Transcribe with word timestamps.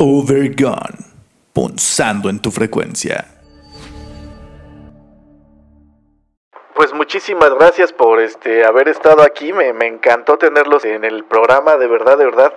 Overgone, 0.00 0.96
punzando 1.52 2.28
en 2.28 2.40
tu 2.40 2.52
frecuencia. 2.52 3.24
Pues 6.74 6.92
muchísimas 6.92 7.52
gracias 7.54 7.92
por 7.92 8.20
este 8.20 8.64
haber 8.64 8.88
estado 8.88 9.22
aquí, 9.22 9.52
me, 9.52 9.72
me 9.72 9.88
encantó 9.88 10.38
tenerlos 10.38 10.84
en 10.84 11.02
el 11.02 11.24
programa, 11.24 11.76
de 11.76 11.88
verdad, 11.88 12.16
de 12.16 12.26
verdad. 12.26 12.54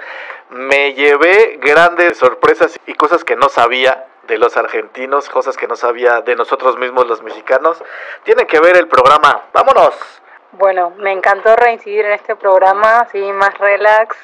Me 0.51 0.93
llevé 0.93 1.57
grandes 1.59 2.19
sorpresas 2.19 2.79
y 2.85 2.93
cosas 2.93 3.23
que 3.23 3.35
no 3.35 3.49
sabía 3.49 4.05
de 4.27 4.37
los 4.37 4.55
argentinos, 4.55 5.27
cosas 5.27 5.57
que 5.57 5.67
no 5.67 5.75
sabía 5.75 6.21
de 6.21 6.35
nosotros 6.35 6.77
mismos 6.77 7.07
los 7.07 7.23
mexicanos. 7.23 7.83
Tienen 8.23 8.45
que 8.45 8.59
ver 8.59 8.77
el 8.77 8.87
programa. 8.87 9.45
¡Vámonos! 9.51 9.95
Bueno, 10.51 10.93
me 10.97 11.11
encantó 11.11 11.55
reincidir 11.55 12.05
en 12.05 12.11
este 12.11 12.35
programa, 12.35 12.99
así 12.99 13.19
más 13.33 13.57
relax, 13.57 14.15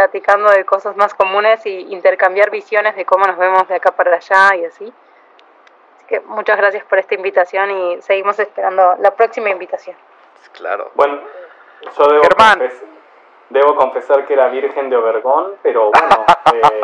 platicando 0.00 0.50
de 0.50 0.66
cosas 0.66 0.94
más 0.94 1.14
comunes 1.14 1.64
y 1.64 1.90
intercambiar 1.90 2.50
visiones 2.50 2.94
de 2.96 3.06
cómo 3.06 3.24
nos 3.24 3.38
vemos 3.38 3.66
de 3.66 3.76
acá 3.76 3.92
para 3.92 4.14
allá 4.16 4.54
y 4.56 4.66
así. 4.66 4.92
Así 5.96 6.04
que 6.06 6.20
muchas 6.20 6.58
gracias 6.58 6.84
por 6.84 6.98
esta 6.98 7.14
invitación 7.14 7.70
y 7.70 8.02
seguimos 8.02 8.38
esperando 8.38 8.96
la 8.98 9.12
próxima 9.12 9.48
invitación. 9.48 9.96
Claro. 10.52 10.90
Bueno, 10.96 11.18
yo 11.96 12.08
debo, 12.08 12.22
Germán. 12.24 12.58
confes- 12.60 12.82
debo 13.48 13.74
confesar 13.76 14.26
que 14.26 14.34
era 14.34 14.48
virgen 14.48 14.90
de 14.90 14.96
Obergón, 14.98 15.54
pero 15.62 15.90
bueno, 15.90 16.26
eh, 16.52 16.80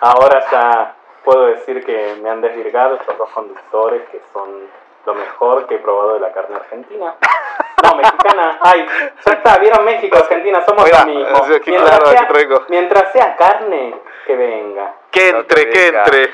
ahora 0.00 0.40
ya 0.50 0.94
puedo 1.22 1.44
decir 1.48 1.84
que 1.84 2.16
me 2.22 2.30
han 2.30 2.40
desvirgado 2.40 2.94
estos 2.94 3.18
dos 3.18 3.28
conductores 3.28 4.08
que 4.08 4.22
son 4.32 4.48
lo 5.04 5.14
mejor 5.14 5.66
que 5.66 5.74
he 5.74 5.78
probado 5.80 6.14
de 6.14 6.20
la 6.20 6.32
carne 6.32 6.56
argentina. 6.56 7.14
No, 7.88 7.96
mexicana. 7.96 8.58
Ay, 8.60 8.86
ya 9.26 9.32
está, 9.32 9.58
vieron 9.58 9.84
México, 9.84 10.16
Argentina, 10.16 10.64
somos 10.64 10.84
Mira, 10.84 11.04
claro, 11.62 12.26
traigo. 12.28 12.62
mientras 12.68 13.12
sea 13.12 13.36
carne, 13.36 13.94
que 14.26 14.36
venga. 14.36 14.94
Que 15.10 15.28
entre, 15.30 15.70
que 15.70 15.86
entre. 15.88 16.30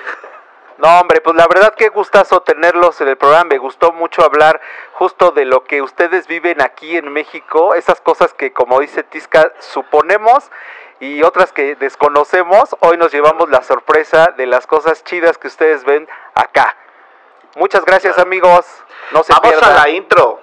No, 0.78 0.98
hombre, 1.00 1.20
pues 1.20 1.36
la 1.36 1.46
verdad 1.46 1.74
que 1.74 1.90
gustazo 1.90 2.40
tenerlos 2.40 3.00
en 3.02 3.08
el 3.08 3.16
programa. 3.18 3.44
Me 3.50 3.58
gustó 3.58 3.92
mucho 3.92 4.22
hablar 4.24 4.60
justo 4.92 5.30
de 5.30 5.44
lo 5.44 5.64
que 5.64 5.82
ustedes 5.82 6.26
viven 6.26 6.62
aquí 6.62 6.96
en 6.96 7.12
México, 7.12 7.74
esas 7.74 8.00
cosas 8.00 8.32
que, 8.32 8.52
como 8.54 8.80
dice 8.80 9.02
Tisca, 9.02 9.52
suponemos 9.58 10.50
y 10.98 11.22
otras 11.22 11.52
que 11.52 11.74
desconocemos. 11.76 12.74
Hoy 12.80 12.96
nos 12.96 13.12
llevamos 13.12 13.50
la 13.50 13.62
sorpresa 13.62 14.32
de 14.38 14.46
las 14.46 14.66
cosas 14.66 15.04
chidas 15.04 15.36
que 15.36 15.48
ustedes 15.48 15.84
ven 15.84 16.08
acá. 16.34 16.74
Muchas 17.56 17.84
gracias, 17.84 18.18
amigos. 18.18 18.64
No 19.12 19.22
se 19.22 19.32
Vamos 19.34 19.50
pierdan. 19.50 19.72
a 19.72 19.82
la 19.82 19.88
intro. 19.90 20.40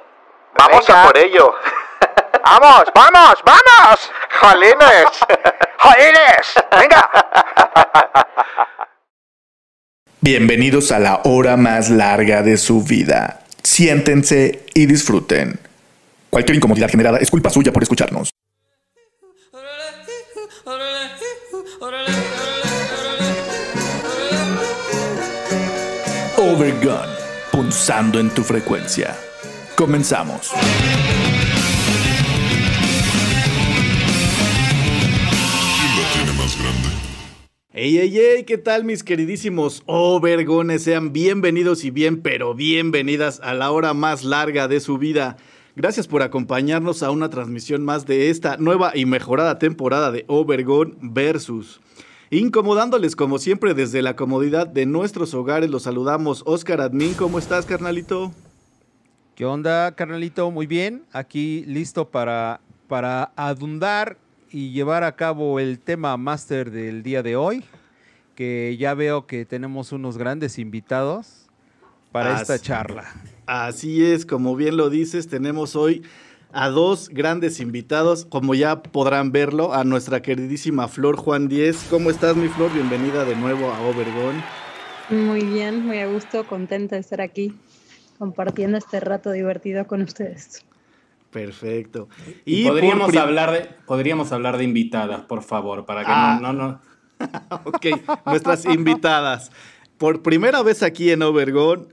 Vamos 0.57 0.87
Venga. 0.87 1.03
a 1.03 1.05
por 1.05 1.17
ello. 1.17 1.53
¡Vamos, 2.43 2.83
vamos, 2.95 3.43
vamos! 3.45 4.11
¡Jolines! 4.39 5.07
¡Jolines! 5.79 6.65
¡Venga! 6.79 7.09
Bienvenidos 10.21 10.91
a 10.91 10.99
la 10.99 11.21
hora 11.25 11.57
más 11.57 11.89
larga 11.89 12.41
de 12.41 12.57
su 12.57 12.83
vida. 12.83 13.41
Siéntense 13.63 14.65
y 14.73 14.85
disfruten. 14.85 15.59
Cualquier 16.29 16.55
incomodidad 16.57 16.89
generada 16.89 17.17
es 17.19 17.29
culpa 17.29 17.49
suya 17.49 17.71
por 17.71 17.83
escucharnos. 17.83 18.29
Overgun, 26.37 27.09
punzando 27.51 28.19
en 28.19 28.29
tu 28.29 28.43
frecuencia. 28.43 29.15
Comenzamos. 29.77 30.51
Ey, 37.73 37.99
ey, 37.99 38.17
ey, 38.17 38.43
¿qué 38.45 38.57
tal 38.57 38.85
mis 38.85 39.03
queridísimos 39.03 39.83
Overgones? 39.85 40.81
Sean 40.81 41.13
bienvenidos 41.13 41.83
y 41.83 41.91
bien, 41.91 42.23
pero 42.23 42.55
bienvenidas 42.55 43.39
a 43.43 43.53
la 43.53 43.69
hora 43.69 43.93
más 43.93 44.23
larga 44.23 44.67
de 44.67 44.79
su 44.79 44.97
vida. 44.97 45.37
Gracias 45.75 46.07
por 46.07 46.23
acompañarnos 46.23 47.03
a 47.03 47.11
una 47.11 47.29
transmisión 47.29 47.85
más 47.85 48.07
de 48.07 48.31
esta 48.31 48.57
nueva 48.57 48.93
y 48.95 49.05
mejorada 49.05 49.59
temporada 49.59 50.11
de 50.11 50.25
Overgon 50.27 50.97
Versus. 51.03 51.81
Incomodándoles 52.31 53.15
como 53.15 53.37
siempre 53.37 53.75
desde 53.75 54.01
la 54.01 54.15
comodidad 54.15 54.65
de 54.65 54.87
nuestros 54.87 55.35
hogares, 55.35 55.69
los 55.69 55.83
saludamos. 55.83 56.41
Oscar 56.47 56.81
Admin, 56.81 57.13
¿cómo 57.13 57.37
estás, 57.37 57.67
carnalito? 57.67 58.33
¿Qué 59.37 59.45
onda, 59.45 59.91
carnalito? 59.91 60.49
Muy 60.49 60.65
bien. 60.65 61.03
Aquí 61.13 61.63
listo 61.67 62.09
para, 62.09 62.59
para 62.87 63.33
adundar 63.35 64.17
y 64.49 64.71
llevar 64.71 65.03
a 65.03 65.15
cabo 65.15 65.59
el 65.59 65.77
tema 65.77 66.17
máster 66.17 66.71
del 66.71 67.03
día 67.03 67.21
de 67.21 67.35
hoy. 67.35 67.63
Que 68.33 68.75
ya 68.79 68.95
veo 68.95 69.27
que 69.27 69.45
tenemos 69.45 69.91
unos 69.91 70.17
grandes 70.17 70.57
invitados 70.57 71.45
para 72.11 72.33
Así- 72.33 72.41
esta 72.41 72.57
charla. 72.57 73.13
Así 73.45 74.03
es, 74.03 74.25
como 74.25 74.55
bien 74.55 74.75
lo 74.75 74.89
dices, 74.89 75.27
tenemos 75.27 75.75
hoy 75.75 76.01
a 76.51 76.69
dos 76.69 77.09
grandes 77.09 77.59
invitados, 77.59 78.25
como 78.25 78.55
ya 78.55 78.81
podrán 78.81 79.31
verlo, 79.31 79.71
a 79.71 79.83
nuestra 79.83 80.23
queridísima 80.23 80.87
Flor 80.87 81.15
Juan 81.15 81.47
Diez. 81.47 81.85
¿Cómo 81.91 82.09
estás, 82.09 82.35
mi 82.35 82.47
Flor? 82.47 82.73
Bienvenida 82.73 83.23
de 83.23 83.35
nuevo 83.35 83.71
a 83.71 83.79
Overgon. 83.81 84.41
Muy 85.11 85.43
bien, 85.45 85.85
muy 85.85 85.99
a 85.99 86.07
gusto, 86.07 86.43
contenta 86.47 86.95
de 86.95 87.01
estar 87.01 87.21
aquí 87.21 87.53
compartiendo 88.17 88.77
este 88.77 88.99
rato 88.99 89.31
divertido 89.31 89.85
con 89.87 90.01
ustedes. 90.01 90.65
Perfecto. 91.31 92.07
Y, 92.45 92.67
podríamos, 92.67 93.09
prim- 93.09 93.21
hablar 93.21 93.51
de, 93.51 93.69
podríamos 93.85 94.31
hablar 94.31 94.57
de 94.57 94.63
invitadas, 94.63 95.21
por 95.21 95.43
favor, 95.43 95.85
para 95.85 96.01
que 96.01 96.11
Ah. 96.11 96.39
no, 96.41 96.53
no, 96.53 96.67
no. 96.67 96.81
Ok, 97.65 97.85
nuestras 98.25 98.65
invitadas. 98.65 99.51
Por 99.97 100.21
primera 100.21 100.61
vez 100.63 100.83
aquí 100.83 101.11
en 101.11 101.21
Overgon, 101.23 101.87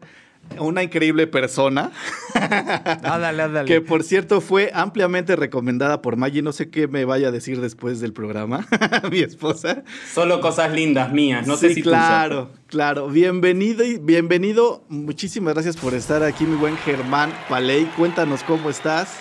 una 0.59 0.83
increíble 0.83 1.27
persona. 1.27 1.91
Ándale, 2.35 3.43
ándale. 3.43 3.67
Que 3.67 3.81
por 3.81 4.03
cierto 4.03 4.41
fue 4.41 4.71
ampliamente 4.75 5.37
recomendada 5.37 6.03
por 6.03 6.17
Maggie. 6.17 6.43
No 6.43 6.53
sé 6.53 6.71
qué 6.71 6.89
me 6.89 7.05
vaya 7.05 7.29
a 7.29 7.31
decir 7.31 7.61
después 7.61 8.01
del 8.01 8.13
programa, 8.13 8.67
mi 9.11 9.21
esposa. 9.21 9.85
Solo 10.13 10.41
cosas 10.41 10.73
lindas 10.73 11.13
mías, 11.13 11.47
no 11.47 11.57
sé 11.57 11.75
si 11.75 11.83
tú 11.83 11.91
claro, 11.91 12.51
claro. 12.67 13.09
Bienvenido 13.09 13.85
y 13.85 13.99
bienvenido. 13.99 14.85
Muchísimas 14.89 15.55
gracias 15.55 15.77
por 15.77 15.95
estar 15.95 16.23
aquí, 16.23 16.45
mi 16.45 16.57
buen 16.57 16.77
Germán 16.79 17.33
Paley. 17.49 17.85
Cuéntanos 17.97 18.43
cómo 18.43 18.71
estás. 18.71 19.19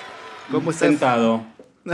¿Cómo 0.52 0.72
estás? 0.72 0.90
Sentado. 0.90 1.46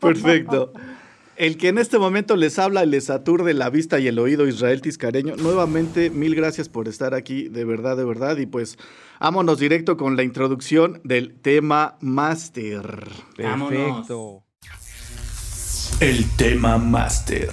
Perfecto. 0.00 0.72
El 1.36 1.56
que 1.56 1.68
en 1.68 1.78
este 1.78 1.98
momento 1.98 2.36
les 2.36 2.60
habla, 2.60 2.84
les 2.84 3.10
aturde 3.10 3.54
la 3.54 3.68
vista 3.68 3.98
y 3.98 4.06
el 4.06 4.20
oído, 4.20 4.46
Israel 4.46 4.80
Tiscareño. 4.80 5.34
Nuevamente, 5.36 6.10
mil 6.10 6.36
gracias 6.36 6.68
por 6.68 6.86
estar 6.86 7.12
aquí, 7.12 7.48
de 7.48 7.64
verdad, 7.64 7.96
de 7.96 8.04
verdad. 8.04 8.36
Y 8.36 8.46
pues, 8.46 8.78
vámonos 9.18 9.58
directo 9.58 9.96
con 9.96 10.16
la 10.16 10.22
introducción 10.22 11.00
del 11.02 11.34
tema 11.40 11.96
máster. 12.00 13.08
Perfecto. 13.36 14.44
El 16.00 16.24
tema 16.36 16.78
máster. 16.78 17.50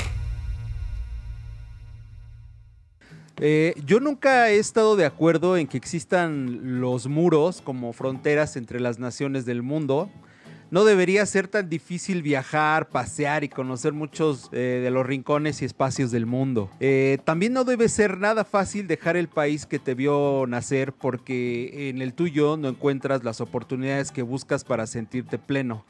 Eh, 3.37 3.73
yo 3.83 3.99
nunca 3.99 4.51
he 4.51 4.59
estado 4.59 4.95
de 4.95 5.05
acuerdo 5.05 5.57
en 5.57 5.65
que 5.65 5.77
existan 5.77 6.79
los 6.79 7.07
muros 7.07 7.61
como 7.61 7.91
fronteras 7.93 8.55
entre 8.55 8.79
las 8.79 8.99
naciones 8.99 9.45
del 9.45 9.63
mundo. 9.63 10.11
No 10.71 10.85
debería 10.85 11.25
ser 11.25 11.49
tan 11.49 11.67
difícil 11.67 12.21
viajar, 12.21 12.87
pasear 12.87 13.43
y 13.43 13.49
conocer 13.49 13.91
muchos 13.91 14.47
eh, 14.53 14.79
de 14.81 14.89
los 14.89 15.05
rincones 15.05 15.61
y 15.61 15.65
espacios 15.65 16.11
del 16.11 16.25
mundo. 16.25 16.69
Eh, 16.79 17.17
también 17.25 17.51
no 17.51 17.65
debe 17.65 17.89
ser 17.89 18.17
nada 18.17 18.45
fácil 18.45 18.87
dejar 18.87 19.17
el 19.17 19.27
país 19.27 19.65
que 19.65 19.79
te 19.79 19.95
vio 19.95 20.45
nacer 20.47 20.93
porque 20.93 21.89
en 21.89 22.01
el 22.01 22.13
tuyo 22.13 22.55
no 22.55 22.69
encuentras 22.69 23.25
las 23.25 23.41
oportunidades 23.41 24.13
que 24.13 24.21
buscas 24.21 24.63
para 24.63 24.87
sentirte 24.87 25.37
pleno 25.37 25.83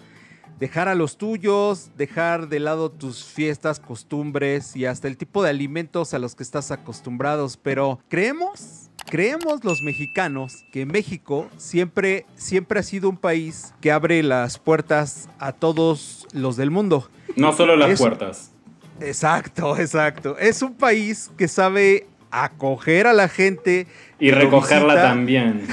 dejar 0.61 0.87
a 0.87 0.95
los 0.95 1.17
tuyos, 1.17 1.89
dejar 1.97 2.47
de 2.47 2.59
lado 2.59 2.91
tus 2.91 3.25
fiestas, 3.25 3.79
costumbres 3.79 4.75
y 4.75 4.85
hasta 4.85 5.07
el 5.09 5.17
tipo 5.17 5.41
de 5.43 5.49
alimentos 5.49 6.13
a 6.13 6.19
los 6.19 6.35
que 6.35 6.43
estás 6.43 6.69
acostumbrados. 6.71 7.57
Pero 7.57 7.99
creemos, 8.07 8.89
creemos 9.09 9.63
los 9.65 9.81
mexicanos 9.81 10.63
que 10.71 10.85
México 10.85 11.49
siempre, 11.57 12.27
siempre 12.35 12.79
ha 12.79 12.83
sido 12.83 13.09
un 13.09 13.17
país 13.17 13.73
que 13.81 13.91
abre 13.91 14.21
las 14.21 14.59
puertas 14.59 15.27
a 15.39 15.51
todos 15.51 16.27
los 16.31 16.55
del 16.57 16.69
mundo. 16.69 17.09
No 17.35 17.53
solo 17.53 17.75
las 17.75 17.89
Es- 17.89 17.99
puertas. 17.99 18.51
Exacto, 18.99 19.75
exacto. 19.79 20.37
Es 20.37 20.61
un 20.61 20.75
país 20.75 21.31
que 21.35 21.47
sabe 21.47 22.05
acoger 22.29 23.07
a 23.07 23.13
la 23.13 23.27
gente 23.27 23.87
Y 24.19 24.29
recogerla 24.29 24.93
visita. 24.93 25.07
también. 25.09 25.67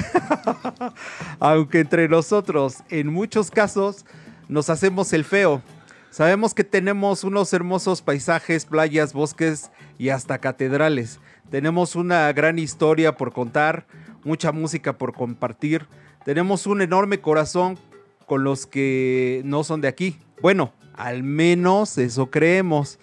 aunque 1.39 1.79
entre 1.81 2.09
nosotros 2.09 2.77
en 2.89 3.07
muchos 3.07 3.51
casos 3.51 4.03
nos 4.49 4.69
hacemos 4.69 5.13
el 5.13 5.23
feo. 5.23 5.61
Sabemos 6.09 6.55
que 6.55 6.63
tenemos 6.63 7.23
unos 7.23 7.53
hermosos 7.53 8.01
paisajes, 8.01 8.65
playas, 8.65 9.13
bosques 9.13 9.69
y 9.99 10.09
hasta 10.09 10.39
catedrales. 10.39 11.19
Tenemos 11.51 11.95
una 11.95 12.33
gran 12.33 12.57
historia 12.59 13.15
por 13.15 13.31
contar, 13.31 13.85
mucha 14.23 14.51
música 14.51 14.97
por 14.97 15.13
compartir. 15.13 15.85
Tenemos 16.25 16.65
un 16.67 16.81
enorme 16.81 17.21
corazón 17.21 17.77
con 18.25 18.43
los 18.43 18.65
que 18.65 19.43
no 19.45 19.63
son 19.63 19.81
de 19.81 19.87
aquí. 19.87 20.19
Bueno, 20.41 20.73
al 20.95 21.21
menos 21.23 21.97
eso 21.99 22.31
creemos. 22.31 22.99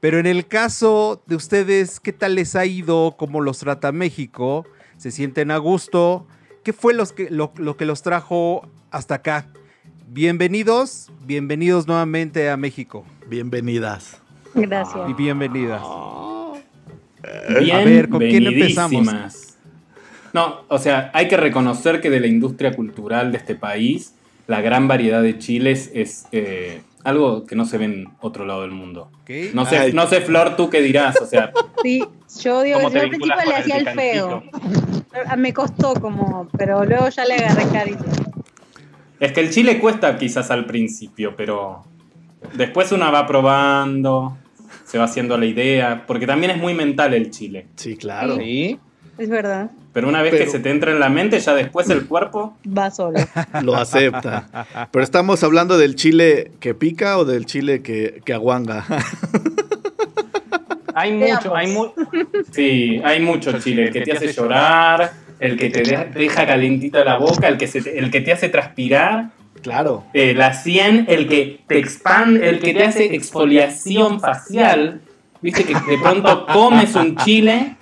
Pero 0.00 0.18
en 0.18 0.26
el 0.26 0.48
caso 0.48 1.22
de 1.26 1.36
ustedes, 1.36 2.00
¿qué 2.00 2.12
tal 2.12 2.34
les 2.34 2.56
ha 2.56 2.66
ido? 2.66 3.14
¿Cómo 3.16 3.40
los 3.40 3.60
trata 3.60 3.92
México? 3.92 4.66
¿Se 4.96 5.12
sienten 5.12 5.52
a 5.52 5.58
gusto? 5.58 6.26
¿Qué 6.64 6.72
fue 6.72 6.92
lo 6.92 7.76
que 7.76 7.84
los 7.86 8.02
trajo 8.02 8.68
hasta 8.90 9.14
acá? 9.14 9.46
Bienvenidos, 10.14 11.10
bienvenidos 11.24 11.86
nuevamente 11.86 12.50
a 12.50 12.58
México. 12.58 13.06
Bienvenidas. 13.28 14.20
Gracias. 14.52 15.08
Y 15.08 15.14
bienvenidas. 15.14 15.80
Bien, 17.58 17.76
A 17.76 17.82
ver, 17.82 18.10
¿con 18.10 18.18
quién 18.20 18.46
empezamos? 18.46 19.06
No, 20.34 20.64
o 20.68 20.78
sea, 20.78 21.10
hay 21.14 21.28
que 21.28 21.38
reconocer 21.38 22.02
que 22.02 22.10
de 22.10 22.20
la 22.20 22.26
industria 22.26 22.76
cultural 22.76 23.32
de 23.32 23.38
este 23.38 23.54
país, 23.54 24.12
la 24.48 24.60
gran 24.60 24.86
variedad 24.86 25.22
de 25.22 25.38
chiles 25.38 25.90
es 25.94 26.26
eh, 26.30 26.82
algo 27.04 27.46
que 27.46 27.56
no 27.56 27.64
se 27.64 27.78
ve 27.78 27.86
en 27.86 28.08
otro 28.20 28.44
lado 28.44 28.60
del 28.60 28.72
mundo. 28.72 29.10
No 29.54 29.64
sé, 29.64 29.78
Ay. 29.78 29.92
no 29.94 30.06
sé, 30.08 30.20
Flor, 30.20 30.56
tú 30.56 30.68
qué 30.68 30.82
dirás, 30.82 31.22
o 31.22 31.26
sea, 31.26 31.52
Sí, 31.82 32.04
yo 32.42 32.60
digo, 32.60 32.80
¿Cómo 32.80 32.90
yo 32.90 33.00
al 33.00 33.08
principio 33.08 33.34
le 33.46 33.54
hacía 33.54 33.78
el 33.78 33.88
el 33.88 33.94
feo. 33.94 34.42
Ah, 35.26 35.36
Me 35.36 35.54
costó 35.54 35.94
como, 35.94 36.48
pero 36.58 36.84
luego 36.84 37.08
ya 37.08 37.24
le 37.24 37.36
agarré 37.36 37.66
cariño. 37.72 38.31
Es 39.24 39.32
que 39.32 39.40
el 39.40 39.50
chile 39.50 39.78
cuesta 39.78 40.18
quizás 40.18 40.50
al 40.50 40.66
principio, 40.66 41.34
pero 41.36 41.84
después 42.54 42.90
uno 42.92 43.10
va 43.12 43.26
probando, 43.26 44.36
se 44.84 44.98
va 44.98 45.04
haciendo 45.04 45.38
la 45.38 45.46
idea, 45.46 46.04
porque 46.06 46.26
también 46.26 46.50
es 46.52 46.58
muy 46.58 46.74
mental 46.74 47.14
el 47.14 47.30
chile. 47.30 47.66
Sí, 47.76 47.96
claro. 47.96 48.36
¿Sí? 48.36 48.78
Es 49.18 49.28
verdad, 49.28 49.70
Pero 49.92 50.08
una 50.08 50.22
vez 50.22 50.32
Pero- 50.32 50.44
que 50.46 50.50
se 50.50 50.58
te 50.58 50.70
entra 50.70 50.90
en 50.90 50.98
la 50.98 51.08
mente, 51.10 51.38
ya 51.38 51.54
después 51.54 51.88
el 51.90 52.06
cuerpo 52.06 52.56
va 52.66 52.90
solo. 52.90 53.18
Lo 53.62 53.76
acepta. 53.76 54.48
Pero 54.90 55.02
estamos 55.04 55.44
hablando 55.44 55.76
del 55.78 55.94
chile 55.96 56.52
que 56.60 56.74
pica 56.74 57.18
o 57.18 57.24
del 57.26 57.44
chile 57.46 57.82
que, 57.82 58.22
que 58.24 58.32
aguanga. 58.32 58.84
Hay 60.94 61.12
mucho, 61.12 61.54
hay 61.56 61.68
mu- 61.72 61.92
Sí, 62.50 63.00
hay 63.04 63.20
mucho 63.20 63.58
chile. 63.60 63.90
Que 63.90 64.02
te 64.02 64.12
hace 64.12 64.32
llorar, 64.32 65.12
el 65.40 65.56
que 65.58 65.70
te 65.70 65.82
de- 65.82 66.04
deja 66.14 66.46
calentita 66.46 67.04
la 67.04 67.16
boca, 67.18 67.48
el 67.48 67.58
que, 67.58 67.66
se 67.66 67.82
te- 67.82 67.98
el 67.98 68.10
que 68.10 68.20
te 68.20 68.32
hace 68.32 68.48
transpirar, 68.48 69.26
claro. 69.62 70.04
eh, 70.14 70.34
la 70.34 70.52
100, 70.54 71.06
el 71.08 71.28
que 71.28 71.60
te 71.66 71.78
expande, 71.78 72.48
el 72.48 72.60
que 72.60 72.74
te 72.74 72.84
hace 72.84 73.14
exfoliación 73.14 74.20
facial. 74.20 75.00
Viste 75.40 75.64
que 75.64 75.74
de 75.74 75.98
pronto 76.00 76.46
comes 76.52 76.94
un 76.94 77.16
chile 77.16 77.74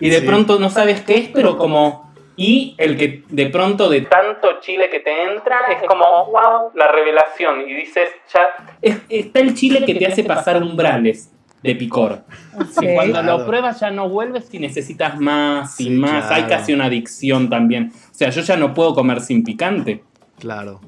y 0.00 0.08
de 0.08 0.20
Sí. 0.20 0.26
pronto 0.26 0.58
no 0.58 0.70
sabes 0.70 1.00
qué 1.02 1.16
es, 1.18 1.28
pero 1.28 1.56
como... 1.58 2.02
Y 2.34 2.74
el 2.78 2.96
que 2.96 3.24
de 3.28 3.46
pronto 3.48 3.90
de 3.90 4.00
tanto 4.02 4.58
chile 4.60 4.88
que 4.90 5.00
te 5.00 5.22
entra 5.24 5.58
es 5.70 5.86
como, 5.86 6.04
wow, 6.26 6.70
la 6.74 6.90
revelación. 6.90 7.68
Y 7.68 7.74
dices, 7.74 8.08
ya, 8.32 8.40
es- 8.80 8.96
está 9.10 9.40
el 9.40 9.54
chile 9.54 9.84
que 9.84 9.94
te 9.94 10.06
hace 10.06 10.24
pasar 10.24 10.62
umbrales 10.62 11.30
de 11.62 11.74
picor. 11.76 12.24
Ok. 12.54 12.82
Y 12.82 12.94
cuando 12.94 13.20
Claro. 13.20 13.38
lo 13.38 13.46
pruebas 13.46 13.80
ya 13.80 13.90
no 13.90 14.08
vuelves 14.08 14.48
y 14.52 14.58
necesitas 14.58 15.18
más 15.20 15.78
y 15.80 15.84
Sí, 15.84 15.90
más. 15.90 16.30
Hay 16.30 16.44
casi 16.44 16.72
una 16.72 16.86
adicción 16.86 17.48
también. 17.50 17.92
O 17.94 18.14
sea, 18.14 18.30
yo 18.30 18.40
ya 18.42 18.56
no 18.56 18.74
puedo 18.74 18.94
comer 18.94 19.20
sin 19.20 19.44
picante. 19.44 20.02
Claro. 20.38 20.80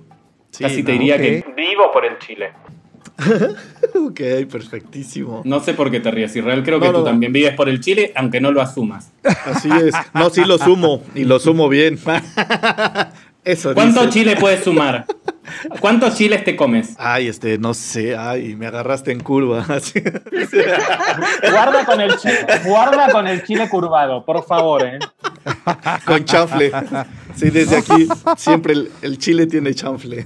Sí, 0.50 0.62
casi 0.64 0.82
te 0.82 0.92
diría 0.92 1.16
que 1.18 1.44
vivo 1.56 1.90
por 1.92 2.04
el 2.04 2.18
chile. 2.18 2.52
Ok, 3.96 4.20
perfectísimo. 4.50 5.42
No 5.44 5.60
sé 5.60 5.72
por 5.74 5.90
qué 5.90 6.00
te 6.00 6.10
ríes, 6.10 6.34
Israel. 6.34 6.62
Creo 6.64 6.80
que 6.80 6.86
No, 6.86 6.92
tú 6.92 6.98
no. 6.98 7.04
también 7.04 7.32
vives 7.32 7.54
por 7.54 7.68
el 7.68 7.80
chile, 7.80 8.12
aunque 8.16 8.40
no 8.40 8.50
lo 8.50 8.60
asumas. 8.60 9.12
Así 9.46 9.68
es. 9.70 9.94
No, 10.14 10.30
sí 10.30 10.44
lo 10.44 10.58
sumo. 10.58 11.02
Y 11.14 11.24
lo 11.24 11.38
sumo 11.38 11.68
bien. 11.68 11.98
Eso 13.44 13.75
¿Cuánto 13.75 14.00
dice. 14.06 14.12
chile 14.12 14.37
puedes 14.41 14.64
sumar? 14.64 15.05
¿Cuántos 15.81 16.14
chiles 16.17 16.43
te 16.44 16.56
comes? 16.56 16.94
Ay, 16.99 17.29
este, 17.29 17.58
no 17.58 17.75
sé. 17.75 18.17
Ay, 18.17 18.56
me 18.56 18.67
agarraste 18.67 19.12
en 19.12 19.20
curva. 19.20 19.64
Guarda 21.50 21.85
con 21.85 22.00
el 22.00 22.17
chile, 22.17 22.38
guarda 22.64 23.11
con 23.11 23.26
el 23.29 23.43
chile 23.44 23.69
curvado, 23.69 24.25
por 24.25 24.44
favor, 24.46 24.82
¿eh? 24.87 24.99
Con 26.06 26.25
chanfle. 26.25 26.73
Sí, 27.37 27.50
desde 27.50 27.76
aquí 27.79 28.08
siempre 28.37 28.73
el, 28.75 28.91
el 29.02 29.19
chile 29.19 29.46
tiene 29.46 29.75
chanfle. 29.75 30.25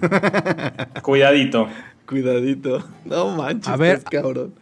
Cuidadito. 1.03 1.69
Cuidadito. 2.07 2.85
No 3.05 3.29
manches, 3.37 3.69
A 3.69 3.77
ver. 3.77 3.99
estás 3.99 4.11
cabrón. 4.23 4.55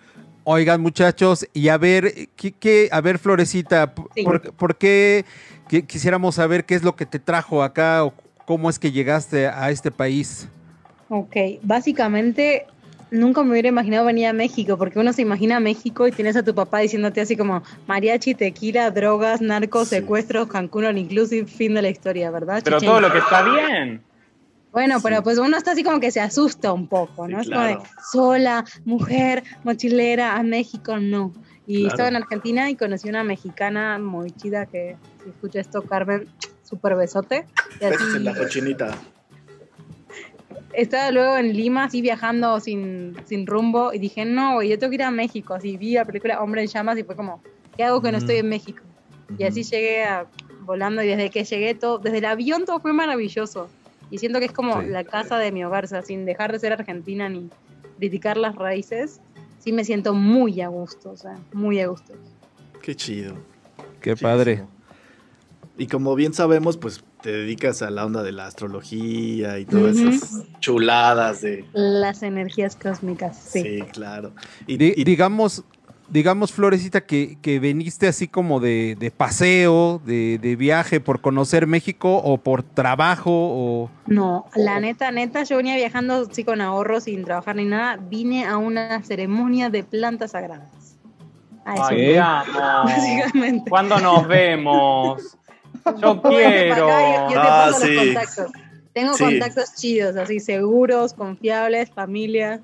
Oigan, 0.45 0.81
muchachos, 0.81 1.47
y 1.53 1.69
a 1.69 1.77
ver, 1.77 2.29
¿qué, 2.37 2.53
qué- 2.53 2.89
a 2.93 3.01
ver, 3.01 3.19
Florecita, 3.19 3.93
Sí. 4.15 4.23
¿por, 4.23 4.41
por 4.53 4.77
qué 4.77 5.25
qui- 5.69 5.85
quisiéramos 5.85 6.37
saber 6.37 6.65
qué 6.65 6.77
es 6.77 6.85
lo 6.85 6.95
que 6.95 7.05
te 7.05 7.19
trajo 7.19 7.65
acá 7.65 8.05
o 8.05 8.15
cómo 8.47 8.71
es 8.71 8.79
que 8.79 8.93
llegaste 8.93 9.49
a 9.49 9.71
este 9.71 9.91
país? 9.91 10.49
Ok, 11.09 11.37
básicamente 11.63 12.67
nunca 13.11 13.43
me 13.43 13.51
hubiera 13.51 13.69
imaginado 13.69 14.07
venir 14.07 14.27
a 14.27 14.33
México, 14.33 14.79
porque 14.79 14.99
uno 14.99 15.13
se 15.13 15.23
imagina 15.23 15.61
México 15.61 16.09
y 16.09 16.13
tienes 16.13 16.37
a 16.37 16.43
tu 16.43 16.55
papá 16.55 16.79
diciéndote 16.79 17.21
así 17.21 17.37
como 17.37 17.63
mariachi, 17.87 18.35
tequila, 18.35 18.91
drogas, 18.91 19.41
narcos, 19.41 19.89
Sí. 19.89 19.97
secuestros, 19.97 20.49
Cancún 20.49 20.87
all 20.87 20.99
inclusive, 20.99 21.47
fin 21.47 21.75
de 21.75 21.83
la 21.83 21.91
historia, 21.91 22.31
¿verdad? 22.31 22.63
Pero 22.65 22.79
Chichen 22.79 22.89
todo 22.93 23.01
lo 23.01 23.13
que 23.13 23.19
está 23.19 23.43
bien. 23.43 24.03
Bueno, 24.73 24.99
Sí. 24.99 25.05
pero 25.05 25.23
pues 25.23 25.39
uno 25.39 25.57
está 25.57 25.73
así 25.73 25.83
como 25.85 26.01
que 26.01 26.11
se 26.11 26.21
asusta 26.21 26.73
un 26.73 26.89
poco, 26.89 27.29
¿no? 27.29 27.43
Sí, 27.43 27.49
es 27.49 27.55
como 27.55 27.67
de 27.67 27.79
sola, 28.13 28.65
mujer, 28.85 29.43
mochilera, 29.65 30.37
a 30.37 30.43
México, 30.43 30.99
no. 30.99 31.33
Y 31.67 31.83
Claro. 31.83 31.89
estaba 31.91 32.09
en 32.09 32.17
Argentina 32.17 32.71
y 32.71 32.77
conocí 32.77 33.09
una 33.09 33.25
mexicana 33.25 33.99
muy 33.99 34.33
chida 34.33 34.67
que, 34.67 34.97
si 35.23 35.31
escucha 35.31 35.61
esto, 35.61 35.83
Carmen, 35.83 36.29
súper 36.67 36.97
besote. 36.97 37.47
Y 37.81 37.85
así, 37.85 37.97
Besos 37.97 38.15
en 38.17 38.25
la 38.25 38.35
cochinita. 38.35 38.99
estaba 40.73 41.11
luego 41.11 41.37
en 41.39 41.53
Lima, 41.57 41.85
así 41.85 42.01
viajando 42.03 42.61
sin, 42.61 43.17
sin 43.25 43.47
rumbo, 43.47 43.93
y 43.93 43.99
dije, 43.99 44.25
no, 44.25 44.55
güey, 44.55 44.69
yo 44.69 44.79
tengo 44.79 44.91
que 44.91 44.97
ir 44.97 45.03
a 45.03 45.11
México. 45.11 45.55
Así 45.55 45.77
vi 45.77 45.95
la 45.95 46.05
película 46.05 46.43
Hombre 46.43 46.63
en 46.63 46.69
Llamas 46.69 46.99
y 46.99 47.05
fue 47.05 47.17
como, 47.17 47.43
¿qué 47.77 47.85
hago 47.85 48.03
que 48.03 48.13
no 48.13 48.19
estoy 48.19 48.37
en 48.37 48.49
México? 48.49 48.83
Y 49.39 49.45
así 49.45 49.63
llegué 49.65 50.05
a, 50.05 50.27
volando 50.61 51.03
y 51.03 51.07
desde 51.09 51.31
que 51.31 51.45
llegué 51.45 51.75
todo, 51.75 51.99
desde 51.99 52.19
el 52.19 52.25
avión 52.27 52.65
todo 52.65 52.81
fue 52.81 52.93
maravilloso. 52.93 53.69
Y 54.11 54.19
siento 54.19 54.39
que 54.39 54.45
es 54.47 54.53
como 54.53 54.81
Sí. 54.83 54.89
la 54.89 55.03
casa 55.05 55.39
de 55.39 55.51
mi 55.51 55.65
hogar, 55.65 55.85
o 55.85 55.89
sea, 55.89 56.03
sin 56.03 56.25
dejar 56.27 56.53
de 56.53 56.59
ser 56.61 56.73
argentina 56.73 57.29
ni 57.29 57.49
criticar 57.99 58.37
las 58.37 58.55
raíces, 58.55 59.21
sí 59.59 59.73
me 59.73 59.85
siento 59.85 60.15
muy 60.15 60.61
a 60.61 60.69
gusto, 60.69 61.11
o 61.11 61.17
sea, 61.17 61.37
muy 61.53 61.81
a 61.81 61.89
gusto. 61.89 62.13
Qué 62.83 62.95
chido. 62.95 63.35
Qué 64.01 64.15
Chidísimo. 64.15 64.76
Y 65.79 65.87
como 65.89 66.15
bien 66.15 66.33
sabemos, 66.33 66.77
pues 66.77 67.05
te 67.21 67.31
dedicas 67.33 67.83
a 67.83 67.91
la 67.91 68.07
onda 68.07 68.23
de 68.23 68.33
la 68.33 68.47
astrología 68.47 69.59
y 69.59 69.67
todas 69.67 69.97
esas 69.97 70.45
chuladas 70.61 71.43
de... 71.43 71.67
Las 71.75 72.23
energías 72.23 72.77
cósmicas, 72.77 73.37
sí. 73.37 73.63
Sí, 73.63 73.83
claro. 73.93 74.33
Y, 74.67 74.79
Di- 74.79 74.95
y- 74.97 75.05
digamos, 75.05 75.65
digamos, 76.09 76.53
Florecita, 76.53 77.03
que, 77.03 77.37
que 77.43 77.59
veniste 77.61 78.09
así 78.09 78.27
como 78.27 78.59
de, 78.61 78.97
de 78.99 79.11
paseo, 79.11 80.01
de, 80.07 80.39
de 80.41 80.57
viaje 80.57 81.01
por 81.01 81.21
conocer 81.21 81.67
México 81.67 82.17
o 82.17 82.39
por 82.39 82.63
trabajo 82.63 83.31
o... 83.33 83.91
No, 84.07 84.47
la 84.55 84.81
neta, 84.81 85.11
neta, 85.11 85.43
yo 85.43 85.59
venía 85.59 85.77
viajando 85.77 86.27
sí 86.33 86.45
con 86.45 86.61
ahorros, 86.63 87.05
sin 87.05 87.25
trabajar 87.25 87.57
ni 87.57 87.65
nada, 87.65 87.97
vine 87.97 88.47
a 88.47 88.57
una 88.57 89.03
ceremonia 89.03 89.69
de 89.69 89.85
plantas 89.85 90.31
sagradas. 90.31 90.71
A 91.67 91.75
eso 91.75 91.85
Ay, 91.89 92.17
básicamente. 92.85 93.69
¿Cuándo 93.69 93.99
nos 94.01 94.27
vemos? 94.29 95.37
Yo 96.03 96.23
quiero. 96.23 96.87
acá, 96.87 97.29
yo, 97.29 97.35
yo 97.35 97.41
te 97.43 97.49
Ah, 97.49 97.65
paso 97.71 97.81
sí. 97.87 97.95
los 97.95 98.05
contactos. 98.05 98.47
Tengo 98.93 99.15
Sí. 99.15 99.25
contactos 99.25 99.75
chidos, 99.75 100.17
así 100.17 100.41
seguros, 100.41 101.13
confiables, 101.15 101.91
familia. 101.91 102.61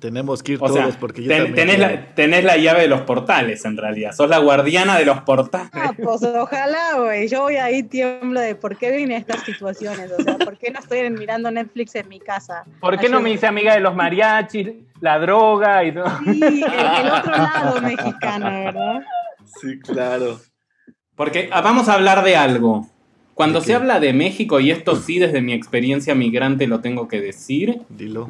tenemos 0.00 0.42
que 0.42 0.52
ir 0.52 0.58
O 0.60 0.66
todos 0.66 0.74
sea, 0.76 1.00
porque 1.00 1.22
yo 1.22 1.28
ten- 1.28 1.44
también 1.46 1.66
tenés, 1.68 1.78
la, 1.78 2.14
tenés 2.14 2.44
la 2.44 2.56
llave 2.58 2.82
de 2.82 2.88
los 2.88 3.00
portales, 3.02 3.64
en 3.64 3.76
realidad. 3.78 4.12
Sos 4.12 4.28
la 4.28 4.38
guardiana 4.38 4.96
de 4.98 5.04
los 5.06 5.20
portales. 5.22 5.70
Ah, 5.72 5.92
pues 6.00 6.22
ojalá, 6.22 6.98
güey. 6.98 7.28
Yo 7.28 7.42
voy 7.42 7.56
ahí 7.56 7.82
tiemblo 7.82 8.40
de 8.40 8.54
por 8.54 8.76
qué 8.76 8.90
vine 8.94 9.16
a 9.16 9.18
estas 9.18 9.42
situaciones. 9.44 10.12
O 10.16 10.22
sea, 10.22 10.36
por 10.38 10.58
qué 10.58 10.70
no 10.70 10.78
estoy 10.80 11.08
mirando 11.10 11.50
Netflix 11.50 11.94
en 11.94 12.08
mi 12.08 12.20
casa. 12.20 12.64
¿Por 12.80 12.98
qué 12.98 13.08
no 13.08 13.20
me 13.20 13.30
hice 13.30 13.46
amiga 13.46 13.72
de 13.74 13.80
los 13.80 13.94
mariachis, 13.94 14.68
la 15.00 15.18
droga 15.18 15.82
y 15.84 15.92
todo? 15.94 16.06
Sí, 16.24 16.40
el, 16.62 17.06
el 17.06 17.10
otro 17.12 17.32
lado 17.32 17.80
mexicano, 17.80 18.50
¿verdad? 18.64 19.00
Sí, 19.60 19.78
claro. 19.80 20.38
Porque 21.16 21.48
ah, 21.52 21.60
vamos 21.62 21.88
a 21.88 21.94
hablar 21.94 22.22
de 22.24 22.36
algo. 22.36 22.86
Cuando 23.34 23.60
¿De 23.60 23.66
se 23.66 23.74
habla 23.74 24.00
de 24.00 24.12
México, 24.12 24.60
y 24.60 24.70
esto 24.70 24.96
sí 24.96 25.18
desde 25.18 25.42
mi 25.42 25.52
experiencia 25.52 26.14
migrante 26.14 26.66
lo 26.66 26.80
tengo 26.80 27.06
que 27.08 27.20
decir, 27.20 27.80
Dilo. 27.90 28.26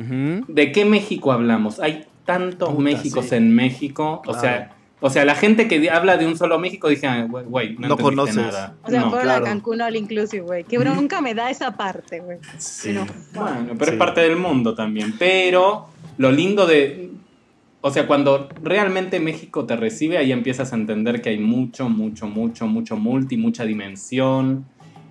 ¿de 0.49 0.73
qué 0.73 0.85
México 0.85 1.31
hablamos? 1.33 1.78
Hay 1.78 2.07
tantos 2.25 2.71
Puta, 2.71 2.83
Méxicos 2.83 3.26
sí. 3.26 3.37
en 3.37 3.55
México. 3.55 4.23
O 4.26 4.35
sea, 4.35 4.73
o 5.00 5.11
sea, 5.11 5.25
la 5.25 5.37
gente 5.37 5.69
que 5.69 5.90
habla 5.90 6.16
de 6.16 6.26
un 6.26 6.37
solo 6.37 6.59
México 6.59 6.88
dice, 6.88 7.07
"Ah, 7.07 7.25
güey, 7.28 7.76
no, 7.78 7.87
No 7.88 7.97
conoces. 7.99 8.35
nada. 8.35 8.75
O 8.83 8.90
sea, 8.90 9.00
No. 9.02 9.11
fueron 9.11 9.26
claro. 9.28 9.45
a 9.45 9.49
Cancún 9.49 9.81
all 9.81 9.95
inclusive, 9.95 10.43
güey. 10.43 10.64
Que 10.64 10.78
nunca 10.78 11.21
me 11.21 11.35
da 11.35 11.50
esa 11.50 11.76
parte, 11.76 12.19
güey. 12.21 12.38
Sí. 12.59 12.93
No. 12.93 13.07
Bueno, 13.35 13.75
pero 13.78 13.85
Sí. 13.85 13.90
es 13.93 13.99
parte 13.99 14.23
del 14.23 14.37
mundo 14.37 14.75
también. 14.75 15.14
Pero 15.19 15.87
lo 16.19 16.33
lindo 16.33 16.66
de. 16.66 17.11
O 17.87 17.90
sea, 17.93 18.09
cuando 18.09 18.49
realmente 18.64 19.21
México 19.21 19.64
te 19.64 19.76
recibe, 19.76 20.19
ahí 20.19 20.33
empiezas 20.33 20.73
a 20.73 20.76
entender 20.76 21.23
que 21.23 21.28
hay 21.28 21.38
mucho, 21.38 21.88
mucho, 21.88 22.26
mucho, 22.26 22.66
mucho 22.66 22.97
multi, 22.97 23.37
mucha 23.37 23.64
dimensión. 23.64 24.64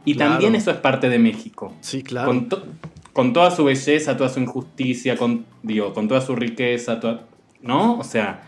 Y 0.04 0.16
Claro. 0.16 0.32
también 0.34 0.56
eso 0.56 0.72
es 0.72 0.78
parte 0.78 1.08
de 1.08 1.18
México. 1.18 1.74
Sí, 1.80 2.04
claro. 2.04 2.28
Con, 2.28 2.50
to- 2.50 2.64
con 3.14 3.32
toda 3.32 3.50
su 3.52 3.64
belleza, 3.64 4.18
toda 4.18 4.30
su 4.30 4.42
injusticia, 4.42 5.16
con, 5.16 5.46
digo, 5.64 5.94
con 5.94 6.10
toda 6.10 6.20
su 6.20 6.36
riqueza, 6.36 7.00
toda- 7.00 7.22
¿no? 7.62 7.98
O 7.98 8.04
sea, 8.04 8.42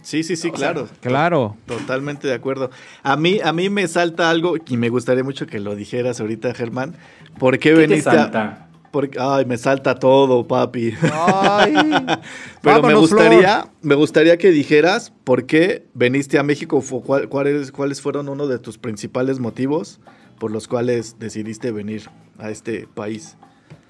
Sí, 0.00 0.22
sí, 0.24 0.34
sí, 0.34 0.48
O 0.48 0.56
sea, 0.56 0.72
claro. 0.72 0.88
Claro. 1.00 1.56
Totalmente 1.66 2.26
de 2.26 2.34
acuerdo. 2.34 2.70
A 3.04 3.16
mí, 3.16 3.38
a 3.44 3.52
mí 3.52 3.68
me 3.70 3.86
salta 3.86 4.30
algo 4.30 4.54
y 4.66 4.76
me 4.78 4.88
gustaría 4.88 5.22
mucho 5.22 5.46
que 5.46 5.60
lo 5.60 5.76
dijeras 5.76 6.18
ahorita, 6.20 6.54
Germán. 6.54 6.94
¿Por 7.38 7.58
qué, 7.58 7.68
¿Qué 7.68 7.74
te 7.74 7.80
veniste 7.82 8.08
a- 8.10 8.14
salta? 8.14 8.68
Porque, 8.92 9.18
ay, 9.18 9.44
me 9.46 9.56
salta 9.58 9.94
todo, 9.96 10.46
papi. 10.46 10.94
Ay. 11.12 11.74
Pero 12.62 12.82
me 12.82 12.94
gustaría, 12.94 13.66
me 13.80 13.94
gustaría 13.96 14.36
que 14.36 14.50
dijeras 14.50 15.12
por 15.24 15.46
qué 15.46 15.86
veniste 15.94 16.38
a 16.38 16.42
México, 16.42 16.80
fu- 16.82 17.02
cuál- 17.02 17.28
cuáles, 17.28 17.72
cuáles 17.72 18.00
fueron 18.00 18.28
uno 18.28 18.46
de 18.46 18.58
tus 18.58 18.78
principales 18.78 19.40
motivos 19.40 19.98
por 20.38 20.50
los 20.52 20.68
cuales 20.68 21.16
decidiste 21.18 21.72
venir 21.72 22.08
a 22.38 22.50
este 22.50 22.86
país. 22.94 23.36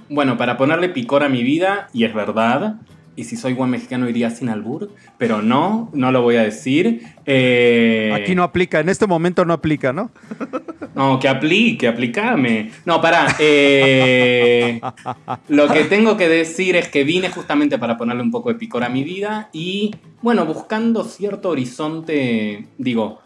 Bueno, 0.08 0.36
para 0.36 0.56
ponerle 0.56 0.88
picor 0.90 1.22
a 1.24 1.28
mi 1.28 1.42
vida, 1.42 1.88
y 1.92 2.04
es 2.04 2.14
verdad, 2.14 2.76
y 3.14 3.24
si 3.24 3.36
soy 3.36 3.52
buen 3.52 3.70
mexicano 3.70 4.08
iría 4.08 4.30
sin 4.30 4.48
albur, 4.48 4.90
pero 5.18 5.42
no, 5.42 5.90
no 5.92 6.10
lo 6.12 6.22
voy 6.22 6.36
a 6.36 6.42
decir. 6.42 7.02
Eh, 7.26 8.10
Aquí 8.14 8.34
no 8.34 8.42
aplica, 8.42 8.80
en 8.80 8.88
este 8.88 9.06
momento 9.06 9.44
no 9.44 9.52
aplica, 9.52 9.92
¿no? 9.92 10.10
No, 10.94 11.18
que 11.18 11.28
aplique, 11.28 11.88
aplicame. 11.88 12.70
No, 12.84 13.00
pará. 13.00 13.26
eh, 13.38 14.80
lo 15.48 15.68
que 15.68 15.84
tengo 15.84 16.16
que 16.16 16.28
decir 16.28 16.76
es 16.76 16.88
que 16.88 17.04
vine 17.04 17.30
justamente 17.30 17.78
para 17.78 17.96
ponerle 17.96 18.22
un 18.22 18.30
poco 18.30 18.48
de 18.50 18.56
picor 18.56 18.84
a 18.84 18.88
mi 18.88 19.04
vida 19.04 19.48
y, 19.52 19.94
bueno, 20.22 20.44
buscando 20.46 21.04
cierto 21.04 21.50
horizonte, 21.50 22.66
digo, 22.78 23.20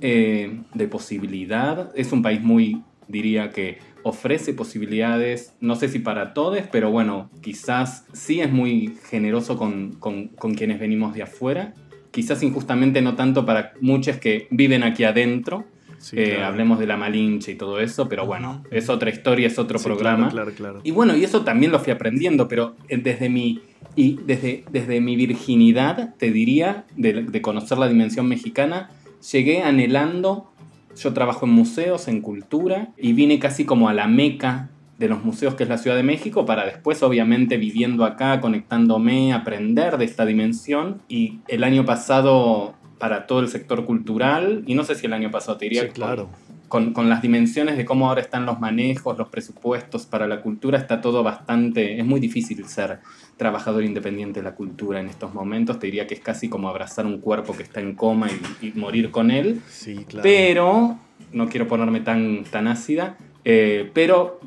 eh, 0.00 0.60
de 0.74 0.88
posibilidad. 0.88 1.90
Es 1.94 2.12
un 2.12 2.22
país 2.22 2.42
muy, 2.42 2.82
diría 3.06 3.50
que 3.50 3.78
ofrece 4.08 4.52
posibilidades, 4.54 5.54
no 5.60 5.76
sé 5.76 5.88
si 5.88 5.98
para 5.98 6.32
todos, 6.34 6.58
pero 6.72 6.90
bueno, 6.90 7.30
quizás 7.40 8.04
sí 8.12 8.40
es 8.40 8.50
muy 8.52 8.96
generoso 9.10 9.56
con, 9.56 9.92
con- 9.98 10.28
con 10.28 10.54
quienes 10.54 10.78
venimos 10.80 11.14
de 11.14 11.22
afuera. 11.22 11.74
Quizás 12.10 12.42
injustamente 12.42 13.02
no 13.02 13.14
tanto 13.16 13.44
para 13.44 13.72
muchos 13.80 14.16
que 14.16 14.48
viven 14.50 14.82
aquí 14.82 15.04
adentro. 15.04 15.64
Sí, 15.98 16.16
Eh, 16.16 16.30
claro. 16.36 16.46
Hablemos 16.46 16.78
de 16.78 16.86
la 16.86 16.96
Malinche 16.96 17.52
y 17.52 17.54
todo 17.56 17.80
eso, 17.80 18.08
pero 18.08 18.24
bueno, 18.24 18.62
es 18.70 18.88
otra 18.88 19.10
historia, 19.10 19.48
es 19.48 19.58
otro 19.58 19.78
Sí, 19.78 19.84
programa. 19.84 20.28
Claro, 20.30 20.52
claro, 20.52 20.56
claro. 20.56 20.80
Y 20.84 20.92
bueno, 20.92 21.16
y 21.16 21.24
eso 21.24 21.42
también 21.42 21.72
lo 21.72 21.80
fui 21.80 21.92
aprendiendo, 21.92 22.46
pero 22.46 22.76
eh, 22.88 22.98
desde 22.98 23.28
mi, 23.28 23.60
y 23.96 24.18
desde, 24.24 24.64
desde 24.70 25.00
mi 25.00 25.16
virginidad, 25.16 26.14
te 26.16 26.30
diría, 26.30 26.84
de, 26.96 27.24
de 27.24 27.42
conocer 27.42 27.78
la 27.78 27.88
dimensión 27.88 28.28
mexicana, 28.28 28.90
llegué 29.32 29.62
anhelando, 29.62 30.52
yo 30.98 31.12
trabajo 31.12 31.46
en 31.46 31.52
museos, 31.52 32.08
en 32.08 32.20
cultura, 32.20 32.88
y 32.96 33.12
vine 33.12 33.38
casi 33.38 33.64
como 33.64 33.88
a 33.88 33.94
la 33.94 34.06
meca 34.08 34.70
de 34.98 35.08
los 35.08 35.24
museos 35.24 35.54
que 35.54 35.62
es 35.62 35.68
la 35.68 35.78
Ciudad 35.78 35.96
de 35.96 36.02
México, 36.02 36.44
para 36.44 36.64
después, 36.64 37.02
obviamente, 37.02 37.56
viviendo 37.56 38.04
acá, 38.04 38.40
conectándome, 38.40 39.32
aprender 39.32 39.96
de 39.96 40.04
esta 40.04 40.26
dimensión. 40.26 41.00
Y 41.08 41.38
el 41.46 41.62
año 41.62 41.84
pasado, 41.84 42.74
para 42.98 43.26
todo 43.26 43.40
el 43.40 43.48
sector 43.48 43.84
cultural, 43.84 44.64
y 44.66 44.74
no 44.74 44.82
sé 44.82 44.96
si 44.96 45.06
el 45.06 45.12
año 45.12 45.30
pasado 45.30 45.56
te 45.56 45.66
diría 45.66 45.82
Sí, 45.82 45.88
claro. 45.90 46.28
con, 46.66 46.92
con 46.92 47.08
las 47.08 47.22
dimensiones 47.22 47.76
de 47.76 47.84
cómo 47.84 48.08
ahora 48.08 48.20
están 48.20 48.44
los 48.44 48.58
manejos, 48.58 49.16
los 49.16 49.28
presupuestos 49.28 50.04
para 50.04 50.26
la 50.26 50.40
cultura, 50.40 50.78
está 50.78 51.00
todo 51.00 51.22
bastante... 51.22 52.00
Es 52.00 52.04
muy 52.04 52.18
difícil 52.18 52.64
ser 52.66 52.98
trabajador 53.38 53.84
independiente 53.84 54.40
de 54.40 54.44
la 54.44 54.54
cultura 54.54 55.00
en 55.00 55.08
estos 55.08 55.32
momentos. 55.32 55.78
Te 55.78 55.86
diría 55.86 56.06
que 56.06 56.12
es 56.14 56.20
casi 56.20 56.50
como 56.50 56.68
abrazar 56.68 57.06
un 57.06 57.20
cuerpo 57.20 57.56
que 57.56 57.62
está 57.62 57.80
en 57.80 57.94
coma 57.94 58.28
y, 58.60 58.66
y 58.66 58.72
morir 58.72 59.10
con 59.10 59.30
él. 59.30 59.62
Sí, 59.70 60.04
claro. 60.06 60.22
Pero, 60.22 60.98
no 61.32 61.48
quiero 61.48 61.66
ponerme 61.66 62.00
tan, 62.00 62.44
tan 62.44 62.68
ácida, 62.68 63.16
eh, 63.44 63.90
pero 63.94 64.40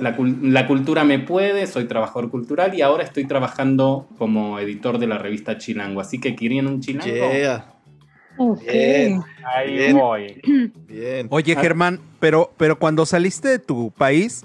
la, 0.00 0.16
la 0.42 0.66
cultura 0.66 1.04
me 1.04 1.18
puede, 1.18 1.66
soy 1.66 1.84
trabajador 1.84 2.30
cultural 2.30 2.74
y 2.74 2.82
ahora 2.82 3.04
estoy 3.04 3.26
trabajando 3.26 4.08
como 4.18 4.58
editor 4.58 4.98
de 4.98 5.06
la 5.06 5.18
revista 5.18 5.58
Chilango. 5.58 6.00
Así 6.00 6.18
que 6.20 6.34
querían 6.34 6.66
un 6.66 6.80
chilango. 6.80 7.32
Yeah. 7.32 7.66
Bien. 8.66 9.20
Ahí 9.44 9.74
Bien. 9.74 9.96
voy. 9.96 10.40
bien. 10.88 11.26
Oye, 11.30 11.54
Ah. 11.56 11.60
Germán, 11.60 12.00
pero, 12.20 12.50
pero 12.56 12.78
cuando 12.78 13.06
saliste 13.06 13.48
de 13.48 13.58
tu 13.60 13.90
país, 13.92 14.44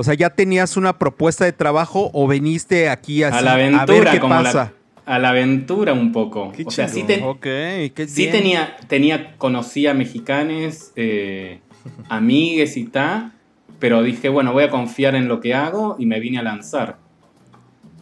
o 0.00 0.04
sea, 0.04 0.14
¿ya 0.14 0.30
tenías 0.30 0.76
una 0.76 0.96
propuesta 0.96 1.44
de 1.44 1.50
trabajo 1.52 2.10
o 2.14 2.28
veniste 2.28 2.88
aquí 2.88 3.24
así 3.24 3.36
a 3.38 3.42
la 3.42 3.54
a 3.54 3.56
ver 3.56 3.74
aventura, 3.74 4.12
qué 4.12 4.20
como 4.20 4.34
pasa? 4.36 4.72
la, 5.04 5.14
a 5.14 5.18
la 5.18 5.28
aventura 5.30 5.92
un 5.92 6.12
poco. 6.12 6.52
Qué 6.52 6.62
o 6.64 6.70
sea, 6.70 6.86
sí, 6.86 7.02
te- 7.02 7.20
qué 7.40 8.06
sí 8.06 8.28
tenía, 8.30 8.76
tenía, 8.86 9.34
conocía 9.38 9.94
mexicanes, 9.94 10.92
eh, 10.94 11.58
amigues 12.08 12.76
y 12.76 12.84
tal, 12.84 13.32
pero 13.80 14.02
dije, 14.04 14.28
bueno, 14.28 14.52
voy 14.52 14.62
a 14.62 14.70
confiar 14.70 15.16
en 15.16 15.26
lo 15.26 15.40
que 15.40 15.52
hago 15.54 15.96
y 15.98 16.06
me 16.06 16.20
vine 16.20 16.38
a 16.38 16.42
lanzar. 16.42 16.98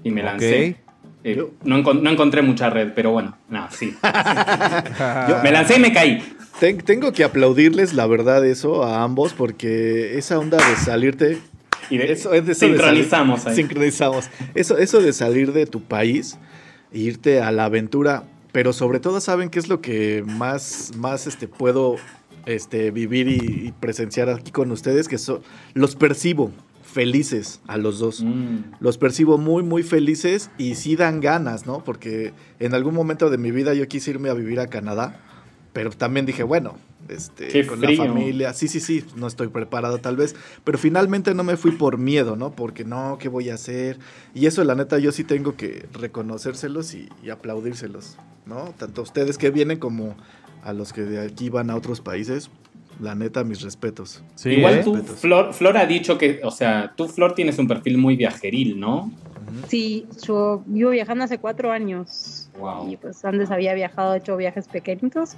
Y 0.05 0.11
me 0.11 0.23
lancé. 0.23 0.77
Eh, 1.25 1.43
no, 1.65 1.79
encon- 1.83 2.03
no 2.03 2.11
encontré 2.11 2.43
mucha 2.43 2.69
red, 2.71 2.93
pero 2.95 3.11
bueno, 3.11 3.37
no, 3.49 3.67
sí. 3.71 3.97
Me 5.43 5.51
lancé 5.51 5.77
y 5.77 5.81
me 5.81 5.93
caí. 5.93 6.23
Ten- 6.61 6.79
tengo 6.79 7.13
que 7.13 7.25
aplaudirles 7.25 7.95
la 7.95 8.07
verdad 8.07 8.45
eso 8.47 8.85
a 8.85 9.03
ambos 9.03 9.33
porque 9.33 10.17
esa 10.19 10.39
onda 10.39 10.57
de 10.59 10.77
salirte 10.77 11.39
Y 11.91 11.99
de- 11.99 12.13
Eso 12.13 12.33
es 12.33 12.47
de 12.47 12.53
eso 12.53 12.67
de 12.67 12.73
sincronizamos 12.73 13.41
salir- 13.43 13.49
ahí. 13.51 13.57
Sincronizamos. 13.57 14.31
Eso, 14.55 14.79
eso 14.79 15.01
de 15.01 15.13
salir 15.13 15.53
de 15.53 15.67
tu 15.67 15.83
país 15.83 16.39
e 16.93 16.99
irte 16.99 17.41
a 17.41 17.51
la 17.53 17.65
aventura. 17.67 18.25
Pero 18.53 18.73
sobre 18.73 19.01
todo, 19.01 19.21
¿saben 19.21 19.51
qué 19.51 19.59
es 19.59 19.69
lo 19.69 19.81
que 19.81 20.25
más, 20.27 20.93
más 20.97 21.27
este, 21.27 21.47
puedo 21.47 21.97
este, 22.47 22.91
vivir 22.91 23.29
y, 23.29 23.67
y 23.69 23.73
presenciar 23.79 24.31
aquí 24.31 24.51
con 24.51 24.71
ustedes? 24.71 25.09
Que 25.09 25.19
so- 25.19 25.43
los 25.75 25.95
percibo 25.97 26.51
felices 26.83 27.61
a 27.67 27.77
los 27.77 27.99
dos. 27.99 28.23
Mm. 28.23 28.77
Los 28.81 28.97
percibo 28.97 29.37
muy, 29.37 29.63
muy 29.63 29.83
felices 29.83 30.51
y 30.57 30.77
sí 30.77 30.97
dan 30.97 31.21
ganas, 31.21 31.67
¿no? 31.67 31.85
Porque 31.85 32.33
en 32.59 32.73
algún 32.75 32.95
momento 32.95 33.29
de 33.29 33.37
mi 33.37 33.51
vida 33.51 33.75
yo 33.75 33.87
quise 33.89 34.13
irme 34.13 34.31
a 34.31 34.35
vivir 34.35 34.61
a 34.61 34.69
Canadá, 34.69 35.21
pero 35.75 35.91
también 35.91 36.25
dije, 36.25 36.43
bueno, 36.43 36.79
este, 37.09 37.49
Qué 37.49 37.67
con 37.67 37.79
frío. 37.81 38.05
la 38.05 38.11
familia, 38.11 38.53
sí, 38.53 38.69
sí, 38.69 38.81
sí, 38.81 39.05
no 39.17 39.27
estoy 39.27 39.49
preparado 39.49 39.99
tal 39.99 40.17
vez, 40.17 40.37
pero 40.65 40.79
finalmente 40.79 41.35
no 41.35 41.45
me 41.45 41.57
fui 41.57 41.73
por 41.73 41.99
miedo, 41.99 42.37
¿no? 42.37 42.53
Porque 42.53 42.85
no, 42.85 43.19
¿qué 43.19 43.29
voy 43.29 43.51
a 43.51 43.55
hacer? 43.55 43.99
Y 44.35 44.47
eso, 44.47 44.63
la 44.65 44.75
neta, 44.75 44.99
yo 44.99 45.13
sí 45.13 45.25
tengo 45.25 45.57
que 45.57 45.87
reconocérselos 45.93 46.95
y, 46.95 47.09
y 47.23 47.31
aplaudírselos, 47.31 48.17
¿no? 48.45 48.75
Tanto 48.79 49.01
a 49.01 49.05
ustedes 49.05 49.39
que 49.39 49.51
vienen 49.51 49.79
como 49.79 50.17
a 50.63 50.73
los 50.73 50.93
que 50.93 51.03
de 51.03 51.25
aquí 51.25 51.49
van 51.49 51.71
a 51.71 51.77
otros 51.77 52.01
países, 52.01 52.51
la 53.01 53.15
neta, 53.15 53.45
mis 53.45 53.61
respetos. 53.61 54.23
Sí, 54.35 54.51
Igual 54.51 54.75
¿eh? 54.79 54.81
tú, 54.83 54.95
Respetos. 54.95 55.21
Flor, 55.21 55.53
Flor 55.53 55.77
ha 55.77 55.87
dicho 55.87 56.17
que, 56.19 56.41
o 56.43 56.51
sea, 56.51 56.95
tú, 56.97 57.09
Flor, 57.09 57.35
tienes 57.35 57.59
un 57.59 57.69
perfil 57.69 57.99
muy 57.99 58.17
viajeril, 58.17 58.81
¿no? 58.81 59.13
Sí, 59.69 60.07
yo 60.27 60.63
vivo 60.67 60.91
viajando 60.91 61.25
hace 61.25 61.39
cuatro 61.39 61.71
años. 61.71 62.49
Wow. 62.59 62.91
Y 62.91 62.97
pues 62.97 63.25
antes 63.25 63.51
había 63.51 63.75
viajado, 63.75 64.15
hecho 64.15 64.37
viajes 64.37 64.67
pequeñitos. 64.67 65.37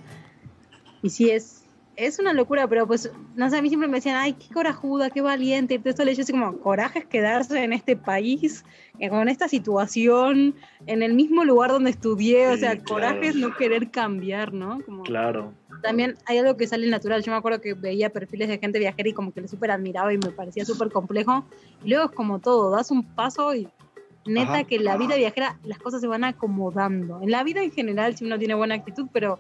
Y 1.09 1.11
sí, 1.11 1.31
es, 1.31 1.65
es 1.97 2.19
una 2.19 2.35
locura, 2.35 2.69
pero 2.69 2.87
pues, 2.87 3.11
no 3.35 3.49
sé, 3.49 3.57
a 3.57 3.62
mí 3.62 3.69
siempre 3.71 3.88
me 3.88 3.97
decían, 3.97 4.17
ay, 4.17 4.35
qué 4.35 4.53
corajuda, 4.53 5.09
qué 5.09 5.23
valiente. 5.23 5.73
Y 5.73 5.79
todo 5.79 5.88
esto 5.88 6.05
le 6.05 6.15
yo 6.15 6.21
así 6.23 6.33
como, 6.33 6.59
coraje 6.59 6.99
es 6.99 7.07
quedarse 7.07 7.65
en 7.65 7.73
este 7.73 7.97
país, 7.97 8.62
eh, 8.99 9.09
con 9.09 9.27
esta 9.31 9.49
situación, 9.49 10.55
en 10.87 11.03
el 11.03 11.15
mismo 11.15 11.45
lugar 11.47 11.71
donde 11.71 11.88
estudié. 11.88 12.49
o 12.49 12.55
Sí, 12.57 12.61
sea, 12.61 12.73
claro. 12.73 12.85
coraje 12.85 13.29
es 13.29 13.37
no 13.37 13.57
querer 13.57 13.91
cambiar, 13.91 14.53
¿no? 14.53 14.83
Como, 14.85 15.03
Claro. 15.05 15.55
también 15.83 16.19
hay 16.27 16.37
algo 16.37 16.59
que 16.59 16.67
sale 16.67 16.87
natural. 16.88 17.23
Yo 17.23 17.33
me 17.33 17.38
acuerdo 17.38 17.62
que 17.62 17.73
veía 17.73 18.11
perfiles 18.11 18.49
de 18.49 18.59
gente 18.59 18.79
viajera 18.79 19.09
y 19.09 19.15
como 19.15 19.33
que 19.33 19.41
le 19.41 19.49
súper 19.49 19.71
admiraba 19.71 20.12
y 20.12 20.19
me 20.19 20.31
parecía 20.31 20.67
súper 20.67 20.91
complejo. 20.91 21.47
Y 21.83 21.88
luego 21.88 22.05
es 22.05 22.11
como 22.11 22.38
todo, 22.38 22.71
das 22.71 22.91
un 22.91 23.03
paso 23.15 23.55
y 23.55 23.67
neta 24.27 24.53
Ajá. 24.53 24.65
que 24.65 24.79
la 24.79 24.99
vida 24.99 25.17
viajera 25.17 25.59
las 25.65 25.79
cosas 25.79 26.03
se 26.03 26.07
van 26.07 26.23
acomodando. 26.25 27.23
En 27.23 27.31
la 27.31 27.43
vida 27.45 27.62
en 27.62 27.71
general, 27.73 28.15
si 28.15 28.27
uno 28.27 28.38
tiene 28.38 28.53
buena 28.55 28.75
actitud, 28.75 29.07
pero 29.11 29.38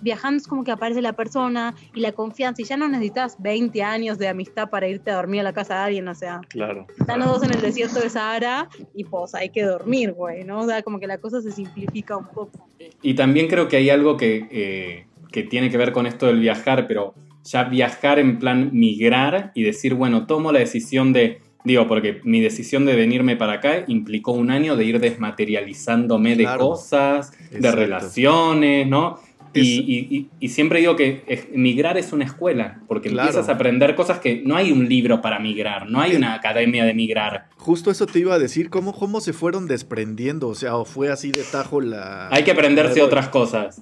viajando 0.00 0.38
es 0.38 0.46
como 0.46 0.64
que 0.64 0.70
aparece 0.70 1.02
la 1.02 1.14
persona 1.14 1.74
y 1.94 2.00
la 2.00 2.12
confianza 2.12 2.62
y 2.62 2.64
ya 2.64 2.76
no 2.76 2.88
necesitas 2.88 3.36
20 3.40 3.82
años 3.82 4.18
de 4.18 4.28
amistad 4.28 4.68
para 4.70 4.88
irte 4.88 5.10
a 5.10 5.16
dormir 5.16 5.40
a 5.40 5.44
la 5.44 5.52
casa 5.52 5.74
de 5.74 5.80
alguien, 5.80 6.08
o 6.08 6.14
sea, 6.14 6.40
Claro. 6.48 6.86
están 6.98 7.20
los 7.20 7.28
dos 7.28 7.42
en 7.44 7.52
el 7.54 7.60
desierto 7.60 8.00
de 8.00 8.10
Sahara 8.10 8.68
y 8.94 9.04
pues 9.04 9.34
hay 9.34 9.50
que 9.50 9.62
dormir, 9.62 10.12
güey, 10.12 10.44
¿no? 10.44 10.60
O 10.60 10.66
sea, 10.66 10.82
como 10.82 10.98
que 11.00 11.06
la 11.06 11.18
cosa 11.18 11.40
se 11.40 11.52
simplifica 11.52 12.16
un 12.16 12.26
poco. 12.26 12.68
Y 13.02 13.14
también 13.14 13.48
creo 13.48 13.68
que 13.68 13.76
hay 13.76 13.90
algo 13.90 14.16
que, 14.16 14.46
eh, 14.50 15.06
que 15.32 15.42
tiene 15.42 15.70
que 15.70 15.76
ver 15.78 15.92
con 15.92 16.06
esto 16.06 16.26
del 16.26 16.40
viajar, 16.40 16.86
pero 16.86 17.14
ya 17.44 17.64
viajar 17.64 18.18
en 18.18 18.38
plan 18.38 18.70
migrar 18.72 19.52
y 19.54 19.62
decir, 19.62 19.94
bueno, 19.94 20.26
tomo 20.26 20.52
la 20.52 20.58
decisión 20.58 21.12
de, 21.12 21.38
digo, 21.64 21.86
porque 21.86 22.20
mi 22.24 22.40
decisión 22.40 22.84
de 22.86 22.96
venirme 22.96 23.36
para 23.36 23.54
acá 23.54 23.84
implicó 23.86 24.32
un 24.32 24.50
año 24.50 24.76
de 24.76 24.84
ir 24.84 25.00
desmaterializándome 25.00 26.36
de 26.36 26.46
cosas, 26.58 27.32
de 27.50 27.70
relaciones, 27.70 28.86
¿no? 28.86 29.20
Y, 29.60 29.78
y- 29.80 30.16
y- 30.16 30.28
y 30.40 30.48
siempre 30.48 30.80
digo 30.80 30.96
que 30.96 31.22
es- 31.26 31.48
migrar 31.52 31.96
es 31.98 32.12
una 32.12 32.24
escuela, 32.24 32.80
porque 32.88 33.08
Claro. 33.10 33.28
empiezas 33.28 33.48
a 33.48 33.52
aprender 33.52 33.94
cosas 33.94 34.18
que 34.20 34.42
no 34.44 34.56
hay 34.56 34.72
un 34.72 34.88
libro 34.88 35.20
para 35.22 35.38
migrar, 35.38 35.88
no 35.90 36.00
hay 36.00 36.14
una 36.16 36.34
academia 36.34 36.84
de 36.84 36.94
migrar. 36.94 37.48
Justo 37.56 37.90
eso 37.90 38.06
te 38.06 38.18
iba 38.18 38.34
a 38.34 38.38
decir, 38.38 38.70
¿cómo, 38.70 38.92
cómo 38.94 39.20
se 39.20 39.32
fueron 39.32 39.66
desprendiendo? 39.66 40.48
O 40.48 40.54
sea, 40.54 40.76
o 40.76 40.84
fue 40.84 41.10
así 41.10 41.30
de 41.32 41.42
tajo 41.44 41.80
la... 41.80 42.28
Hay 42.30 42.44
que 42.44 42.50
aprenderse 42.52 42.98
la- 43.00 43.04
otras 43.06 43.28
cosas. 43.28 43.80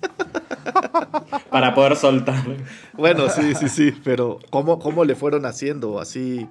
para 1.50 1.74
poder 1.74 1.96
soltar. 1.96 2.42
Bueno, 2.94 3.28
sí, 3.28 3.54
sí, 3.54 3.68
sí, 3.68 3.92
pero 4.04 4.38
¿cómo, 4.50 4.78
¿cómo 4.78 5.04
le 5.04 5.14
fueron 5.14 5.44
haciendo? 5.46 6.00
Así, 6.00 6.46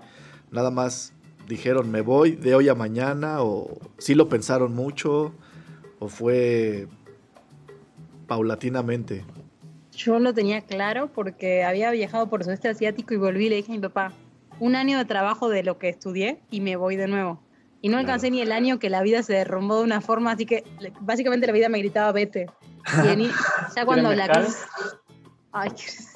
nada 0.52 0.72
más 0.72 1.14
dijeron, 1.48 1.90
me 1.90 2.02
voy 2.02 2.32
de 2.32 2.54
hoy 2.56 2.70
a 2.70 2.76
mañana, 2.76 3.42
o 3.42 3.80
sí 3.98 4.14
lo 4.16 4.30
pensaron 4.30 4.74
mucho, 4.76 5.34
o 6.00 6.08
fue 6.08 6.88
paulatinamente. 8.30 9.26
Yo 9.92 10.20
lo 10.20 10.34
tenía 10.34 10.62
claro 10.62 11.12
porque 11.12 11.66
había 11.66 11.92
viajado 11.92 12.30
por 12.30 12.46
sudeste 12.46 12.70
asiático 12.70 13.14
y 13.14 13.18
volví 13.18 13.48
y 13.48 13.50
le 13.50 13.56
dije 13.58 13.74
a 13.74 13.76
mi 13.76 13.82
papá, 13.82 14.14
un 14.60 14.76
año 14.78 14.98
de 14.98 15.04
trabajo 15.04 15.50
de 15.50 15.64
lo 15.64 15.78
que 15.78 15.90
estudié 15.90 16.40
y 16.50 16.62
me 16.62 16.78
voy 16.78 16.96
de 16.96 17.08
nuevo. 17.08 17.42
Y 17.82 17.90
no 17.90 17.98
alcancé 17.98 18.30
ni 18.30 18.40
el 18.42 18.52
año 18.52 18.78
que 18.80 18.90
la 18.90 19.02
vida 19.02 19.24
se 19.24 19.34
derrumbó 19.34 19.78
de 19.78 19.84
una 19.84 20.00
forma, 20.00 20.32
así 20.32 20.46
que 20.46 20.64
básicamente 21.02 21.48
la 21.48 21.54
vida 21.54 21.70
me 21.70 21.80
gritaba 21.80 22.12
vete. 22.12 22.46
Y 23.04 23.30
ya 23.76 23.86
cuando 23.86 24.14
la 24.14 24.30
crisis... 24.30 24.66
Ay, 25.52 25.72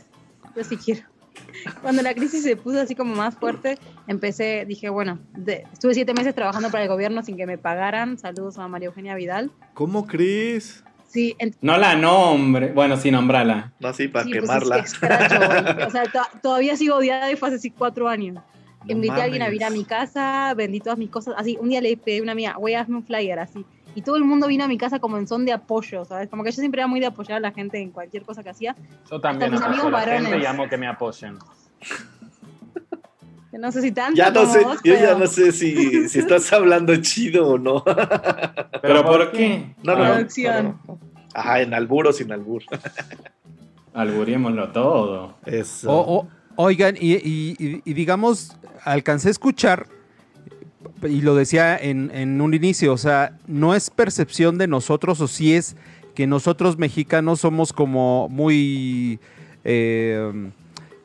yo 0.55 0.63
sí 0.63 0.77
quiero. 0.77 1.01
Cuando 1.81 2.01
la 2.01 2.13
crisis 2.13 2.43
se 2.43 2.55
puso 2.55 2.79
así 2.79 2.95
como 2.95 3.15
más 3.15 3.35
fuerte, 3.35 3.77
empecé, 4.07 4.65
dije, 4.67 4.89
bueno, 4.89 5.19
de- 5.33 5.65
estuve 5.73 5.93
siete 5.93 6.13
meses 6.13 6.35
trabajando 6.35 6.69
para 6.69 6.83
el 6.83 6.89
gobierno 6.89 7.23
sin 7.23 7.37
que 7.37 7.45
me 7.45 7.57
pagaran. 7.57 8.17
Saludos 8.17 8.57
a 8.59 8.67
María 8.67 8.87
Eugenia 8.87 9.15
Vidal. 9.15 9.51
¿Cómo 9.73 10.05
crees? 10.05 10.83
Sí, 11.13 11.35
No 11.61 11.77
la 11.77 11.95
nombre. 11.95 12.71
Bueno, 12.73 12.97
sí, 12.97 13.11
nombrala. 13.11 13.71
No, 13.79 13.93
sí, 13.93 14.07
para 14.07 14.25
Sí, 14.25 14.31
pues 14.31 14.41
quemarla. 14.41 14.77
es 14.79 14.93
que. 14.97 15.05
O 15.85 15.89
sea, 15.91 16.03
to- 16.05 16.39
todavía 16.41 16.75
sigo 16.75 16.95
odiada 16.95 17.31
y 17.31 17.35
fue 17.35 17.49
hace 17.49 17.57
así 17.57 17.69
cuatro 17.69 18.09
años. 18.09 18.35
No 18.85 18.91
Invité 18.91 19.21
a 19.21 19.23
alguien 19.25 19.43
a 19.43 19.45
mames. 19.45 19.59
venir 19.59 19.63
a 19.65 19.69
mi 19.69 19.85
casa, 19.85 20.53
vendí 20.55 20.79
todas 20.79 20.97
mis 20.97 21.09
cosas. 21.09 21.35
Así, 21.37 21.55
un 21.61 21.69
día 21.69 21.81
le 21.81 21.95
pedí 21.97 22.17
a 22.17 22.23
una 22.23 22.31
amiga, 22.31 22.55
güey, 22.57 22.73
hazme 22.75 22.95
un 22.97 23.03
flyer, 23.05 23.37
así. 23.39 23.63
Y 23.95 24.01
todo 24.01 24.15
el 24.15 24.23
mundo 24.25 24.47
vino 24.47 24.63
a 24.63 24.67
mi 24.67 24.77
casa 24.79 24.97
como 24.99 25.17
en 25.19 25.27
son 25.27 25.45
de 25.45 25.53
apoyo, 25.53 26.03
¿sabes? 26.03 26.27
Como 26.29 26.43
que 26.43 26.49
yo 26.51 26.55
siempre 26.59 26.81
era 26.81 26.87
muy 26.87 26.99
de 26.99 27.05
apoyar 27.05 27.37
a 27.37 27.39
la 27.39 27.51
gente 27.51 27.79
en 27.79 27.91
cualquier 27.91 28.23
cosa 28.23 28.41
que 28.41 28.49
hacía. 28.49 28.75
Yo 29.09 29.21
también 29.21 29.51
mis 29.51 29.61
apoyo 29.61 29.81
amigos 29.83 29.87
a 29.87 29.91
la 29.91 29.99
gente 30.13 30.23
varones. 30.31 30.43
y 30.43 30.45
amo 30.47 30.67
que 30.67 30.77
me 30.77 30.87
apoyen. 30.87 31.37
Que 33.53 33.59
No 33.59 33.71
sé 33.71 33.83
si 33.83 33.91
tanto 33.91 34.17
Ya 34.17 34.31
no 34.31 34.41
como 34.41 34.51
sé, 34.53 34.59
vos, 34.63 34.79
yo 34.83 34.93
ya 34.95 35.13
no 35.15 35.27
sé 35.27 35.51
si, 35.51 36.09
si 36.09 36.17
estás 36.17 36.51
hablando 36.51 36.95
chido 36.97 37.47
o 37.49 37.59
no. 37.59 37.83
¿Pero 38.81 39.05
por 39.05 39.31
qué? 39.31 39.75
No, 39.83 39.95
no, 39.95 40.03
no. 40.05 40.13
Producción. 40.15 40.79
Ajá, 41.35 41.61
en 41.61 41.71
albur 41.75 42.07
o 42.07 42.13
sin 42.13 42.31
albur. 42.31 42.63
Alburiémoslo 43.93 44.71
todo. 44.71 45.35
Eso. 45.45 45.91
O- 45.91 46.17
o- 46.21 46.27
oigan, 46.55 46.95
y, 46.99 47.13
y- 47.13 47.55
y- 47.59 47.81
y 47.85 47.93
digamos, 47.93 48.57
alcancé 48.83 49.27
a 49.27 49.31
escuchar, 49.31 49.85
y 51.03 51.21
lo 51.21 51.35
decía 51.35 51.77
en, 51.77 52.09
en 52.11 52.41
un 52.41 52.55
inicio, 52.55 52.91
o 52.91 52.97
sea, 52.97 53.37
no 53.45 53.75
es 53.75 53.91
percepción 53.91 54.57
de 54.57 54.67
nosotros, 54.67 55.21
o 55.21 55.27
si 55.27 55.53
es 55.53 55.75
que 56.15 56.25
nosotros 56.25 56.79
mexicanos 56.79 57.41
somos 57.41 57.71
como 57.71 58.29
muy 58.29 59.19
eh, 59.63 60.49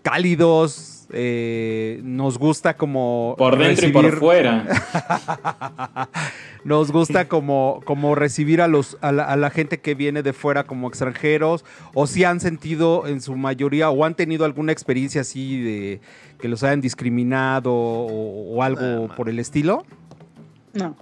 cálidos, 0.02 0.97
eh, 1.10 2.00
nos 2.02 2.38
gusta 2.38 2.76
como... 2.76 3.34
Por 3.38 3.58
dentro 3.58 3.88
y 3.88 3.92
por 3.92 4.18
fuera. 4.18 4.66
Nos 6.64 6.90
gusta 6.90 7.28
como, 7.28 7.80
como 7.84 8.14
recibir 8.14 8.60
a, 8.60 8.68
los, 8.68 8.98
a, 9.00 9.12
la, 9.12 9.24
a 9.24 9.36
la 9.36 9.48
gente 9.48 9.78
que 9.78 9.94
viene 9.94 10.22
de 10.22 10.32
fuera 10.32 10.64
como 10.64 10.88
extranjeros, 10.88 11.64
o 11.94 12.06
si 12.06 12.24
han 12.24 12.40
sentido 12.40 13.06
en 13.06 13.22
su 13.22 13.36
mayoría 13.36 13.90
o 13.90 14.04
han 14.04 14.14
tenido 14.14 14.44
alguna 14.44 14.72
experiencia 14.72 15.20
así 15.22 15.62
de 15.62 16.00
que 16.38 16.48
los 16.48 16.62
hayan 16.64 16.80
discriminado 16.80 17.72
o, 17.72 18.56
o 18.56 18.62
algo 18.62 19.08
por 19.14 19.28
el 19.28 19.38
estilo. 19.38 19.84
No, 20.74 20.94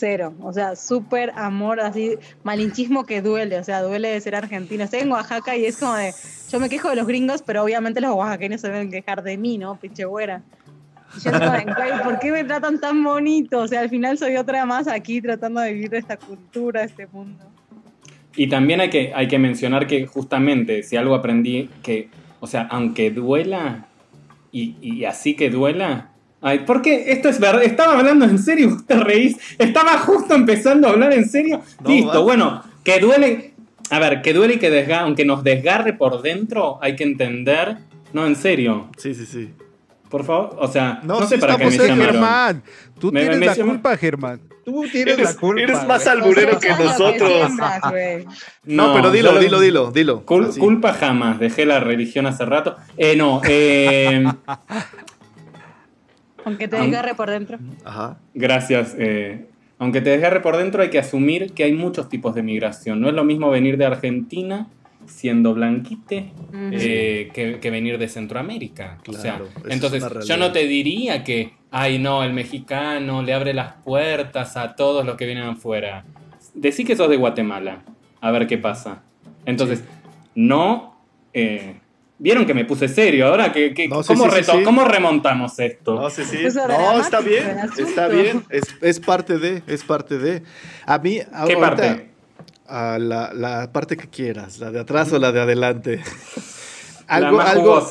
cero. 0.00 0.34
O 0.40 0.52
sea, 0.52 0.74
súper 0.74 1.30
amor, 1.36 1.80
así, 1.80 2.16
malinchismo 2.42 3.04
que 3.06 3.22
duele. 3.22 3.58
O 3.58 3.64
sea, 3.64 3.82
duele 3.82 4.08
de 4.08 4.20
ser 4.20 4.34
argentino. 4.34 4.82
Estoy 4.82 5.00
en 5.00 5.12
Oaxaca 5.12 5.56
y 5.56 5.66
es 5.66 5.76
como 5.76 5.94
de. 5.94 6.12
Yo 6.50 6.58
me 6.58 6.68
quejo 6.68 6.88
de 6.88 6.96
los 6.96 7.06
gringos, 7.06 7.42
pero 7.42 7.62
obviamente 7.62 8.00
los 8.00 8.12
oaxaqueños 8.14 8.60
se 8.60 8.68
deben 8.68 8.90
quejar 8.90 9.22
de 9.22 9.36
mí, 9.36 9.58
¿no? 9.58 9.76
Pinche 9.76 10.04
güera. 10.04 10.42
Y 11.16 11.20
yo 11.20 11.30
digo, 11.30 12.02
¿por 12.02 12.18
qué 12.18 12.32
me 12.32 12.42
tratan 12.44 12.80
tan 12.80 13.04
bonito? 13.04 13.60
O 13.60 13.68
sea, 13.68 13.80
al 13.80 13.88
final 13.88 14.18
soy 14.18 14.36
otra 14.36 14.64
más 14.66 14.88
aquí 14.88 15.20
tratando 15.20 15.60
de 15.60 15.72
vivir 15.74 15.94
esta 15.94 16.16
cultura, 16.16 16.82
este 16.82 17.06
mundo. 17.06 17.44
Y 18.36 18.48
también 18.48 18.80
hay 18.80 18.90
que, 18.90 19.12
hay 19.14 19.28
que 19.28 19.38
mencionar 19.38 19.86
que 19.86 20.06
justamente 20.06 20.82
si 20.82 20.96
algo 20.96 21.14
aprendí 21.14 21.68
que, 21.82 22.08
o 22.40 22.46
sea, 22.46 22.62
aunque 22.62 23.10
duela 23.10 23.86
y 24.52 25.04
así 25.04 25.34
que 25.34 25.50
duela. 25.50 26.10
Ay, 26.42 26.60
porque 26.66 27.12
esto 27.12 27.28
es 27.28 27.38
verdad, 27.38 27.62
estaba 27.62 27.98
hablando 27.98 28.24
en 28.24 28.38
serio, 28.38 28.78
te 28.86 28.94
reís, 28.94 29.36
estaba 29.58 29.98
justo 29.98 30.34
empezando 30.34 30.88
a 30.88 30.92
hablar 30.92 31.12
en 31.12 31.28
serio. 31.28 31.60
No, 31.82 31.90
Listo, 31.90 32.22
bueno, 32.22 32.62
que 32.82 32.98
duele, 32.98 33.52
a 33.90 33.98
ver, 33.98 34.22
que 34.22 34.32
duele 34.32 34.54
y 34.54 34.58
que 34.58 34.70
desgarre, 34.70 35.04
aunque 35.04 35.24
nos 35.26 35.44
desgarre 35.44 35.92
por 35.92 36.22
dentro, 36.22 36.78
hay 36.82 36.96
que 36.96 37.04
entender, 37.04 37.76
no, 38.14 38.26
en 38.26 38.36
serio, 38.36 38.88
Sí, 38.96 39.14
sí, 39.14 39.26
sí. 39.26 39.50
por 40.08 40.24
favor, 40.24 40.56
o 40.58 40.66
sea, 40.66 41.00
no, 41.02 41.20
No, 41.20 41.26
sé 41.26 41.34
sí 41.34 41.40
para 41.42 41.56
qué 41.58 41.66
me 41.66 41.70
llamaron. 41.76 42.12
Germán. 42.12 42.62
Tú 42.98 43.12
Me- 43.12 43.20
tienes 43.20 43.38
me 43.38 43.46
la 43.46 43.54
llaman- 43.54 43.74
culpa, 43.76 43.96
Germán. 43.98 44.40
Tú 44.64 44.82
tienes 44.92 45.14
Eres, 45.14 45.34
la 45.34 45.40
culpa. 45.40 45.60
eres 45.62 45.84
más 45.86 46.06
alburero 46.06 46.58
que 46.58 46.68
nosotros. 46.70 47.32
No, 48.64 48.94
pero 48.94 49.10
dilo, 49.10 49.32
lo- 49.32 49.40
dilo, 49.40 49.58
dilo, 49.60 49.90
dilo. 49.90 50.24
Cul- 50.26 50.48
Así. 50.48 50.60
culpa 50.60 50.92
jamás, 50.94 51.38
dejé 51.38 51.64
la 51.66 51.80
religión 51.80 52.26
hace 52.26 52.44
rato. 52.44 52.76
Eh, 52.96 53.16
no, 53.16 53.40
eh, 53.48 54.24
Aunque 56.44 56.68
te 56.68 56.76
desgarre 56.76 57.14
por 57.14 57.30
dentro. 57.30 57.58
Ajá. 57.84 58.18
Gracias. 58.34 58.94
eh, 58.98 59.46
aunque 59.78 60.00
te 60.02 60.10
desgarre 60.10 60.40
por 60.40 60.56
dentro, 60.58 60.82
hay 60.82 60.90
que 60.90 60.98
asumir 60.98 61.52
que 61.52 61.64
hay 61.64 61.72
muchos 61.72 62.08
tipos 62.10 62.34
de 62.34 62.42
migración. 62.42 63.00
No 63.00 63.08
es 63.08 63.14
lo 63.14 63.24
mismo 63.24 63.48
venir 63.50 63.78
de 63.78 63.86
Argentina 63.86 64.68
siendo 65.06 65.54
blanquite 65.54 66.32
eh, 66.72 67.30
que, 67.32 67.58
que 67.60 67.70
venir 67.70 67.96
de 67.98 68.06
Centroamérica. 68.06 68.98
o 69.08 69.12
sea, 69.14 69.36
Claro, 69.36 69.46
eso 69.46 69.66
es 69.68 69.72
entonces, 69.72 70.28
yo 70.28 70.36
no 70.36 70.52
te 70.52 70.66
diría 70.66 71.24
que, 71.24 71.54
ay, 71.70 71.98
no, 71.98 72.22
el 72.22 72.32
mexicano 72.34 73.22
le 73.22 73.32
abre 73.32 73.54
las 73.54 73.72
puertas 73.82 74.56
a 74.58 74.76
todos 74.76 75.04
los 75.06 75.16
que 75.16 75.24
vienen 75.24 75.44
afuera. 75.44 76.04
Decí 76.54 76.84
que 76.84 76.94
sos 76.94 77.08
de 77.08 77.16
Guatemala, 77.16 77.82
a 78.20 78.30
ver 78.30 78.46
qué 78.46 78.58
pasa. 78.58 79.02
Entonces, 79.46 79.82
no. 80.34 80.94
eh, 81.32 81.76
Vieron 82.22 82.44
que 82.46 82.52
me 82.54 82.64
puse 82.66 82.86
serio. 82.86 83.26
Ahora, 83.26 83.50
que, 83.50 83.72
que- 83.74 83.88
No, 83.88 84.02
sí, 84.02 84.08
¿cómo, 84.08 84.24
sí, 84.26 84.30
sí, 84.30 84.36
reto- 84.42 84.58
sí. 84.58 84.62
¿cómo 84.62 84.84
remontamos 84.84 85.58
esto? 85.58 85.94
No, 85.94 86.10
sí, 86.10 86.22
sí. 86.24 86.36
Puso 86.44 86.68
No, 86.68 87.00
está 87.00 87.20
bien. 87.20 87.56
Está 87.78 88.08
bien. 88.08 88.44
Es, 88.50 88.62
es 88.82 89.00
parte 89.00 89.38
de, 89.38 89.62
es 89.66 89.82
parte 89.84 90.18
de. 90.18 90.42
A 90.86 90.98
mí, 90.98 91.18
¿Qué 91.18 91.26
ahorita, 91.32 91.60
parte? 91.60 92.10
a 92.68 92.98
la, 92.98 93.32
la 93.32 93.72
parte 93.72 93.96
que 93.96 94.06
quieras, 94.08 94.58
la 94.58 94.70
de 94.70 94.80
atrás 94.80 95.10
o 95.12 95.18
la 95.18 95.32
de 95.32 95.40
adelante. 95.40 96.02
la 97.08 97.16
algo, 97.16 97.36
más 97.38 97.48
algo, 97.50 97.88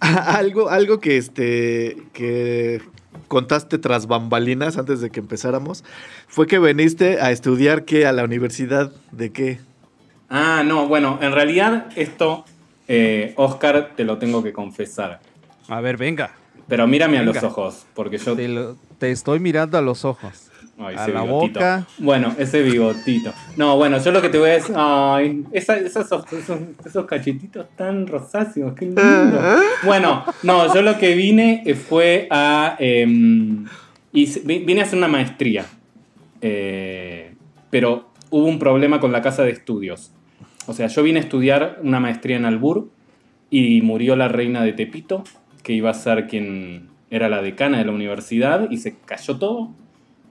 algo, 0.00 0.70
algo 0.70 0.98
que 1.00 1.18
este 1.18 1.96
que 2.14 2.80
contaste 3.28 3.78
tras 3.78 4.06
bambalinas 4.06 4.78
antes 4.78 5.00
de 5.00 5.10
que 5.10 5.20
empezáramos 5.20 5.84
fue 6.26 6.46
que 6.46 6.58
veniste 6.58 7.20
a 7.20 7.30
estudiar 7.30 7.84
qué 7.84 8.06
a 8.06 8.12
la 8.12 8.24
universidad 8.24 8.90
de 9.12 9.30
qué. 9.32 9.60
Ah, 10.30 10.62
no, 10.64 10.88
bueno, 10.88 11.18
en 11.20 11.32
realidad 11.32 11.86
esto, 11.96 12.44
eh, 12.92 13.34
Oscar, 13.36 13.92
te 13.96 14.02
lo 14.04 14.18
tengo 14.18 14.42
que 14.42 14.52
confesar. 14.52 15.20
A 15.68 15.80
ver, 15.80 15.96
venga. 15.96 16.32
Pero 16.66 16.88
mírame 16.88 17.18
a 17.18 17.22
los 17.22 17.40
ojos, 17.42 17.86
porque 17.94 18.18
yo... 18.18 18.34
Te, 18.34 18.48
lo- 18.48 18.76
te 18.98 19.12
estoy 19.12 19.38
mirando 19.38 19.78
a 19.78 19.80
los 19.80 20.04
ojos. 20.04 20.50
Ay, 20.76 20.96
a 20.96 21.02
ese 21.04 21.12
la 21.12 21.22
bigotito. 21.22 21.60
boca. 21.60 21.86
Bueno, 21.98 22.34
ese 22.38 22.62
bigotito. 22.62 23.32
No, 23.56 23.76
bueno, 23.76 23.98
yo 23.98 24.10
lo 24.10 24.20
que 24.20 24.28
te 24.28 24.38
voy 24.38 24.50
a 24.50 24.52
decir... 24.54 24.74
Ay, 24.76 25.44
esa- 25.52 25.76
esos, 25.78 26.06
esos, 26.32 26.58
esos 26.84 27.06
cachetitos 27.06 27.66
tan 27.76 28.06
rosáceos, 28.08 28.74
qué 28.74 28.86
lindo. 28.86 29.40
Bueno, 29.84 30.24
no, 30.42 30.72
yo 30.74 30.82
lo 30.82 30.98
que 30.98 31.14
vine 31.14 31.62
eh, 31.66 31.74
fue 31.74 32.26
a... 32.30 32.76
vi- 32.80 33.06
vine 34.64 34.80
a 34.80 34.84
hacer 34.84 34.98
una 34.98 35.08
maestría. 35.08 35.64
Eh, 36.40 37.34
pero 37.70 38.10
hubo 38.30 38.46
un 38.46 38.58
problema 38.58 38.98
con 39.00 39.12
la 39.12 39.22
casa 39.22 39.42
de 39.44 39.50
estudios. 39.50 40.12
O 40.66 40.72
sea, 40.72 40.86
yo 40.86 41.02
vine 41.02 41.18
a 41.18 41.22
estudiar 41.22 41.78
una 41.82 42.00
maestría 42.00 42.36
en 42.36 42.44
Albur 42.44 42.90
y 43.50 43.82
murió 43.82 44.16
la 44.16 44.28
reina 44.28 44.62
de 44.62 44.72
Tepito, 44.72 45.24
que 45.62 45.72
iba 45.72 45.90
a 45.90 45.94
ser 45.94 46.26
quien 46.26 46.88
era 47.10 47.28
la 47.28 47.42
decana 47.42 47.78
de 47.78 47.84
la 47.84 47.92
universidad, 47.92 48.70
y 48.70 48.76
se 48.78 48.96
cayó 49.04 49.38
todo. 49.38 49.70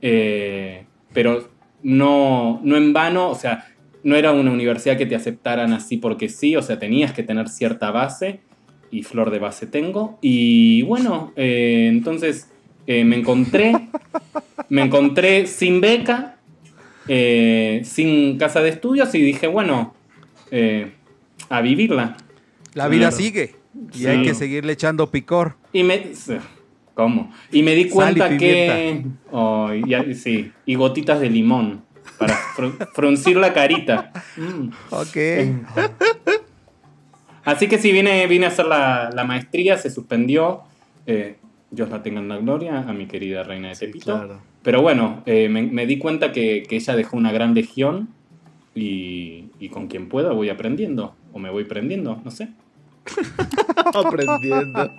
Eh, 0.02 0.86
pero 1.14 1.50
no, 1.84 2.62
no 2.64 2.78
en 2.78 2.94
vano, 2.94 3.30
o 3.30 3.36
sea, 3.36 3.68
no 4.04 4.16
era 4.16 4.32
una 4.32 4.52
universidad 4.52 4.98
que 4.98 5.06
te 5.06 5.16
aceptaran 5.16 5.74
así 5.74 5.98
porque 5.98 6.30
sí, 6.30 6.56
o 6.56 6.62
sea, 6.62 6.80
tenías 6.80 7.12
que 7.12 7.24
tener 7.24 7.50
cierta 7.50 7.92
base, 7.92 8.40
y 8.92 9.04
flor 9.04 9.32
de 9.32 9.40
base 9.40 9.68
tengo. 9.68 10.18
Y 10.22 10.82
bueno, 10.84 11.34
eh, 11.36 11.88
entonces 11.90 12.50
eh, 12.88 13.04
me 13.04 13.18
encontré, 13.18 13.74
me 14.70 14.84
encontré 14.84 15.48
sin 15.48 15.82
beca, 15.82 16.38
eh, 17.08 17.82
sin 17.84 18.38
casa 18.38 18.62
de 18.62 18.70
estudios, 18.70 19.14
y 19.16 19.22
dije, 19.22 19.48
bueno, 19.48 19.94
eh, 20.52 20.92
a 21.50 21.62
vivirla. 21.62 22.18
La 22.74 22.88
vida 22.88 23.10
Claro. 23.10 23.16
sigue. 23.18 23.56
Y 23.94 24.00
Sí. 24.00 24.08
hay 24.08 24.24
que 24.24 24.34
seguirle 24.34 24.74
echando 24.74 25.10
picor. 25.12 25.56
Y 25.74 25.84
me. 25.84 26.12
¿Cómo? 26.96 27.32
Y 27.52 27.64
me 27.64 27.76
di 27.76 27.84
Sal 27.84 27.90
y 27.90 27.94
cuenta 27.94 28.38
que. 28.38 29.06
Oh, 29.32 29.72
y 29.74 29.90
ya- 29.90 30.04
sí. 30.14 30.52
Y 30.66 30.76
gotitas 30.76 31.20
de 31.20 31.30
limón. 31.30 31.82
Para 32.18 32.36
fru- 32.58 32.76
fruncir 32.94 33.38
la 33.38 33.54
carita. 33.54 34.12
Mm. 34.36 34.70
Ok. 34.90 35.18
Así 37.46 37.68
que 37.68 37.78
sí, 37.78 37.92
vine, 37.92 38.28
vine 38.28 38.46
a 38.46 38.50
hacer 38.50 38.66
la, 38.66 39.10
la 39.14 39.24
maestría, 39.24 39.78
se 39.78 39.90
suspendió. 39.90 40.62
Eh, 41.08 41.38
Dios 41.72 41.90
la 41.90 42.04
tenga 42.04 42.20
en 42.20 42.28
la 42.28 42.38
gloria, 42.38 42.80
a 42.80 42.94
mi 42.94 43.06
querida 43.08 43.44
reina 43.44 43.70
de 43.70 43.76
Sí, 43.76 43.86
Tepito. 43.86 44.16
claro. 44.18 44.42
Pero 44.64 44.82
bueno, 44.82 45.24
eh, 45.26 45.48
me, 45.50 45.62
me 45.64 45.86
di 45.86 45.98
cuenta 45.98 46.32
que, 46.32 46.64
que 46.68 46.76
ella 46.76 46.96
dejó 46.96 47.16
una 47.16 47.32
gran 47.32 47.54
legión 47.54 48.10
y, 48.76 49.46
y 49.60 49.70
con 49.70 49.88
quien 49.88 50.10
pueda 50.10 50.32
voy 50.32 50.50
aprendiendo, 50.50 51.16
o 51.34 51.40
me 51.40 51.50
voy 51.50 51.64
prendiendo, 51.66 52.22
no 52.24 52.32
sé. 52.32 52.50
Aprendiendo. 53.94 54.92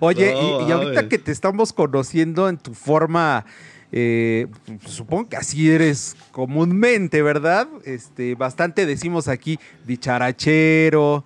Oye, 0.00 0.32
No, 0.32 0.62
y, 0.62 0.68
y 0.68 0.72
ahorita 0.72 1.08
que 1.08 1.18
te 1.18 1.32
estamos 1.32 1.72
conociendo 1.72 2.48
en 2.48 2.56
tu 2.56 2.72
forma, 2.74 3.44
eh, 3.92 4.46
supongo 4.86 5.28
que 5.28 5.36
así 5.36 5.70
eres 5.70 6.16
comúnmente, 6.32 7.22
¿verdad? 7.22 7.68
Este, 7.84 8.34
bastante 8.34 8.86
decimos 8.86 9.28
aquí 9.28 9.58
dicharachero, 9.86 11.24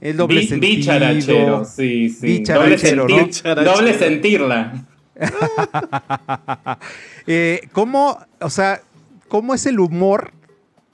el 0.00 0.16
doble 0.18 0.40
Bi- 0.40 0.46
sentido. 0.46 0.76
Bicharachero, 0.76 1.64
sí, 1.64 2.10
sí. 2.10 2.26
Bicharachero, 2.26 3.02
doble, 3.04 3.16
¿no? 3.16 3.22
sentir- 3.22 3.26
Bicharachero. 3.28 3.72
doble 3.74 3.94
sentirla. 3.94 4.84
Eh, 7.26 7.68
¿Cómo, 7.72 8.18
o 8.40 8.50
sea, 8.50 8.82
cómo 9.28 9.54
es 9.54 9.66
el 9.66 9.80
humor 9.80 10.30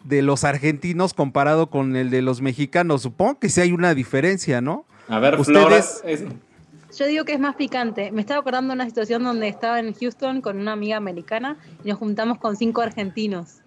de 0.05 0.23
los 0.23 0.45
argentinos 0.45 1.15
comparado 1.15 1.69
con 1.71 1.97
el 1.97 2.11
de 2.11 2.23
los 2.23 2.41
mexicanos? 2.41 3.03
Supongo 3.03 3.39
que 3.39 3.49
sí 3.49 3.61
hay 3.61 3.73
una 3.73 3.95
diferencia, 3.95 4.61
¿no? 4.61 4.85
A 5.09 5.19
ver, 5.19 5.39
Ustedes- 5.41 6.03
es- 6.05 6.25
Yo 6.99 7.07
digo 7.07 7.25
que 7.25 7.33
es 7.33 7.41
más 7.41 7.57
picante. 7.57 8.13
Me 8.13 8.21
estaba 8.21 8.41
acordando 8.41 8.69
de 8.69 8.75
una 8.75 8.85
situación 8.87 9.23
donde 9.25 9.49
estaba 9.49 9.81
en 9.81 9.95
Houston 9.95 10.43
con 10.43 10.59
una 10.59 10.73
amiga 10.73 10.99
americana 10.99 11.57
y 11.85 11.89
nos 11.89 11.99
juntamos 11.99 12.39
con 12.39 12.55
cinco 12.57 12.83
argentinos. 12.83 13.61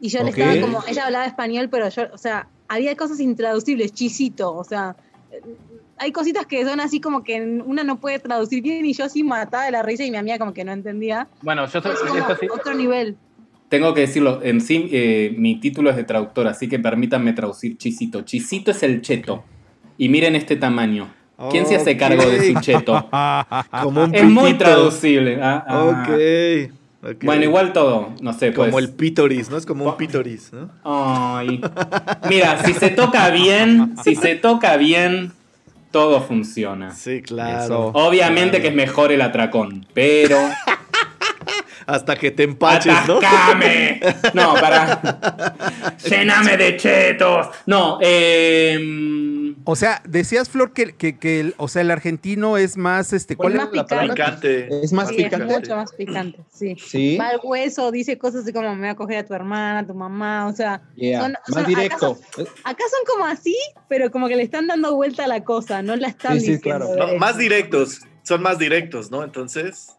Y 0.00 0.10
yo 0.10 0.22
le 0.22 0.30
estaba 0.30 0.60
como, 0.60 0.84
ella 0.86 1.06
hablaba 1.06 1.26
español, 1.26 1.68
pero 1.70 1.88
yo, 1.88 2.02
o 2.12 2.18
sea, 2.18 2.46
había 2.68 2.94
cosas 2.96 3.18
intraducibles, 3.18 3.92
chisito, 3.92 4.54
o 4.54 4.62
sea, 4.62 4.94
hay 5.98 6.12
cositas 6.12 6.46
que 6.46 6.64
son 6.64 6.78
así 6.80 7.00
como 7.00 7.24
que 7.24 7.40
una 7.64 7.82
no 7.82 7.98
puede 7.98 8.18
traducir 8.18 8.62
bien 8.62 8.84
y 8.86 8.92
yo 8.92 9.06
así 9.06 9.24
mataba 9.24 9.64
de 9.64 9.70
la 9.72 9.82
risa 9.82 10.04
y 10.04 10.10
mi 10.10 10.18
amiga 10.18 10.38
como 10.38 10.52
que 10.52 10.64
no 10.64 10.72
entendía. 10.72 11.26
Bueno, 11.42 11.66
yo 11.66 11.80
soy, 11.80 11.92
Es 11.94 11.98
como 12.00 12.14
esto 12.16 12.36
sí- 12.38 12.46
otro 12.48 12.74
nivel. 12.74 13.16
Tengo 13.68 13.94
que 13.94 14.02
decirlo, 14.02 14.40
en 14.42 14.60
sí 14.60 14.88
eh, 14.92 15.34
mi 15.36 15.58
título 15.60 15.90
es 15.90 15.96
de 15.96 16.04
traductor, 16.04 16.46
así 16.46 16.68
que 16.68 16.78
permítanme 16.78 17.32
traducir 17.32 17.76
chisito. 17.76 18.22
Chisito 18.22 18.70
es 18.70 18.82
el 18.82 19.00
cheto. 19.02 19.44
Y 19.98 20.08
miren 20.08 20.36
este 20.36 20.56
tamaño. 20.56 21.08
¿Quién 21.50 21.66
se 21.66 21.76
hace 21.76 21.96
cargo 21.96 22.24
de 22.24 22.52
su 22.52 22.60
cheto? 22.60 23.08
Como 23.82 24.04
un 24.04 24.14
Es 24.14 24.24
muy 24.24 24.54
traducible. 24.54 25.38
ah, 25.42 25.64
ah. 25.68 25.84
Ok. 25.84 26.08
ok. 27.02 27.24
Bueno, 27.24 27.44
igual 27.44 27.72
todo, 27.72 28.14
no 28.20 28.32
sé, 28.32 28.52
pues. 28.52 28.68
Como 28.68 28.78
el 28.78 28.90
pítoris, 28.90 29.50
¿no? 29.50 29.58
Es 29.58 29.66
como 29.66 29.84
un 29.84 29.96
pítoris, 29.96 30.52
¿no? 30.52 30.70
Ay. 30.82 31.60
Mira, 32.28 32.64
si 32.64 32.72
se 32.72 32.88
toca 32.90 33.30
bien, 33.30 33.94
si 34.02 34.16
se 34.16 34.34
toca 34.34 34.76
bien, 34.76 35.32
todo 35.90 36.22
funciona. 36.22 36.90
Sí, 36.92 37.22
claro. 37.22 37.64
Eso. 37.64 37.86
Obviamente 37.94 38.60
que 38.60 38.68
es 38.68 38.74
mejor 38.74 39.12
el 39.12 39.20
atracón, 39.22 39.86
pero. 39.94 40.38
Hasta 41.86 42.16
que 42.16 42.30
te 42.32 42.42
empaches, 42.42 42.94
¿no? 43.06 43.18
¡Atascame! 43.18 44.00
No, 44.34 44.54
para. 44.54 45.94
Lléname 46.04 46.56
de 46.56 46.76
chetos. 46.76 47.46
No, 47.66 47.98
eh. 48.02 49.52
O 49.68 49.74
sea, 49.74 50.00
decías, 50.06 50.48
Flor, 50.48 50.72
que, 50.72 50.94
que, 50.94 51.18
que 51.18 51.40
el, 51.40 51.54
o 51.56 51.66
sea, 51.66 51.82
el 51.82 51.90
argentino 51.90 52.56
es 52.56 52.76
más, 52.76 53.12
este, 53.12 53.34
¿cuál 53.36 53.54
Es 53.54 53.58
es? 53.58 53.64
más 53.64 53.70
picante. 53.84 54.08
Picante. 54.14 54.68
Es 54.84 54.92
más 54.92 55.08
Sí, 55.08 55.16
es 55.18 55.24
picante. 55.24 55.54
mucho 55.54 55.76
más 55.76 55.92
picante, 55.92 56.38
sí. 56.52 56.76
Sí. 56.78 57.16
Va 57.18 57.28
al 57.30 57.40
hueso, 57.42 57.90
dice 57.90 58.16
cosas 58.16 58.42
así 58.42 58.52
como 58.52 58.72
me 58.74 58.80
voy 58.82 58.88
a 58.90 58.94
coger 58.94 59.18
a 59.18 59.24
tu 59.26 59.34
hermana, 59.34 59.80
a 59.80 59.86
tu 59.86 59.94
mamá, 59.94 60.46
o 60.46 60.52
sea, 60.52 60.82
Yeah, 60.94 61.20
son- 61.22 61.32
más 61.32 61.40
son- 61.48 61.66
directo. 61.66 62.18
acá 62.64 62.84
son 62.90 63.14
como 63.14 63.26
así, 63.26 63.56
pero 63.88 64.10
como 64.12 64.28
que 64.28 64.36
le 64.36 64.42
están 64.44 64.68
dando 64.68 64.94
vuelta 64.94 65.24
a 65.24 65.28
la 65.28 65.42
cosa, 65.42 65.82
no 65.82 65.96
la 65.96 66.08
están 66.08 66.34
Sí, 66.40 66.46
sí, 66.46 66.52
diciendo. 66.52 66.86
claro. 66.94 67.12
No, 67.14 67.18
más 67.18 67.36
directos. 67.36 68.00
Son 68.22 68.42
más 68.42 68.58
directos, 68.58 69.10
¿no? 69.10 69.22
Entonces. 69.24 69.96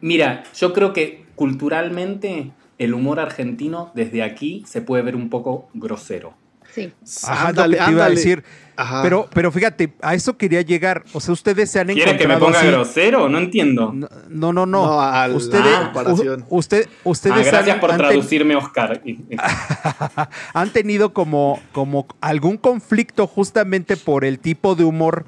Mira, 0.00 0.44
yo 0.58 0.72
creo 0.72 0.92
que 0.92 1.24
culturalmente 1.34 2.50
el 2.78 2.94
humor 2.94 3.20
argentino 3.20 3.90
desde 3.94 4.22
aquí 4.22 4.62
se 4.66 4.80
puede 4.82 5.02
ver 5.02 5.16
un 5.16 5.28
poco 5.30 5.68
grosero. 5.74 6.34
Sí. 6.74 6.92
Ajá, 7.26 7.52
te 7.54 7.90
iba 7.90 8.04
a 8.04 8.10
decir. 8.10 8.44
Ajá. 8.78 9.00
Pero, 9.02 9.26
pero 9.32 9.50
fíjate, 9.50 9.94
a 10.02 10.14
eso 10.14 10.36
quería 10.36 10.60
llegar. 10.60 11.04
O 11.14 11.20
sea, 11.20 11.32
ustedes 11.32 11.70
se 11.70 11.80
han 11.80 11.86
¿Quieres 11.86 12.04
que 12.18 12.28
me 12.28 12.34
encontrado 12.34 12.44
ponga 12.44 12.58
así. 12.58 12.68
grosero? 12.68 13.28
No 13.30 13.38
entiendo. 13.38 13.92
No, 13.94 14.08
no, 14.28 14.52
no. 14.52 14.66
no. 14.66 14.84
No, 14.86 15.00
a 15.00 15.26
la 15.26 15.34
ustedes, 15.34 15.74
comparación. 15.78 16.44
u- 16.50 16.58
usted, 16.58 16.86
Ah, 16.86 16.98
ustedes 17.04 17.46
gracias 17.46 17.74
han, 17.76 17.80
por 17.80 17.90
han 17.92 17.96
ten- 17.98 18.06
traducirme, 18.08 18.56
Oscar. 18.56 19.00
Han 20.52 20.70
tenido 20.70 21.14
como, 21.14 21.60
como 21.72 22.06
algún 22.20 22.58
conflicto 22.58 23.26
justamente 23.26 23.96
por 23.96 24.24
el 24.26 24.38
tipo 24.38 24.74
de 24.74 24.84
humor 24.84 25.24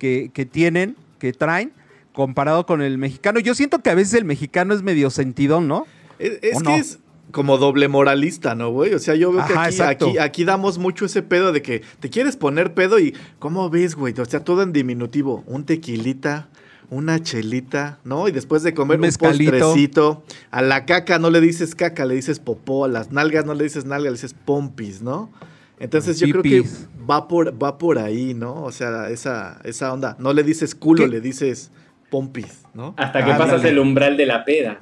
que, 0.00 0.30
que 0.34 0.44
tienen, 0.46 0.96
que 1.20 1.32
traen, 1.32 1.72
comparado 2.12 2.66
con 2.66 2.82
el 2.82 2.98
mexicano. 2.98 3.40
Yo 3.40 3.54
siento 3.54 3.80
que 3.80 3.90
a 3.90 3.94
veces 3.94 4.14
el 4.14 4.24
mexicano 4.24 4.74
es 4.74 4.82
medio 4.82 5.10
sentidón, 5.10 5.68
¿no? 5.68 5.86
Es, 6.18 6.38
es 6.42 6.56
¿O 6.58 6.60
que 6.60 6.76
es 6.76 6.98
como 7.30 7.58
doble 7.58 7.88
moralista, 7.88 8.54
¿no, 8.54 8.70
güey? 8.70 8.94
O 8.94 8.98
sea, 8.98 9.14
yo 9.14 9.32
veo 9.32 9.46
que 9.46 9.54
aquí, 9.56 9.80
aquí, 9.80 10.18
aquí 10.18 10.44
damos 10.44 10.78
mucho 10.78 11.06
ese 11.06 11.22
pedo 11.22 11.52
de 11.52 11.62
que 11.62 11.82
te 12.00 12.10
quieres 12.10 12.36
poner 12.36 12.74
pedo 12.74 12.98
y 12.98 13.14
¿cómo 13.38 13.70
ves, 13.70 13.94
güey? 13.94 14.14
O 14.18 14.24
sea, 14.24 14.44
todo 14.44 14.62
en 14.62 14.72
diminutivo. 14.72 15.44
Un 15.46 15.64
tequilita, 15.64 16.48
una 16.90 17.22
chelita, 17.22 18.00
¿no? 18.04 18.28
Y 18.28 18.32
después 18.32 18.62
de 18.62 18.74
comer 18.74 18.98
Un 18.98 19.06
un, 19.06 19.12
postrecito. 19.12 20.24
A 20.50 20.62
la 20.62 20.86
caca 20.86 21.18
no 21.18 21.30
le 21.30 21.40
dices 21.40 21.74
caca, 21.74 22.04
le 22.04 22.14
dices 22.14 22.40
popó. 22.40 22.84
A 22.84 22.88
las 22.88 23.12
nalgas 23.12 23.46
no 23.46 23.54
le 23.54 23.64
dices 23.64 23.84
nalga, 23.84 24.10
le 24.10 24.16
dices 24.16 24.34
pompis, 24.34 25.02
¿no? 25.02 25.30
Entonces 25.78 26.18
yo 26.18 26.28
creo 26.28 26.42
que 26.42 26.64
va 27.08 27.26
por, 27.26 27.60
va 27.60 27.78
por 27.78 27.98
ahí, 27.98 28.34
¿no? 28.34 28.64
O 28.64 28.72
sea, 28.72 29.08
esa, 29.08 29.60
esa 29.64 29.92
onda. 29.92 30.16
No 30.18 30.34
le 30.34 30.42
dices 30.42 30.74
culo, 30.74 31.04
¿Qué? 31.04 31.08
le 31.08 31.20
dices 31.22 31.70
pompis, 32.10 32.62
¿no? 32.74 32.94
Hasta 32.96 33.24
que 33.24 33.32
Ah, 33.32 33.38
pasas 33.38 33.58
dale. 33.62 33.70
el 33.70 33.78
umbral 33.78 34.16
de 34.16 34.26
la 34.26 34.44
peda. 34.44 34.80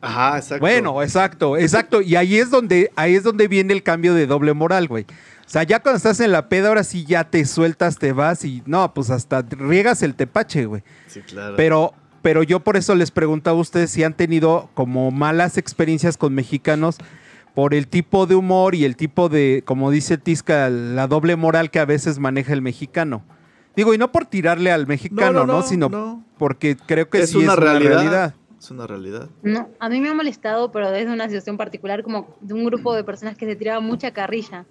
Ajá, 0.00 0.38
exacto. 0.38 0.60
Bueno, 0.60 1.02
exacto, 1.02 1.56
exacto. 1.56 2.02
Y 2.02 2.16
ahí 2.16 2.36
es 2.36 2.50
donde, 2.50 2.90
ahí 2.96 3.14
es 3.14 3.22
donde 3.22 3.46
viene 3.46 3.72
el 3.72 3.82
cambio 3.84 4.14
de 4.14 4.26
doble 4.26 4.52
moral, 4.52 4.88
güey. 4.88 5.04
O 5.46 5.48
sea, 5.52 5.62
ya 5.62 5.80
cuando 5.80 5.98
estás 5.98 6.18
en 6.20 6.32
la 6.32 6.48
peda, 6.48 6.68
ahora 6.68 6.82
sí 6.82 7.04
ya 7.04 7.24
te 7.24 7.44
sueltas, 7.44 7.98
te 7.98 8.12
vas 8.12 8.44
y 8.44 8.62
no, 8.66 8.92
pues 8.94 9.10
hasta 9.10 9.42
riegas 9.42 10.02
el 10.02 10.14
tepache, 10.14 10.64
güey. 10.66 10.82
Sí, 11.06 11.20
claro. 11.20 11.54
Pero, 11.56 11.94
pero 12.22 12.42
yo 12.42 12.60
por 12.60 12.76
eso 12.76 12.94
les 12.94 13.10
preguntaba 13.10 13.58
a 13.58 13.60
ustedes 13.60 13.90
si 13.90 14.02
han 14.02 14.14
tenido 14.14 14.70
como 14.74 15.10
malas 15.10 15.56
experiencias 15.58 16.16
con 16.16 16.34
mexicanos 16.34 16.96
por 17.54 17.74
el 17.74 17.86
tipo 17.86 18.26
de 18.26 18.34
humor 18.34 18.74
y 18.74 18.84
el 18.86 18.96
tipo 18.96 19.28
de, 19.28 19.62
como 19.66 19.90
dice 19.90 20.16
Tisca, 20.18 20.70
la 20.70 21.06
doble 21.06 21.36
moral 21.36 21.70
que 21.70 21.80
a 21.80 21.84
veces 21.84 22.18
maneja 22.18 22.54
el 22.54 22.62
mexicano. 22.62 23.22
Digo, 23.74 23.94
y 23.94 23.98
no 23.98 24.12
por 24.12 24.26
tirarle 24.26 24.70
al 24.70 24.86
mexicano, 24.86 25.46
¿no? 25.46 25.62
Sino 25.62 25.88
no. 25.88 26.24
porque 26.38 26.76
creo 26.76 27.08
que 27.08 27.20
es 27.20 27.30
sí 27.30 27.38
una 27.38 27.52
es 27.52 27.58
realidad. 27.58 27.92
una 27.92 28.00
realidad. 28.00 28.34
Es 28.58 28.70
una 28.70 28.86
realidad. 28.86 29.28
No, 29.42 29.68
a 29.80 29.88
mí 29.88 30.00
me 30.00 30.08
ha 30.08 30.14
molestado, 30.14 30.70
pero 30.70 30.90
desde 30.90 31.12
una 31.12 31.26
situación 31.26 31.56
particular, 31.56 32.02
como 32.02 32.36
de 32.40 32.54
un 32.54 32.64
grupo 32.64 32.94
de 32.94 33.02
personas 33.02 33.36
que 33.36 33.46
se 33.46 33.56
tiraba 33.56 33.80
mucha 33.80 34.12
carrilla. 34.12 34.66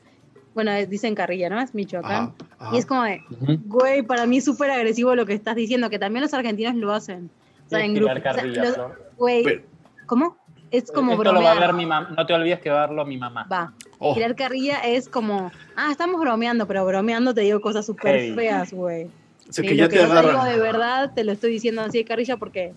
Bueno, 0.53 0.71
eh, 0.71 0.85
dicen 0.85 1.15
carrilla, 1.15 1.49
¿no? 1.49 1.59
Es 1.61 1.73
Michoacán. 1.73 2.11
Ajá, 2.11 2.33
ajá. 2.59 2.75
Y 2.75 2.79
es 2.79 2.85
como 2.85 3.03
de, 3.03 3.21
güey, 3.65 4.01
para 4.03 4.25
mí 4.25 4.37
es 4.37 4.45
súper 4.45 4.71
agresivo 4.71 5.15
lo 5.15 5.25
que 5.25 5.33
estás 5.33 5.55
diciendo, 5.55 5.89
que 5.89 5.99
también 5.99 6.23
los 6.23 6.33
argentinos 6.33 6.75
lo 6.75 6.93
hacen. 6.93 7.29
O 7.65 7.69
sea, 7.69 7.83
en 7.83 7.93
grupo. 7.93 8.11
o 8.11 8.13
sea, 8.15 8.23
carrilla, 8.23 8.63
los-. 8.63 8.77
Güey, 9.17 9.43
Pero- 9.43 9.61
¿cómo? 10.05 10.37
Es 10.71 10.89
como 10.89 11.13
Esto 11.13 11.33
lo 11.33 11.41
va 11.41 11.51
a 11.51 11.59
ver 11.59 11.73
mi 11.73 11.85
mamá. 11.85 12.13
No 12.15 12.25
te 12.25 12.33
olvides 12.33 12.59
que 12.61 12.69
va 12.69 12.83
a 12.83 12.87
verlo 12.87 13.05
mi 13.05 13.17
mamá. 13.17 13.45
Va. 13.51 13.73
Oh. 14.03 14.15
Tirar 14.15 14.35
carrilla 14.35 14.79
es 14.79 15.07
como, 15.07 15.51
ah, 15.75 15.89
estamos 15.91 16.19
bromeando, 16.19 16.65
pero 16.67 16.83
bromeando 16.85 17.35
te 17.35 17.41
digo 17.41 17.61
cosas 17.61 17.85
súper 17.85 18.33
feas, 18.33 18.73
güey. 18.73 19.05
O 19.47 19.53
sea, 19.53 19.63
Y 19.63 19.67
que 19.67 19.75
lo 19.75 19.83
ya 19.83 19.89
que 19.89 19.95
te 19.97 20.01
yo 20.01 20.07
te 20.07 20.15
digo 20.15 20.19
agarran. 20.29 20.49
de 20.53 20.59
verdad, 20.59 21.11
te 21.13 21.23
lo 21.23 21.31
estoy 21.31 21.51
diciendo 21.51 21.81
así 21.81 21.99
de 21.99 22.05
carrilla 22.05 22.37
porque, 22.37 22.73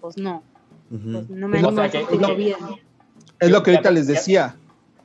pues 0.00 0.16
no, 0.16 0.44
pues 0.88 1.28
no 1.30 1.48
me 1.48 1.58
O 1.58 1.60
sea, 1.60 1.68
animo 1.68 1.82
a 1.82 1.88
que- 1.90 2.06
que- 2.26 2.34
bien. 2.34 2.56
Es 3.40 3.50
lo 3.50 3.62
que 3.64 3.72
ahorita 3.72 3.90
les 3.90 4.06
decía. 4.06 4.54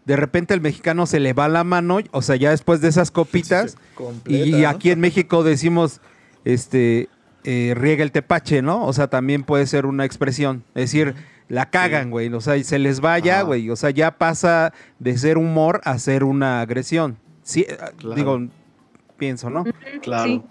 De 0.06 0.16
repente 0.16 0.54
el 0.54 0.62
mexicano 0.62 1.06
se 1.08 1.20
le 1.20 1.34
va 1.34 1.48
la 1.48 1.64
mano, 1.64 2.00
o 2.12 2.22
sea, 2.22 2.36
ya 2.36 2.52
después 2.52 2.80
de 2.82 2.90
esas 2.90 3.10
copitas, 3.10 3.72
Sí, 3.72 3.78
sí, 3.80 3.84
completa, 3.96 4.46
y, 4.58 4.66
aquí 4.66 4.92
en 4.92 5.00
México 5.00 5.44
decimos, 5.44 6.02
este, 6.46 7.10
eh, 7.46 7.74
riega 7.76 8.04
el 8.04 8.12
tepache, 8.12 8.62
¿no? 8.62 8.86
O 8.86 8.94
sea, 8.94 9.08
también 9.08 9.44
puede 9.44 9.66
ser 9.66 9.86
una 9.86 10.06
expresión. 10.06 10.64
Es 10.76 10.92
decir, 10.92 11.16
la 11.50 11.70
cagan, 11.70 12.10
güey. 12.12 12.32
O 12.34 12.42
sea, 12.42 12.58
y 12.58 12.64
se 12.64 12.80
les 12.80 13.04
va 13.04 13.20
ya, 13.20 13.36
Ajá. 13.38 13.44
güey. 13.44 13.70
O 13.70 13.76
sea, 13.76 13.90
ya 13.92 14.18
pasa 14.18 14.74
de 15.00 15.18
ser 15.18 15.38
humor 15.38 15.82
a 15.84 15.98
ser 16.00 16.24
una 16.24 16.62
agresión. 16.62 17.18
Sí, 17.44 17.66
eh, 17.68 17.78
Claro. 17.98 18.16
digo, 18.16 18.40
pienso, 19.18 19.50
¿no? 19.50 19.66
Claro. 20.02 20.24
Sí. 20.26 20.42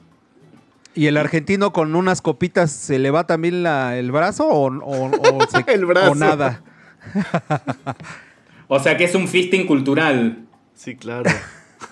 ¿Y 0.94 1.06
el 1.06 1.16
argentino 1.16 1.72
con 1.72 1.94
unas 1.94 2.20
copitas 2.20 2.70
se 2.70 2.98
le 2.98 3.10
va 3.10 3.26
también 3.26 3.62
la- 3.62 3.96
el 3.96 4.12
brazo 4.12 4.46
o, 4.46 4.70
o- 4.70 5.10
o 5.10 5.46
se- 5.50 5.64
El 5.72 5.86
brazo. 5.86 6.12
o 6.12 6.14
nada? 6.14 6.62
O 8.68 8.78
sea 8.78 8.96
que 8.98 9.04
es 9.04 9.14
un 9.14 9.26
fisting 9.28 9.66
cultural. 9.66 10.44
Sí, 10.74 10.96
claro. 10.96 11.30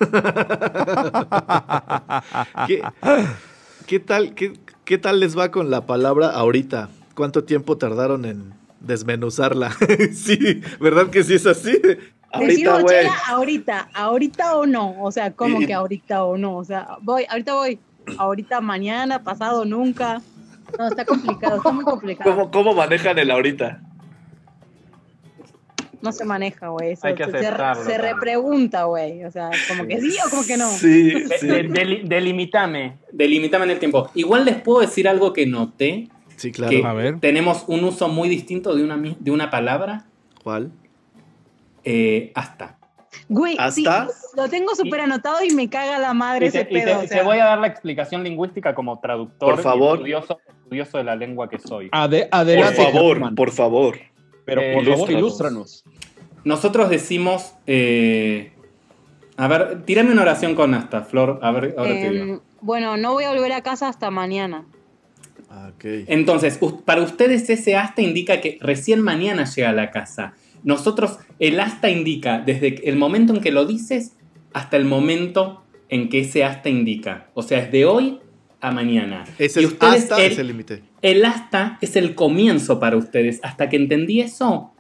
¿Qué, 2.67 2.83
qué 3.87 4.01
tal, 4.01 4.35
qué, 4.35 4.53
qué 4.85 4.99
tal 4.99 5.21
les 5.21 5.37
va 5.39 5.51
con 5.51 5.71
la 5.71 5.87
palabra 5.87 6.31
ahorita? 6.31 6.89
¿Cuánto 7.15 7.45
tiempo 7.45 7.77
tardaron 7.77 8.25
en 8.25 8.55
desmenuzarla? 8.81 9.73
sí, 10.13 10.63
¿verdad 10.81 11.09
que 11.11 11.23
sí 11.25 11.35
es 11.35 11.47
así? 11.47 11.73
Decir 12.39 12.69
Ahorita, 12.69 13.13
ahorita, 13.29 13.89
ahorita 13.93 14.57
o 14.57 14.67
no, 14.67 15.03
o 15.03 15.11
sea, 15.11 15.33
¿cómo 15.33 15.61
Y- 15.61 15.67
que 15.67 15.75
ahorita 15.75 16.25
o 16.25 16.37
no? 16.37 16.57
O 16.57 16.65
sea, 16.65 16.97
voy, 17.03 17.25
ahorita 17.29 17.55
voy, 17.55 17.79
ahorita 18.19 18.61
mañana, 18.61 19.23
pasado 19.25 19.65
nunca. 19.65 20.23
No, 20.79 20.87
está 20.87 21.05
complicado, 21.05 21.57
está 21.57 21.73
muy 21.73 21.85
complicado. 21.85 22.31
¿Cómo, 22.31 22.51
¿Cómo 22.53 22.75
manejan 22.75 23.19
el 23.19 23.31
ahorita? 23.31 23.81
no 26.03 26.13
se 26.13 26.25
maneja, 26.25 26.69
güey. 26.69 26.97
Hay 27.03 27.15
que 27.15 27.25
se- 27.27 27.37
aceptarlo, 27.37 27.85
Se, 27.85 27.99
repregunta, 27.99 28.85
güey. 28.85 29.23
O 29.25 29.31
sea, 29.31 29.51
como 29.69 29.87
que 29.87 30.01
sí 30.01 30.17
o 30.27 30.31
como 30.31 30.45
que 30.45 30.57
no. 30.57 30.67
Sí, 30.71 31.13
sí. 31.39 31.47
de- 31.47 31.69
deli- 31.69 32.03
delimitame. 32.09 32.97
Delimitame 33.13 33.65
en 33.67 33.71
el 33.73 33.79
tiempo. 33.79 34.11
Igual 34.15 34.47
les 34.47 34.57
puedo 34.63 34.81
decir 34.81 35.07
algo 35.09 35.35
que 35.35 35.45
noté, 35.47 36.09
Sí, 36.41 36.53
claro. 36.53 36.71
que 36.71 36.83
A 36.87 36.93
ver. 36.95 37.21
tenemos 37.21 37.65
un 37.67 37.85
uso 37.85 38.09
muy 38.09 38.29
distinto 38.31 38.75
de 38.75 38.83
una, 38.83 38.97
de 38.97 39.31
una 39.31 39.51
palabra, 39.51 40.07
¿Cuál? 40.43 40.73
eh, 41.85 42.33
hasta. 42.35 42.79
Güey, 43.29 43.57
sí, 43.73 43.85
¿Hasta? 43.87 44.09
lo 44.37 44.49
tengo 44.49 44.75
súper 44.75 45.01
anotado 45.03 45.45
y 45.45 45.51
me 45.55 45.69
caga 45.69 45.99
la 45.99 46.15
madre 46.15 46.47
Y 46.47 46.51
te, 46.51 46.61
ese 46.61 46.71
y 46.71 46.75
te- 46.75 46.81
pedo. 46.87 46.99
o 46.99 47.01
te 47.03 47.09
sea. 47.09 47.23
voy 47.25 47.39
a 47.39 47.45
dar 47.45 47.59
la 47.59 47.67
explicación 47.67 48.23
lingüística 48.25 48.75
como 48.75 48.99
traductor 49.01 49.55
Por 49.57 49.63
favor. 49.63 49.99
y 49.99 50.13
estudioso, 50.13 50.39
estudioso 50.65 50.99
de 50.99 51.05
la 51.05 51.15
lengua 51.17 51.49
que 51.51 51.59
soy. 51.59 51.89
Ade- 51.93 52.29
Por 52.31 52.41
adelante, 52.41 52.77
favor, 52.85 53.13
Germán. 53.17 53.35
por 53.35 53.51
favor. 53.51 53.99
Pero 54.47 54.61
Eh, 54.63 54.73
por 54.75 54.85
favor, 54.87 55.11
ilústranos. 55.11 55.85
Nosotros 56.45 56.89
decimos. 56.89 57.55
eh, 57.67 58.53
a 59.37 59.47
ver, 59.49 59.83
tírame 59.85 60.13
una 60.13 60.23
oración 60.23 60.55
con 60.55 60.73
hasta, 60.75 61.03
Flor. 61.03 61.39
A 61.43 61.51
ver, 61.51 61.75
ahora 61.77 61.91
te 61.93 62.11
digo. 62.11 62.25
Em, 62.25 62.41
bueno, 62.61 62.97
no 62.97 63.13
voy 63.13 63.25
a 63.25 63.31
volver 63.33 63.53
a 63.53 63.63
casa 63.63 63.89
hasta 63.89 64.11
mañana. 64.11 64.65
Ah, 65.51 65.73
ok. 65.75 65.85
Entonces, 66.07 66.59
para 66.85 67.03
ustedes 67.03 67.51
ese 67.51 67.77
hasta 67.77 68.03
indica 68.03 68.41
que 68.41 68.59
recién 68.61 69.01
mañana 69.01 69.45
llega 69.45 69.71
a 69.71 69.73
la 69.73 69.91
casa. 69.91 70.35
Nosotros, 70.63 71.19
el 71.39 71.59
hasta 71.59 71.91
indica 71.91 72.39
desde 72.39 72.89
el 72.89 72.97
momento 72.97 73.35
en 73.35 73.41
que 73.41 73.51
lo 73.51 73.67
dices 73.67 74.13
hasta 74.53 74.77
el 74.77 74.85
momento 74.85 75.63
en 75.89 76.09
que 76.09 76.21
ese 76.21 76.45
hasta 76.45 76.69
indica. 76.69 77.29
O 77.35 77.43
sea, 77.43 77.59
es 77.59 77.73
de 77.73 77.85
hoy 77.85 78.21
a 78.61 78.71
mañana. 78.71 79.25
Ese 79.39 79.61
Y 79.61 79.65
es 79.65 79.73
ustedes, 79.73 80.03
hasta 80.03 80.23
el, 80.23 80.33
es 80.33 80.39
el 80.39 80.47
límite. 80.47 80.83
el 81.03 81.25
hasta 81.25 81.79
es 81.81 81.97
el 81.97 82.15
comienzo 82.15 82.79
para 82.79 82.97
ustedes. 82.97 83.41
Hasta 83.43 83.69
que 83.69 83.77
entendí 83.77 84.21
eso, 84.21 84.73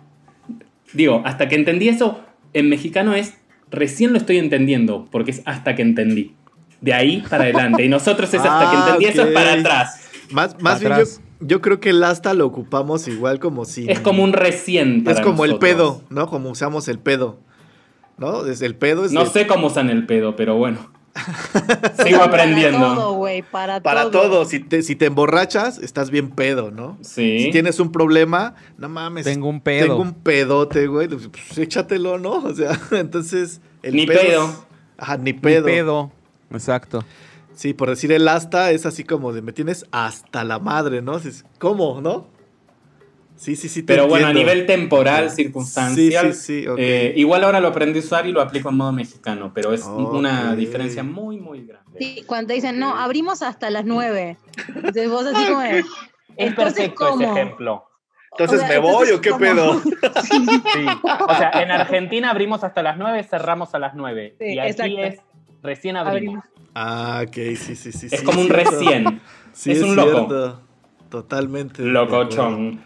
digo, 0.93 1.23
hasta 1.25 1.49
que 1.49 1.57
entendí 1.57 1.89
eso, 1.89 2.21
en 2.53 2.69
mexicano 2.69 3.15
es 3.15 3.35
recién 3.71 4.13
lo 4.13 4.19
estoy 4.19 4.39
entendiendo, 4.39 5.09
porque 5.11 5.33
es 5.33 5.43
hasta 5.47 5.75
que 5.75 5.83
entendí. 5.83 6.35
De 6.81 6.95
ahí 6.95 7.23
para 7.29 7.45
adelante. 7.45 7.85
Y 7.85 7.89
nosotros 7.89 8.33
es 8.33 8.41
hasta 8.41 8.71
que 8.71 8.77
Ah, 8.77 8.85
entendí 8.87 9.07
eso 9.07 9.23
es 9.25 9.35
para 9.35 9.53
atrás. 9.55 10.10
Más, 10.33 10.61
más 10.61 10.81
bien 10.81 10.93
yo, 10.97 11.05
yo 11.41 11.61
creo 11.61 11.81
que 11.81 11.91
el 11.91 12.03
hasta 12.05 12.35
lo 12.35 12.47
ocupamos 12.47 13.09
igual 13.09 13.39
como 13.41 13.65
si. 13.65 13.91
Es 13.91 14.01
como 14.01 14.23
un 14.25 14.33
recién. 14.33 14.99
Es 14.99 15.15
para 15.15 15.23
como 15.23 15.45
el 15.45 15.59
pedo, 15.59 16.03
¿no? 16.11 16.29
Como 16.29 16.51
usamos 16.51 16.89
el 16.89 16.99
pedo. 16.99 17.39
¿No? 18.19 18.43
Desde 18.43 18.67
el 18.67 18.75
pedo 18.77 19.05
es 19.07 19.13
No 19.13 19.25
de- 19.25 19.31
sé 19.31 19.47
cómo 19.47 19.69
usan 19.69 19.89
el 19.89 20.05
pedo, 20.07 20.37
pero 20.37 20.57
bueno. 20.57 20.91
Sigo 22.05 22.19
Para 22.21 22.25
aprendiendo. 22.25 22.79
todo, 22.95 23.13
güey, 23.15 23.43
para, 23.43 23.81
Para 23.83 24.03
todo. 24.11 24.23
todo, 24.23 24.45
si 24.45 24.61
te, 24.61 24.83
si 24.83 24.95
te 24.95 25.07
emborrachas, 25.07 25.79
estás 25.79 26.11
bien 26.11 26.31
pedo, 26.31 26.71
¿no? 26.71 26.99
Sí. 27.01 27.41
Si 27.45 27.51
tienes 27.51 27.81
un 27.81 27.91
problema, 27.93 28.55
no 28.79 28.89
mames. 28.89 29.25
Tengo 29.25 29.49
un 29.49 29.61
pedo. 29.61 29.87
Tengo 29.87 30.03
un 30.03 30.13
pedote, 30.15 30.87
güey. 30.87 31.09
Pues 31.09 31.59
échatelo, 31.59 32.19
¿no? 32.19 32.33
O 32.45 32.55
sea, 32.55 32.79
entonces. 32.93 33.61
El 33.83 33.95
Ni 33.97 34.03
es- 34.03 34.09
pedo. 34.09 34.67
Ajá, 34.99 35.17
ni 35.17 35.25
Ni 35.25 35.33
pedo. 35.33 35.65
pedo. 35.65 36.13
Exacto. 36.53 37.05
Sí, 37.61 37.75
por 37.75 37.91
decir 37.91 38.11
el 38.11 38.27
hasta 38.27 38.71
es 38.71 38.87
así 38.87 39.05
como 39.05 39.35
de 39.35 39.43
me 39.43 39.53
tienes 39.53 39.85
hasta 39.93 40.45
la 40.45 40.59
madre, 40.59 41.03
¿no? 41.03 41.19
Dices, 41.19 41.45
¿Cómo, 41.59 42.01
no? 42.01 42.27
Sí, 43.37 43.55
sí, 43.55 43.69
sí. 43.69 43.83
te 43.83 43.93
Pero 43.93 44.09
bueno, 44.09 44.29
a 44.29 44.33
nivel 44.33 44.65
temporal, 44.65 45.31
circunstancial. 45.31 46.33
Sí, 46.33 46.63
sí, 46.63 46.63
sí, 46.63 46.69
eh, 46.79 47.13
igual 47.17 47.45
ahora 47.45 47.61
lo 47.61 47.69
aprendí 47.69 47.99
a 47.99 48.03
usar 48.03 48.27
y 48.27 48.33
lo 48.33 48.41
aplico 48.41 48.71
en 48.71 48.79
modo 48.79 48.93
mexicano, 48.93 49.53
pero 49.55 49.75
es 49.75 49.85
una 49.85 50.57
diferencia 50.57 51.03
muy, 51.03 51.37
muy 51.37 51.67
grande. 51.67 51.99
Sí, 51.99 52.25
cuando 52.27 52.49
te 52.49 52.55
dicen, 52.55 52.79
no, 52.79 52.97
abrimos 52.97 53.43
hasta 53.43 53.69
las 53.69 53.85
nueve. 53.85 54.39
Entonces 54.75 55.11
vos 55.11 55.27
así 55.27 55.47
como 55.47 55.61
Es 55.61 55.85
Entonces, 56.39 56.55
perfecto 56.55 57.09
ese 57.09 57.13
¿cómo? 57.13 57.37
ejemplo. 57.37 57.85
Entonces, 58.31 58.57
O 58.57 58.61
sea, 58.61 58.69
¿me 58.69 58.79
voy 58.79 59.09
entonces, 59.09 59.17
o 59.17 59.21
qué 59.21 59.31
¿cómo? 59.31 59.41
pedo? 59.41 59.83
Sí. 60.23 60.87
O 61.29 61.35
sea, 61.35 61.51
en 61.63 61.71
Argentina 61.71 62.31
abrimos 62.31 62.65
hasta 62.65 62.83
las 62.83 62.97
9, 62.97 63.23
cerramos 63.25 63.75
a 63.75 63.79
las 63.79 63.95
9. 63.95 64.37
Sí, 64.39 64.47
y 64.47 64.59
aquí 64.59 64.71
exacto. 64.71 64.99
es 65.03 65.30
recién 65.63 65.97
abrimos. 65.97 66.45
Ah, 66.75 67.25
ok, 67.27 67.35
sí, 67.57 67.75
sí, 67.77 67.93
sí. 67.93 68.07
Es 68.11 68.21
sí, 68.21 68.25
como 68.25 68.41
un 68.41 68.47
cierto. 68.49 68.71
recién. 68.71 69.21
Sí, 69.53 69.73
es 69.73 69.83
un 69.83 69.97
loco. 69.97 70.11
cierto. 70.13 70.61
Totalmente. 71.09 71.83
de 71.83 71.91
acuerdo. 71.91 72.19
Locochón. 72.25 72.81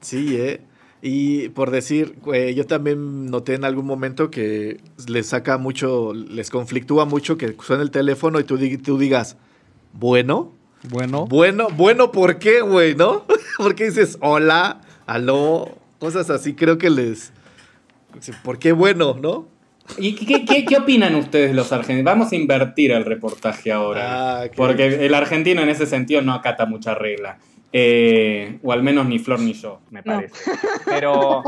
Sí, 0.00 0.36
¿eh? 0.36 0.60
Y 1.02 1.48
por 1.50 1.70
decir, 1.70 2.16
güey, 2.22 2.54
yo 2.54 2.66
también 2.66 3.26
noté 3.30 3.54
en 3.54 3.64
algún 3.64 3.86
momento 3.86 4.30
que 4.30 4.80
les 5.08 5.28
saca 5.28 5.56
mucho, 5.56 6.12
les 6.12 6.50
conflictúa 6.50 7.06
mucho 7.06 7.38
que 7.38 7.56
suene 7.64 7.82
el 7.82 7.90
teléfono 7.90 8.38
y 8.38 8.44
tú, 8.44 8.58
tú 8.84 8.98
digas, 8.98 9.38
bueno, 9.94 10.52
Bueno. 10.90 11.24
bueno, 11.26 11.68
bueno, 11.74 12.12
¿por 12.12 12.38
qué, 12.38 12.60
güey, 12.60 12.94
no? 12.94 13.24
Porque 13.56 13.84
dices, 13.86 14.18
hola, 14.20 14.82
aló, 15.06 15.78
cosas 15.98 16.28
así, 16.28 16.54
creo 16.54 16.76
que 16.76 16.90
les... 16.90 17.32
¿Por 18.42 18.58
qué 18.58 18.72
bueno, 18.72 19.16
no? 19.20 19.46
¿Y 19.98 20.14
qué, 20.14 20.44
qué- 20.44 20.64
qué 20.64 20.76
opinan 20.76 21.14
ustedes 21.14 21.54
los 21.54 21.72
argentinos? 21.72 22.04
Vamos 22.04 22.32
a 22.32 22.36
invertir 22.36 22.92
el 22.92 23.04
reportaje 23.04 23.72
ahora. 23.72 24.42
Ah. 24.42 24.44
Porque 24.56 25.06
el 25.06 25.14
argentino 25.14 25.62
en 25.62 25.68
ese 25.68 25.86
sentido 25.86 26.22
no 26.22 26.32
acata 26.34 26.66
mucha 26.66 26.94
regla. 26.94 27.38
Eh, 27.72 28.58
o 28.64 28.72
al 28.72 28.82
menos 28.82 29.06
ni 29.06 29.18
Flor 29.20 29.38
ni 29.40 29.52
yo, 29.52 29.80
me 29.90 30.00
No. 30.04 30.14
parece. 30.14 30.34
Pero, 30.86 31.42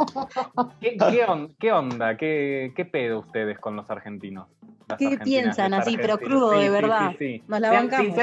¿qué, 0.80 0.96
qué 0.96 1.24
on- 1.28 1.52
qué 1.58 1.72
onda? 1.72 2.16
¿Qué, 2.16 2.72
¿Qué 2.76 2.84
pedo 2.84 3.18
ustedes 3.20 3.58
con 3.58 3.74
los 3.76 3.90
argentinos? 3.90 4.46
Las 4.88 4.98
¿Qué 4.98 5.18
piensan 5.18 5.74
así, 5.74 5.96
pero 5.96 6.18
crudo, 6.18 6.52
Sí, 6.54 6.62
de 6.64 6.68
verdad? 6.70 7.10
sí, 7.12 7.16
sí. 7.18 7.42
Nos 7.48 7.60
la 7.60 7.70
bancamos. 7.72 8.16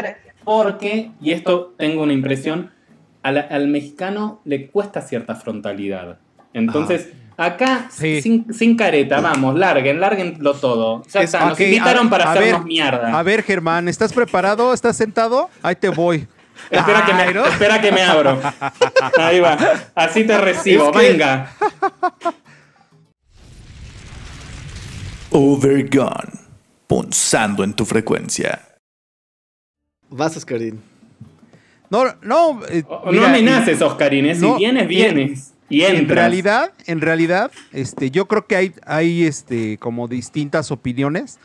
Porque, 0.43 1.11
y 1.21 1.31
esto 1.31 1.73
tengo 1.77 2.03
una 2.03 2.13
impresión, 2.13 2.71
a 3.23 3.31
la- 3.31 3.41
al 3.41 3.67
mexicano 3.67 4.39
le 4.45 4.67
cuesta 4.67 5.01
cierta 5.01 5.35
frontalidad. 5.35 6.19
Entonces, 6.53 7.11
acá, 7.39 7.87
Sí. 7.89 8.21
sin, 8.21 8.53
sin 8.53 8.75
careta, 8.75 9.21
vamos, 9.21 9.57
larguen, 9.57 9.99
larguenlo 9.99 10.53
todo. 10.55 11.03
Ya 11.11 11.21
Es- 11.21 11.33
está, 11.33 11.45
nos 11.47 11.59
invitaron 11.59 12.07
a- 12.07 12.09
para 12.09 12.25
a 12.25 12.31
hacernos 12.33 12.59
ver, 12.59 12.67
mierda. 12.67 13.17
A 13.17 13.23
ver, 13.23 13.43
Germán, 13.43 13.87
¿estás 13.87 14.11
preparado? 14.13 14.73
¿Estás 14.73 14.97
sentado? 14.97 15.49
Ahí 15.61 15.75
te 15.75 15.89
voy. 15.89 16.27
Espera, 16.69 17.05
que 17.05 17.13
me, 17.13 17.33
¿no? 17.33 17.45
espera 17.45 17.81
que 17.81 17.91
me 17.91 18.01
abro. 18.03 18.37
Ahí 19.17 19.39
va. 19.39 19.57
Así 19.95 20.25
te 20.25 20.37
recibo. 20.37 20.87
Es 20.87 20.91
que- 20.91 20.97
Venga. 21.13 21.51
Overgone. 25.31 26.31
Punzando 26.87 27.63
en 27.63 27.73
tu 27.73 27.85
frecuencia. 27.85 28.61
Vas, 30.09 30.35
Oscarín. 30.35 30.81
No, 31.91 32.03
no. 32.21 32.61
eh, 32.67 32.83
no 32.89 33.11
mira, 33.11 33.29
amenaces, 33.29 33.81
Oscarín. 33.81 34.25
¿eh? 34.25 34.35
Si 34.35 34.41
no, 34.41 34.57
vienes, 34.57 34.83
en- 34.83 34.87
vienes. 34.89 35.53
Y. 35.69 35.81
En 35.83 36.09
realidad, 36.09 36.73
en 36.87 37.01
realidad, 37.01 37.51
este, 37.71 38.09
yo 38.11 38.27
creo 38.27 38.47
que 38.47 38.55
hay, 38.55 38.73
hay 38.85 39.23
este, 39.23 39.77
como 39.77 40.07
distintas 40.07 40.71
opiniones. 40.71 41.39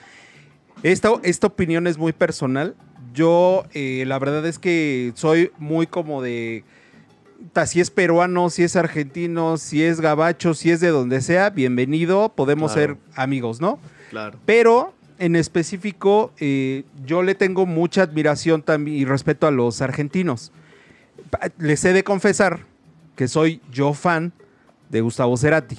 Esta, 0.82 1.10
esta 1.22 1.46
opinión 1.46 1.87
es 1.87 1.98
muy 1.98 2.12
personal. 2.12 2.74
Yo, 3.12 3.64
eh, 3.74 4.04
la 4.06 4.18
verdad 4.18 4.44
es 4.46 4.58
que 4.58 5.12
soy 5.14 5.50
muy 5.58 5.87
como 5.87 6.22
de. 6.22 6.64
Si 7.66 7.80
es 7.80 7.90
peruano, 7.90 8.48
si 8.48 8.62
es 8.62 8.74
argentino, 8.74 9.58
si 9.58 9.82
es 9.82 10.00
gabacho, 10.00 10.54
si 10.54 10.70
es 10.70 10.80
de 10.80 10.88
donde 10.88 11.20
sea, 11.20 11.50
bienvenido, 11.50 12.32
podemos 12.34 12.72
Claro. 12.72 12.94
ser 12.94 13.00
amigos, 13.16 13.60
¿no? 13.60 13.78
Claro. 14.10 14.38
Pero 14.46 14.94
en 15.18 15.37
específico, 15.37 16.32
eh, 16.40 16.84
yo 17.04 17.22
le 17.22 17.34
tengo 17.34 17.66
mucha 17.66 18.02
admiración 18.02 18.62
también 18.62 18.96
y 18.96 19.04
respeto 19.04 19.46
a 19.46 19.50
los 19.50 19.82
argentinos. 19.82 20.52
Les 21.58 21.84
he 21.84 21.92
de 21.92 22.02
confesar 22.02 22.60
que 23.16 23.29
soy 23.29 23.61
yo 23.70 23.94
fan 23.94 24.33
de 24.90 25.00
Gustavo 25.00 25.37
Cerati. 25.37 25.79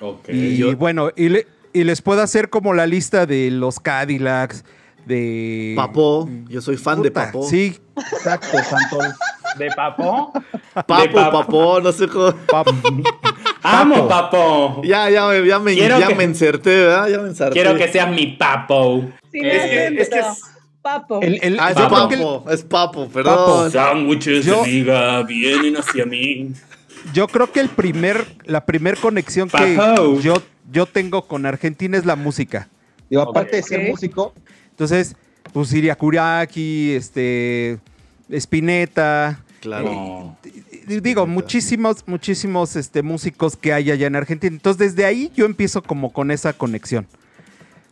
Ok. 0.00 0.28
y 0.30 0.56
yo- 0.56 0.76
bueno, 0.76 1.10
y, 1.16 1.28
le- 1.28 1.46
y 1.72 1.84
les 1.84 2.00
puedo 2.02 2.22
hacer 2.22 2.48
como 2.50 2.72
la 2.74 2.86
lista 2.86 3.26
de 3.26 3.50
los 3.50 3.78
Cadillacs, 3.80 4.64
de... 5.06 5.72
Papo, 5.76 6.28
yo 6.48 6.60
soy 6.60 6.76
fan 6.76 7.02
de 7.02 7.10
Papo. 7.10 7.42
Sí, 7.42 7.78
Exacto, 7.96 8.56
Santos. 8.62 9.14
¿De 9.58 9.68
papo? 9.74 10.32
Papo, 10.74 10.96
de 11.02 11.08
Papo. 11.08 11.38
Papo, 11.40 11.80
no 11.80 11.90
sé 11.92 12.06
cómo. 12.06 12.32
Papo. 12.46 12.70
¡Amo, 13.62 14.08
papo! 14.08 14.80
Ya, 14.84 15.10
ya, 15.10 15.26
me- 15.26 15.46
ya, 15.46 15.58
me, 15.58 15.74
Quiero 15.74 15.98
ya 15.98 16.06
que- 16.08 16.14
me 16.14 16.24
inserté, 16.24 16.70
¿verdad? 16.86 17.08
Ya 17.08 17.18
me 17.18 17.28
inserté. 17.28 17.52
Quiero 17.54 17.76
que 17.76 17.88
seas 17.88 18.10
mi 18.10 18.26
papo. 18.28 19.02
Sí, 19.32 19.40
Es 19.42 19.62
que- 19.70 19.78
acento, 19.80 20.02
es 20.02 20.08
que 20.08 20.18
es- 20.20 20.42
Papo. 20.82 21.20
El- 21.22 21.38
el- 21.42 21.60
Ah, 21.60 21.70
es 21.70 21.74
Papo, 21.76 22.08
que 22.08 22.14
el- 22.14 22.54
es 22.54 22.62
Papo, 22.64 23.08
perdón. 23.08 23.70
Sándwiches 23.70 24.44
Yo- 24.44 24.62
de 24.62 24.68
miga 24.68 25.22
vienen 25.24 25.76
hacia 25.76 26.06
mí. 26.06 26.52
yo 27.12 27.28
creo 27.28 27.52
que 27.52 27.60
el 27.60 27.68
primer, 27.68 28.26
la 28.46 28.64
primer 28.64 28.96
conexión 28.96 29.48
que 29.50 29.76
yo, 30.22 30.42
yo 30.70 30.86
tengo 30.86 31.26
con 31.26 31.44
Argentina 31.46 31.96
es 31.98 32.06
la 32.06 32.16
música. 32.16 32.68
Digo, 33.08 33.22
aparte 33.22 33.56
de 33.56 33.62
ser 33.62 33.88
músico, 33.88 34.32
Entonces, 34.70 35.14
pues 35.52 35.70
Iria 35.74 35.94
Kuriaki, 35.94 36.92
este, 36.92 37.78
Spinetta, 38.30 39.42
Claro. 39.60 40.36
Digo, 40.86 41.26
muchísimos, 41.26 42.02
muchísimos 42.06 42.74
este, 42.76 43.02
músicos 43.02 43.56
que 43.56 43.74
hay 43.74 43.90
allá 43.90 44.06
en 44.06 44.16
Argentina. 44.16 44.54
Entonces, 44.56 44.78
desde 44.96 45.04
ahí 45.04 45.30
yo 45.36 45.44
empiezo 45.44 45.82
como 45.82 46.12
con 46.14 46.30
esa 46.30 46.54
conexión. 46.54 47.06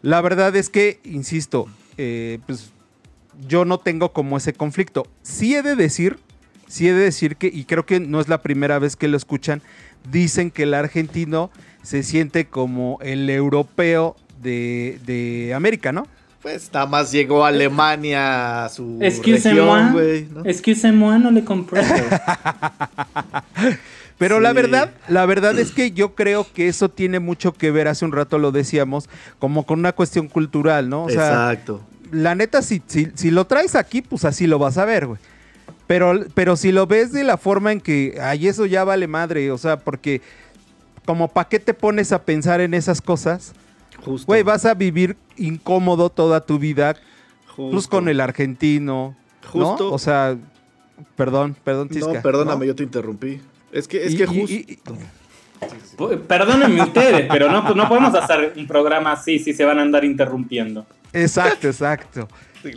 La 0.00 0.20
verdad 0.22 0.56
es 0.56 0.70
que, 0.70 0.98
insisto, 1.04 1.68
eh, 1.98 2.38
pues 2.46 2.72
yo 3.46 3.64
no 3.64 3.78
tengo 3.78 4.12
como 4.12 4.36
ese 4.36 4.52
conflicto. 4.52 5.06
Sí 5.22 5.54
he 5.54 5.62
de 5.62 5.76
decir 5.76 6.18
sí 6.68 6.86
he 6.88 6.92
de 6.92 7.00
decir 7.00 7.36
que, 7.36 7.50
y 7.52 7.64
creo 7.64 7.84
que 7.84 7.98
no 7.98 8.20
es 8.20 8.28
la 8.28 8.42
primera 8.42 8.78
vez 8.78 8.94
que 8.94 9.08
lo 9.08 9.16
escuchan, 9.16 9.62
dicen 10.10 10.50
que 10.50 10.62
el 10.64 10.74
argentino 10.74 11.50
se 11.82 12.02
siente 12.02 12.46
como 12.46 12.98
el 13.02 13.28
europeo 13.30 14.16
de, 14.40 15.00
de 15.04 15.54
América, 15.54 15.90
¿no? 15.92 16.06
Pues 16.42 16.70
nada 16.72 16.86
más 16.86 17.10
llegó 17.10 17.44
a 17.44 17.48
Alemania 17.48 18.64
a 18.64 18.68
su 18.68 18.98
Excusez-moi, 19.00 19.54
región, 19.54 19.92
güey, 19.92 20.28
¿no? 20.32 20.44
excusez-moi, 20.44 21.18
no 21.18 21.32
le 21.32 21.42
comprendo. 21.44 21.94
Pero 24.18 24.40
la 24.40 24.52
verdad, 24.52 24.92
la 25.08 25.26
verdad 25.26 25.58
es 25.58 25.70
que 25.70 25.92
yo 25.92 26.14
creo 26.16 26.46
que 26.52 26.66
eso 26.68 26.88
tiene 26.88 27.20
mucho 27.20 27.52
que 27.52 27.70
ver, 27.70 27.86
hace 27.86 28.04
un 28.04 28.12
rato 28.12 28.38
lo 28.38 28.50
decíamos, 28.50 29.08
como 29.38 29.64
con 29.64 29.78
una 29.78 29.92
cuestión 29.92 30.28
cultural, 30.28 30.88
¿no? 30.88 31.04
O 31.04 31.08
sea, 31.08 31.52
Exacto. 31.52 31.82
La 32.12 32.34
neta, 32.34 32.62
si, 32.62 32.82
si, 32.86 33.08
si 33.14 33.30
lo 33.30 33.46
traes 33.46 33.74
aquí, 33.74 34.02
pues 34.02 34.24
así 34.24 34.46
lo 34.46 34.58
vas 34.58 34.78
a 34.78 34.84
ver, 34.84 35.06
güey. 35.06 35.18
Pero, 35.86 36.12
pero 36.34 36.56
si 36.56 36.70
lo 36.72 36.86
ves 36.86 37.12
de 37.12 37.24
la 37.24 37.36
forma 37.38 37.72
en 37.72 37.80
que, 37.80 38.18
ay, 38.20 38.46
eso 38.48 38.66
ya 38.66 38.84
vale 38.84 39.06
madre, 39.06 39.50
o 39.50 39.58
sea, 39.58 39.78
porque 39.78 40.20
como 41.06 41.28
para 41.28 41.48
qué 41.48 41.58
te 41.58 41.72
pones 41.72 42.12
a 42.12 42.22
pensar 42.22 42.60
en 42.60 42.74
esas 42.74 43.00
cosas, 43.00 43.54
Justo. 44.04 44.26
güey, 44.26 44.42
vas 44.42 44.66
a 44.66 44.74
vivir 44.74 45.16
incómodo 45.38 46.10
toda 46.10 46.44
tu 46.44 46.58
vida, 46.58 46.94
justo. 47.46 47.70
pues 47.72 47.86
con 47.88 48.08
el 48.08 48.20
argentino, 48.20 49.16
¿no? 49.42 49.48
Justo. 49.50 49.90
O 49.92 49.98
sea, 49.98 50.36
perdón, 51.16 51.56
perdón, 51.64 51.88
No, 51.90 51.94
Tisca. 51.94 52.20
perdóname, 52.22 52.60
¿no? 52.60 52.64
yo 52.66 52.74
te 52.74 52.82
interrumpí. 52.82 53.40
Es 53.72 53.88
que, 53.88 54.04
es 54.04 54.12
Y- 54.12 54.16
que 54.18 54.24
y- 54.24 54.78
justo. 54.84 54.96
Perdónenme 56.28 56.82
ustedes, 56.82 57.26
pero 57.30 57.50
no, 57.50 57.74
no 57.74 57.88
podemos 57.88 58.14
hacer 58.14 58.52
un 58.56 58.66
programa 58.66 59.12
así 59.12 59.38
si 59.38 59.52
se 59.52 59.64
van 59.64 59.78
a 59.78 59.82
andar 59.82 60.04
interrumpiendo. 60.04 60.86
Exacto, 61.12 61.66
exacto. 61.68 62.28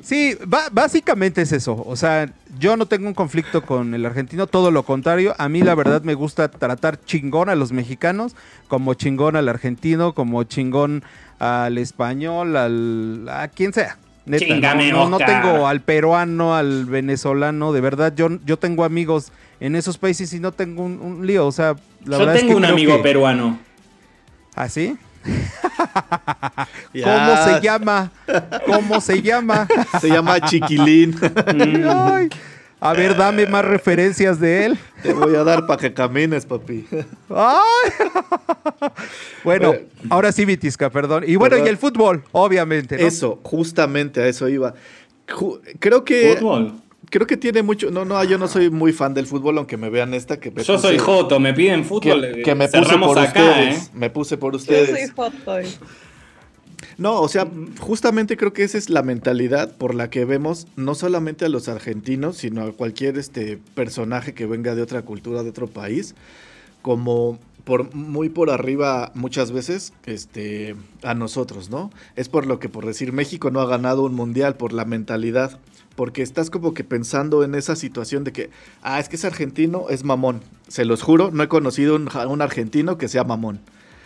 Sí, 0.03 0.37
básicamente 0.71 1.41
es 1.41 1.51
eso. 1.51 1.81
O 1.85 1.95
sea, 1.95 2.31
yo 2.59 2.77
no 2.77 2.85
tengo 2.85 3.07
un 3.07 3.15
conflicto 3.15 3.63
con 3.65 3.93
el 3.95 4.05
argentino, 4.05 4.45
todo 4.45 4.69
lo 4.69 4.83
contrario. 4.83 5.33
A 5.39 5.49
mí 5.49 5.61
la 5.61 5.73
verdad 5.73 6.03
me 6.03 6.13
gusta 6.13 6.49
tratar 6.51 7.03
chingón 7.03 7.49
a 7.49 7.55
los 7.55 7.71
mexicanos, 7.71 8.35
como 8.67 8.93
chingón 8.93 9.35
al 9.35 9.49
argentino, 9.49 10.13
como 10.13 10.43
chingón 10.43 11.03
al 11.39 11.79
español, 11.79 12.55
al 12.57 13.27
a 13.27 13.47
quien 13.47 13.73
sea. 13.73 13.97
Neta, 14.27 14.45
Chíngame, 14.45 14.91
no, 14.91 15.09
no, 15.09 15.17
tengo 15.17 15.65
al 15.67 15.81
peruano, 15.81 16.55
al 16.55 16.85
venezolano, 16.85 17.73
de 17.73 17.81
verdad, 17.81 18.13
yo, 18.15 18.29
yo 18.45 18.57
tengo 18.59 18.83
amigos 18.83 19.31
en 19.59 19.75
esos 19.75 19.97
países 19.97 20.31
y 20.33 20.39
no 20.39 20.51
tengo 20.51 20.83
un, 20.83 20.99
un 21.01 21.25
lío. 21.25 21.47
O 21.47 21.51
sea, 21.51 21.75
la 22.05 22.17
Yo 22.17 22.19
verdad 22.19 22.35
es 22.35 22.41
tengo 22.41 22.53
que 22.53 22.57
un 22.57 22.65
amigo 22.65 22.97
que- 22.97 23.03
peruano. 23.03 23.57
¿Ah, 24.55 24.69
sí? 24.69 24.95
¿Cómo 27.03 27.37
se 27.45 27.61
llama? 27.61 28.11
¿Cómo 28.65 29.01
se 29.01 29.21
llama? 29.21 29.67
Se 29.99 30.09
llama 30.09 30.39
Chiquilín. 30.41 31.15
Ay, 31.87 32.29
a 32.79 32.93
ver, 32.93 33.15
dame 33.15 33.45
más 33.45 33.63
referencias 33.63 34.39
de 34.39 34.65
él. 34.65 34.79
Te 35.03 35.13
voy 35.13 35.35
a 35.35 35.43
dar 35.43 35.67
para 35.67 35.79
que 35.79 35.93
camines, 35.93 36.47
papi. 36.47 36.87
Ay. 37.29 37.91
bueno, 39.43 39.75
ahora 40.09 40.31
sí, 40.31 40.45
Vitisca, 40.45 40.89
perdón. 40.89 41.23
Y 41.27 41.35
bueno, 41.35 41.57
y 41.57 41.67
el 41.67 41.77
fútbol, 41.77 42.23
obviamente. 42.31 42.97
¿no? 42.97 43.05
Eso, 43.05 43.39
justamente 43.43 44.21
a 44.21 44.27
eso 44.27 44.49
iba. 44.49 44.73
Creo 45.79 46.03
que. 46.03 46.35
Fútbol. 46.39 46.73
Creo 47.11 47.27
que 47.27 47.37
tiene 47.37 47.61
mucho. 47.61 47.91
No, 47.91 48.03
no, 48.05 48.23
yo 48.23 48.37
no 48.39 48.47
soy 48.47 48.69
muy 48.71 48.93
fan 48.93 49.13
del 49.13 49.27
fútbol, 49.27 49.57
aunque 49.59 49.77
me 49.77 49.89
vean 49.91 50.13
esta 50.15 50.39
que 50.39 50.49
me 50.49 50.63
Yo 50.63 50.75
puse- 50.77 50.81
soy 50.81 50.97
Joto, 50.97 51.39
me 51.39 51.53
piden 51.53 51.83
fútbol. 51.85 52.21
Que, 52.21 52.39
eh, 52.39 52.43
que 52.43 52.55
me 52.55 52.67
puse 52.67 52.97
por 52.97 53.19
acá, 53.19 53.27
ustedes. 53.43 53.77
¿eh? 53.85 53.89
Me 53.93 54.09
puse 54.09 54.37
por 54.37 54.53
Yo 54.53 54.57
ustedes. 54.57 54.89
soy 54.89 55.07
foto. 55.09 55.59
No, 56.97 57.19
o 57.21 57.27
sea, 57.27 57.47
justamente 57.79 58.37
creo 58.37 58.53
que 58.53 58.63
esa 58.63 58.77
es 58.77 58.89
la 58.89 59.01
mentalidad 59.03 59.75
por 59.75 59.93
la 59.93 60.09
que 60.09 60.25
vemos 60.25 60.67
no 60.75 60.95
solamente 60.95 61.45
a 61.45 61.49
los 61.49 61.67
argentinos, 61.67 62.37
sino 62.37 62.63
a 62.63 62.71
cualquier 62.71 63.17
este 63.17 63.59
personaje 63.75 64.33
que 64.33 64.45
venga 64.45 64.73
de 64.75 64.81
otra 64.81 65.01
cultura, 65.03 65.43
de 65.43 65.49
otro 65.49 65.67
país, 65.67 66.15
como 66.81 67.39
por 67.63 67.93
muy 67.93 68.29
por 68.29 68.49
arriba 68.49 69.11
muchas 69.13 69.51
veces 69.51 69.93
este 70.05 70.75
a 71.03 71.13
nosotros, 71.13 71.69
¿no? 71.69 71.91
Es 72.15 72.29
por 72.29 72.45
lo 72.47 72.59
que 72.59 72.69
por 72.69 72.85
decir 72.85 73.13
México 73.13 73.51
no 73.51 73.61
ha 73.61 73.67
ganado 73.67 74.03
un 74.03 74.15
mundial 74.15 74.55
por 74.55 74.73
la 74.73 74.85
mentalidad, 74.85 75.59
porque 75.95 76.21
estás 76.21 76.49
como 76.49 76.73
que 76.73 76.83
pensando 76.83 77.43
en 77.43 77.53
esa 77.55 77.75
situación 77.75 78.23
de 78.23 78.31
que 78.31 78.49
ah, 78.81 78.99
es 78.99 79.09
que 79.09 79.15
es 79.17 79.25
argentino, 79.25 79.85
es 79.89 80.03
mamón. 80.03 80.41
Se 80.67 80.85
los 80.85 81.01
juro, 81.03 81.31
no 81.31 81.43
he 81.43 81.47
conocido 81.47 81.95
un, 81.95 82.09
un 82.27 82.41
argentino 82.41 82.97
que 82.97 83.07
sea 83.07 83.23
mamón. 83.23 83.59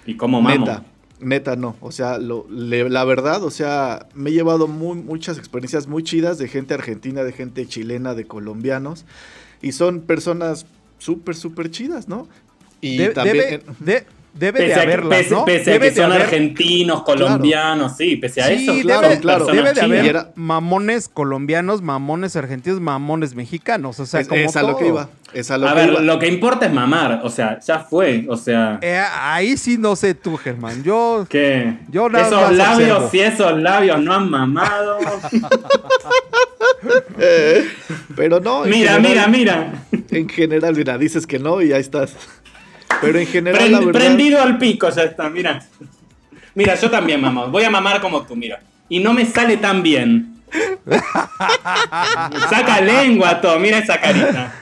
¿Y 0.06 0.18
cómo 0.18 0.42
mamo? 0.42 0.58
Neta, 0.60 0.84
neta 1.20 1.56
no. 1.56 1.76
O 1.82 1.92
sea, 1.92 2.18
lo- 2.18 2.48
le- 2.50 2.90
la 2.90 3.04
verdad, 3.06 3.44
o 3.44 3.52
sea, 3.52 4.08
me 4.14 4.30
he 4.30 4.34
llevado 4.34 4.68
muy, 4.68 4.96
muchas 4.98 5.38
experiencias 5.38 5.88
muy 5.88 6.04
chidas 6.04 6.38
de 6.38 6.48
gente 6.48 6.74
argentina, 6.74 7.24
de 7.24 7.32
gente 7.34 7.66
chilena, 7.68 8.14
de 8.16 8.26
colombianos. 8.26 9.06
Y 9.62 9.72
son 9.72 10.02
personas 10.02 10.66
súper, 10.98 11.36
súper 11.36 11.72
chidas, 11.72 12.08
¿no? 12.08 12.28
Y 12.82 12.98
De- 12.98 13.10
también... 13.10 13.38
debe, 13.38 13.64
de- 13.80 14.06
debe 14.38 14.60
de 14.60 14.68
Pese 14.68 14.74
a, 14.74 14.76
que, 14.76 14.82
haberlas, 14.84 15.20
pese- 15.20 15.32
¿no? 15.32 15.46
pese 15.46 15.70
a 15.72 15.74
Debe 15.74 15.86
que 15.88 15.96
de 15.96 16.02
son 16.02 16.12
haber- 16.12 16.22
argentinos, 16.24 17.04
colombianos, 17.04 17.96
sí, 17.98 18.18
pese 18.18 18.42
a 18.42 18.48
Sí, 18.48 18.68
eso. 18.70 18.82
claro, 18.82 19.02
debe, 19.08 19.20
claro. 19.22 19.46
debe 19.46 19.74
de 19.74 19.82
haber 19.82 20.26
mamones 20.36 21.08
colombianos, 21.10 21.82
mamones 21.82 22.36
argentinos, 22.36 22.80
mamones 22.82 23.34
mexicanos. 23.34 24.00
O 24.00 24.06
sea, 24.06 24.20
es, 24.20 24.28
como 24.28 24.42
es 24.42 24.56
a 24.56 24.62
lo 24.64 24.76
que 24.78 24.84
todo. 24.84 24.94
iba. 24.94 25.10
Es 25.34 25.52
a 25.52 25.58
lo 25.58 25.68
A 25.68 25.74
que 25.74 25.80
ver, 25.82 25.90
iba. 25.92 26.02
lo 26.02 26.20
que 26.20 26.28
importa 26.28 26.66
es 26.66 26.74
mamar, 26.74 27.22
o 27.24 27.30
sea, 27.30 27.60
ya 27.60 27.80
fue, 27.80 28.26
o 28.30 28.38
sea, 28.38 28.78
Eh, 28.82 29.02
ahí 29.20 29.58
sí 29.58 29.78
no 29.78 29.96
sé 29.96 30.14
tú, 30.14 30.38
Germán. 30.38 30.84
Yo, 30.84 31.26
que 31.30 31.78
yo 31.90 32.08
nada 32.10 32.28
esos 32.28 32.42
más 32.42 32.52
labios, 32.54 32.92
observo. 33.04 33.10
si 33.12 33.20
esos 33.22 33.58
labios 33.62 34.02
no 34.02 34.14
han 34.14 34.30
mamado. 34.30 34.98
Eh, 37.18 37.66
pero 38.16 38.40
no. 38.40 38.64
mira, 38.66 38.94
general- 38.96 39.02
mira, 39.32 39.74
mira. 39.92 40.04
En 40.12 40.30
general, 40.30 40.76
mira, 40.76 40.98
dices 40.98 41.26
que 41.26 41.40
no 41.40 41.62
y 41.62 41.72
ahí 41.74 41.82
estás. 41.82 42.14
Pero 43.02 43.20
en 43.20 43.28
general, 43.28 43.62
Pren- 43.62 43.72
la 43.72 43.80
verdad... 43.80 43.92
prendido 44.02 44.42
al 44.42 44.58
pico 44.58 44.90
ya 44.90 45.04
está, 45.04 45.30
mira. 45.30 45.62
Mira, 46.54 46.76
yo 46.76 46.90
también 46.90 47.22
mamo. 47.22 47.48
Voy 47.48 47.64
a 47.64 47.70
mamar 47.70 48.00
como 48.02 48.26
tú, 48.26 48.36
mira. 48.36 48.62
Y 48.88 49.00
no 49.00 49.14
me 49.14 49.26
sale 49.26 49.58
tan 49.58 49.84
bien. 49.84 50.36
Saca 52.50 52.82
lengua 52.82 53.42
todo, 53.42 53.60
mira 53.60 53.80
esa 53.80 54.00
carita. 54.00 54.54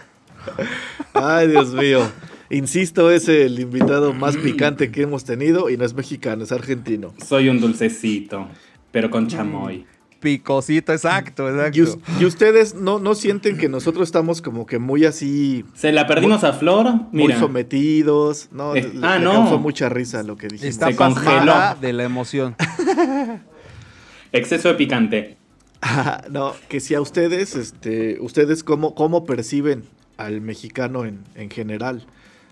Ay, 1.14 1.48
Dios 1.50 1.74
mío. 1.74 2.10
Insisto, 2.50 3.10
es 3.12 3.28
el 3.30 3.60
invitado 3.60 4.14
más 4.14 4.38
picante 4.38 4.92
que 4.92 5.04
hemos 5.04 5.24
tenido 5.24 5.70
y 5.70 5.78
no 5.78 5.86
es 5.86 5.94
mexicano, 5.94 6.44
es 6.44 6.52
argentino. 6.52 7.14
Soy 7.26 7.50
un 7.50 7.60
dulcecito, 7.60 8.48
pero 8.92 9.10
con 9.10 9.28
chamoy. 9.28 9.86
Picosito, 10.24 10.94
exacto, 10.94 11.50
exacto. 11.50 11.78
Y, 11.78 11.82
us- 11.82 11.98
y 12.20 12.24
ustedes 12.26 12.74
no, 12.76 12.98
no 12.98 13.14
sienten 13.14 13.58
que 13.58 13.68
nosotros 13.68 14.08
estamos 14.08 14.42
como 14.42 14.66
que 14.66 14.80
muy 14.80 15.04
así, 15.06 15.66
¿Se 15.76 15.92
la 15.92 16.08
perdimos 16.08 16.44
a 16.46 16.54
Flor? 16.54 16.94
muy 17.12 17.34
sometidos? 17.34 18.48
No, 18.52 18.74
Eh, 18.76 18.90
le, 18.94 19.06
ah, 19.06 19.18
le 19.20 19.26
no. 19.26 19.34
causó 19.34 19.60
mucha 19.60 19.90
risa 19.90 20.24
lo 20.24 20.38
que 20.38 20.48
dijimos. 20.48 20.70
Está 20.74 20.88
se 20.88 20.96
congeló. 20.96 21.54
de 21.82 21.92
la 21.94 22.04
emoción. 22.06 22.56
Exceso 24.32 24.70
de 24.70 24.76
picante. 24.76 25.38
Ah, 25.82 26.24
no, 26.32 26.54
que 26.70 26.80
si 26.80 26.96
a 26.96 27.02
ustedes, 27.02 27.56
este, 27.56 28.18
ustedes 28.22 28.64
cómo, 28.64 28.96
cómo 28.96 29.26
perciben 29.26 29.84
al 30.18 30.40
mexicano 30.42 31.06
en, 31.06 31.20
en 31.36 31.50
general. 31.50 32.06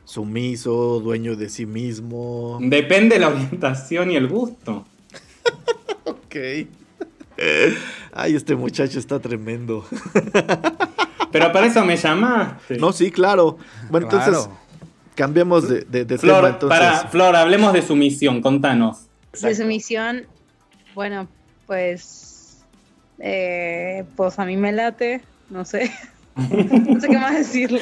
Sumiso, 0.03 0.99
dueño 0.99 1.37
de 1.37 1.47
sí 1.47 1.65
mismo. 1.65 2.57
Depende 2.61 3.15
de 3.15 3.21
la 3.21 3.29
orientación 3.29 4.11
y 4.11 4.15
el 4.17 4.27
gusto. 4.27 4.85
Ok. 6.03 6.35
Ay, 8.13 8.35
este 8.35 8.55
muchacho 8.55 8.99
está 8.99 9.19
tremendo. 9.19 9.85
Pero 11.31 11.51
para 11.53 11.67
eso 11.67 11.85
me 11.85 11.95
llamaste. 11.95 12.77
No, 12.77 12.91
sí, 12.91 13.09
claro. 13.11 13.57
Bueno, 13.89 14.07
entonces, 14.11 14.33
de, 15.69 15.81
de- 15.81 16.05
de 16.05 16.17
Flor, 16.17 16.35
tema. 16.37 16.49
Entonces, 16.49 16.79
para, 16.79 17.07
Flor, 17.07 17.35
hablemos 17.35 17.71
de 17.73 17.81
su 17.81 17.95
misión, 17.95 18.41
contanos. 18.41 19.05
De 19.41 19.55
su 19.55 19.63
misión, 19.65 20.23
bueno, 20.93 21.27
pues, 21.67 22.57
eh, 23.19 24.03
pues 24.17 24.37
a 24.39 24.45
mí 24.45 24.57
me 24.57 24.73
late, 24.73 25.21
no 25.49 25.63
sé, 25.63 25.89
no 26.35 26.99
sé 26.99 27.07
qué 27.07 27.17
más 27.17 27.33
decirle. 27.33 27.81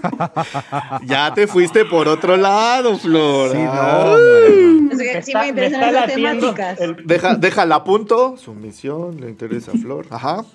ya 1.06 1.32
te 1.34 1.46
fuiste 1.46 1.84
por 1.84 2.08
otro 2.08 2.36
lado, 2.36 2.98
Flor. 2.98 3.52
Sí, 3.52 3.58
no, 3.58 3.70
hombre. 3.72 4.46
Es 4.92 4.98
que 4.98 5.14
Me 5.14 5.22
sí 5.22 5.30
está- 5.30 5.42
me 5.42 5.48
interesan 5.48 5.94
latiendo 5.94 6.52
temáticas. 6.54 6.80
el- 6.80 6.96
Deja, 7.06 7.34
déjala 7.36 7.74
a 7.76 7.84
punto. 7.84 8.36
Su 8.36 8.54
misión 8.54 9.20
le 9.20 9.28
interesa 9.30 9.72
a 9.72 9.78
Flor. 9.78 10.06
Ajá. 10.10 10.44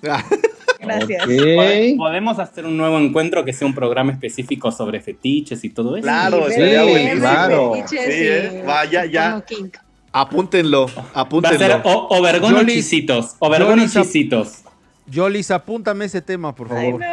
Gracias. 0.80 1.24
Ok. 1.24 1.96
¿Podemos 1.96 2.38
hacer 2.38 2.64
un 2.66 2.76
nuevo 2.76 2.98
encuentro 2.98 3.44
que 3.44 3.52
sea 3.52 3.66
un 3.66 3.74
programa 3.74 4.12
específico 4.12 4.70
sobre 4.70 5.00
fetiches 5.00 5.64
y 5.64 5.70
todo 5.70 5.96
eso? 5.96 6.04
Claro, 6.04 6.44
Sí, 6.48 6.52
sería 6.54 6.82
buenísimo. 6.84 7.20
claro. 7.20 7.72
Sí, 7.88 7.96
¿eh? 7.98 8.62
Vaya, 8.66 9.04
ya. 9.06 9.42
kink. 9.46 9.76
Apúntenlo. 10.12 10.86
Va 10.86 10.92
a 10.92 10.94
ser 10.94 11.10
Apúntenlo. 11.14 11.80
o- 11.84 12.18
Obergón 12.18 12.54
o 12.54 12.58
Yo 12.58 12.62
li- 12.62 12.74
chisitos. 12.74 13.34
Obergón 13.40 13.86
chisitos. 13.88 14.60
Yolis, 15.08 15.50
apúntame 15.50 16.04
ese 16.06 16.20
tema, 16.22 16.54
por 16.54 16.72
Ay, 16.72 16.86
favor. 16.92 17.00
no. 17.00 17.06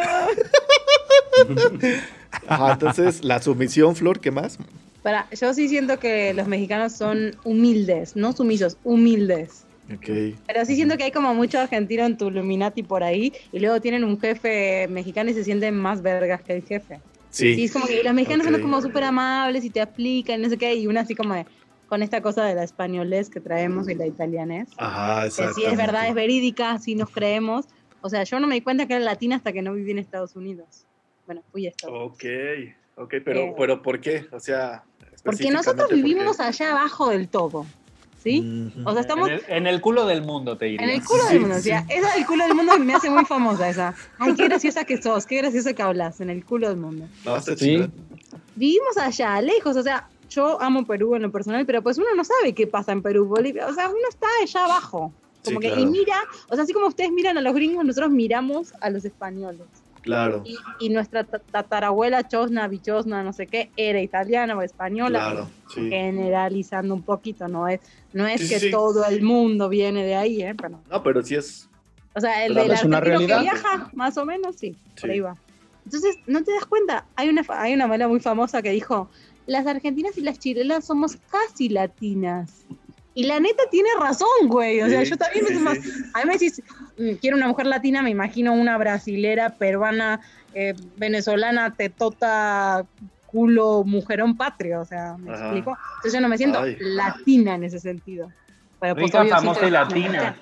Ajá, 2.48 2.74
entonces, 2.74 3.24
la 3.24 3.42
sumisión, 3.42 3.96
Flor, 3.96 4.20
¿qué 4.20 4.32
más? 4.32 4.58
Para, 5.02 5.28
yo 5.32 5.54
sí 5.54 5.68
siento 5.68 6.00
que 6.00 6.34
los 6.34 6.48
mexicanos 6.48 6.94
son 6.94 7.36
humildes, 7.44 8.16
no 8.16 8.32
sumisos, 8.34 8.78
humildes. 8.84 9.66
Ok. 9.94 10.38
Pero 10.48 10.66
sí 10.66 10.76
siento 10.76 10.96
que 10.98 11.04
hay 11.04 11.12
como 11.12 11.34
mucho 11.34 11.60
argentino 11.60 12.06
en 12.06 12.18
tu 12.18 12.30
Illuminati 12.30 12.84
por 12.84 13.04
ahí 13.04 13.34
y 13.52 13.60
luego 13.60 13.82
tienen 13.82 14.06
un 14.06 14.18
jefe 14.20 14.88
mexicano 14.88 15.30
y 15.30 15.34
se 15.34 15.44
sienten 15.44 15.76
más 15.76 16.02
vergas 16.02 16.42
que 16.42 16.54
el 16.54 16.64
jefe. 16.64 17.00
Sí. 17.30 17.56
Sí, 17.56 17.66
es 17.66 17.74
como 17.74 17.86
que 17.86 18.02
los 18.04 18.14
mexicanos 18.14 18.48
Ok. 18.48 18.54
son 18.54 18.62
como 18.62 18.82
súper 18.82 19.04
amables 19.04 19.66
y 19.66 19.70
te 19.70 19.82
aplican, 19.82 20.42
no 20.42 20.50
sé 20.50 20.58
qué, 20.58 20.76
y 20.76 20.88
una 20.88 21.02
así 21.02 21.16
como 21.16 21.34
de, 21.34 21.46
con 21.90 22.02
esta 22.02 22.22
cosa 22.22 22.46
de 22.46 22.56
la 22.56 22.64
españolés 22.64 23.30
que 23.30 23.42
traemos 23.42 23.90
y 23.90 23.96
la 23.96 24.08
italianés. 24.08 24.70
Ajá, 24.78 25.22
Que 25.24 25.28
exacto. 25.28 25.54
sí 25.56 25.66
es 25.66 25.76
verdad, 25.76 26.08
es 26.08 26.14
verídica, 26.16 26.80
sí 26.80 26.96
nos 26.96 27.10
creemos. 27.10 27.66
O 28.02 28.10
sea, 28.10 28.24
yo 28.24 28.40
no 28.40 28.48
me 28.48 28.56
di 28.56 28.62
cuenta 28.62 28.86
que 28.88 28.94
era 28.96 29.04
latina 29.04 29.36
hasta 29.36 29.52
que 29.52 29.62
no 29.62 29.74
viví 29.74 29.92
en 29.92 30.00
Estados 30.00 30.36
Unidos. 30.36 30.86
Bueno, 31.26 31.42
fui 31.52 31.68
a 31.68 31.70
Estados 31.70 31.96
Unidos. 31.96 32.14
Ok, 32.96 33.04
ok, 33.04 33.14
pero, 33.24 33.40
Eh, 33.42 33.56
pero 33.58 33.82
¿por 33.82 34.00
qué? 34.00 34.26
O 34.32 34.40
sea, 34.40 34.84
Porque 35.24 35.50
nosotros 35.52 35.90
vivimos 35.92 36.40
allá 36.40 36.72
abajo 36.72 37.10
del 37.10 37.28
todo. 37.30 37.66
¿Sí? 38.24 38.72
O 38.86 38.94
sea, 38.94 39.02
estamos 39.02 39.28
En 39.28 39.34
el, 39.36 39.44
en 39.50 39.68
el 39.68 39.82
culo 39.82 40.06
del 40.06 40.22
mundo, 40.22 40.58
te 40.58 40.66
diría. 40.66 40.86
En 40.88 40.94
el 40.94 41.04
culo 41.04 41.26
del 41.26 41.42
mundo, 41.42 41.58
o 41.58 41.60
sea, 41.60 41.86
esa 41.90 42.14
del 42.14 42.26
culo 42.26 42.46
del 42.46 42.56
mundo 42.56 42.80
me 42.80 42.94
hace 42.94 43.10
muy 43.10 43.26
famosa 43.26 43.68
esa. 43.68 43.94
Ay, 44.18 44.34
qué 44.36 44.46
graciosa 44.46 44.86
que 44.86 45.02
sos, 45.02 45.26
qué 45.26 45.38
graciosa 45.38 45.74
que 45.74 45.82
hablas, 45.82 46.22
en 46.22 46.30
el 46.30 46.46
culo 46.46 46.70
del 46.70 46.78
mundo. 46.78 47.06
No, 47.26 47.42
Sí. 47.42 47.86
Vivimos 48.56 48.98
allá, 48.98 49.42
lejos, 49.42 49.76
o 49.76 49.84
sea, 49.84 50.08
yo 50.30 50.62
amo 50.62 50.86
Perú 50.86 51.16
en 51.16 51.24
lo 51.24 51.32
personal, 51.34 51.66
pero 51.66 51.82
pues 51.82 51.98
uno 51.98 52.08
no 52.16 52.24
sabe 52.24 52.54
qué 52.54 52.66
pasa 52.66 52.94
en 52.94 53.02
Perú, 53.02 53.26
Bolivia, 53.26 53.68
o 53.68 53.74
sea, 53.74 53.90
uno 53.90 54.08
está 54.10 54.28
allá 54.42 54.66
abajo. 54.66 55.12
Como 55.44 55.60
Sí, 55.60 55.68
que, 55.68 55.74
claro. 55.74 55.82
y 55.82 55.86
mira, 55.88 56.16
o 56.48 56.56
sea, 56.56 56.64
así 56.64 56.72
como 56.72 56.88
ustedes 56.88 57.12
miran 57.12 57.38
a 57.38 57.42
los 57.42 57.54
gringos, 57.54 57.84
nosotros 57.84 58.12
miramos 58.12 58.74
a 58.80 58.90
los 58.90 59.04
españoles. 59.04 59.68
Claro, 60.04 60.44
Y, 60.46 60.58
y 60.80 60.90
nuestra 60.90 61.24
ta- 61.24 61.40
tatarabuela 61.40 62.28
Chosna, 62.28 62.68
Bichosna, 62.68 63.24
no 63.24 63.32
sé 63.34 63.48
qué, 63.48 63.72
era 63.78 64.02
italiana 64.02 64.56
o 64.58 64.62
española. 64.62 65.20
claro, 65.20 65.50
sí. 65.74 65.90
Generalizando 65.90 66.94
un 66.94 67.04
poquito, 67.04 67.48
no 67.48 67.68
es, 67.68 67.80
no 68.12 68.28
es 68.28 68.42
Sí, 68.42 68.50
que 68.50 68.60
sí. 68.60 68.70
todo 68.72 69.06
el 69.06 69.22
mundo 69.22 69.70
viene 69.70 70.04
de 70.06 70.16
ahí, 70.16 70.42
¿eh? 70.42 70.56
Pero, 70.60 70.84
No, 70.90 71.02
pero 71.04 71.24
sí 71.24 71.36
es. 71.36 71.70
o 72.14 72.20
sea, 72.20 72.46
el 72.46 72.54
Pero 72.54 72.64
del 72.64 72.74
es 72.74 72.84
una 72.84 72.98
argentino 72.98 73.28
que 73.28 73.34
realidad. 73.34 73.42
viaja, 73.62 73.90
más 73.94 74.18
o 74.18 74.26
menos, 74.26 74.58
sí, 74.58 74.72
por 75.00 75.00
Sí. 75.00 75.10
ahí 75.12 75.20
va. 75.22 75.36
Entonces, 75.86 76.18
¿no 76.28 76.44
te 76.44 76.52
das 76.54 76.66
cuenta? 76.66 77.08
Hay 77.16 77.30
una, 77.30 77.44
fa- 77.44 77.62
hay 77.62 77.74
una 77.74 77.88
novela 77.88 78.08
muy 78.08 78.20
famosa 78.20 78.62
que 78.62 78.70
dijo, 78.72 79.10
las 79.46 79.66
argentinas 79.68 80.18
y 80.18 80.22
las 80.22 80.38
chilenas 80.40 80.86
somos 80.86 81.18
casi 81.30 81.70
latinas. 81.70 82.66
Y 83.16 83.26
la 83.26 83.40
neta 83.40 83.64
tiene 83.70 83.90
razón, 84.00 84.28
güey. 84.48 84.82
O 84.82 84.90
sea, 84.90 85.04
Sí, 85.04 85.12
yo 85.12 85.18
también 85.18 85.46
sí, 85.46 85.54
me 85.54 85.60
más. 85.60 85.78
sí. 85.80 85.92
A 86.14 86.20
mí 86.20 86.26
me 86.26 86.34
decís, 86.34 86.62
mm, 86.98 87.14
quiero 87.22 87.38
una 87.38 87.48
mujer 87.48 87.68
latina, 87.68 88.02
me 88.02 88.10
imagino 88.10 88.54
una 88.54 88.78
brasilera, 88.78 89.56
peruana, 89.58 90.20
eh, 90.54 90.74
venezolana, 90.98 91.76
tetota, 91.76 92.86
culo, 93.28 93.84
mujerón 93.86 94.36
patrio. 94.36 94.82
O 94.82 94.86
sea, 94.86 95.16
¿me 95.18 95.32
Ajá. 95.32 95.44
explico? 95.44 95.78
Entonces 95.98 96.14
yo 96.14 96.22
no 96.22 96.30
me 96.30 96.38
siento 96.38 96.62
Ay. 96.62 96.78
latina 96.80 97.56
en 97.56 97.64
ese 97.66 97.80
sentido. 97.80 98.32
Pero, 98.80 98.96
pues, 98.96 99.14
obvio, 99.16 99.30
famosa 99.30 99.68
y 99.68 99.72
latina. 99.72 100.36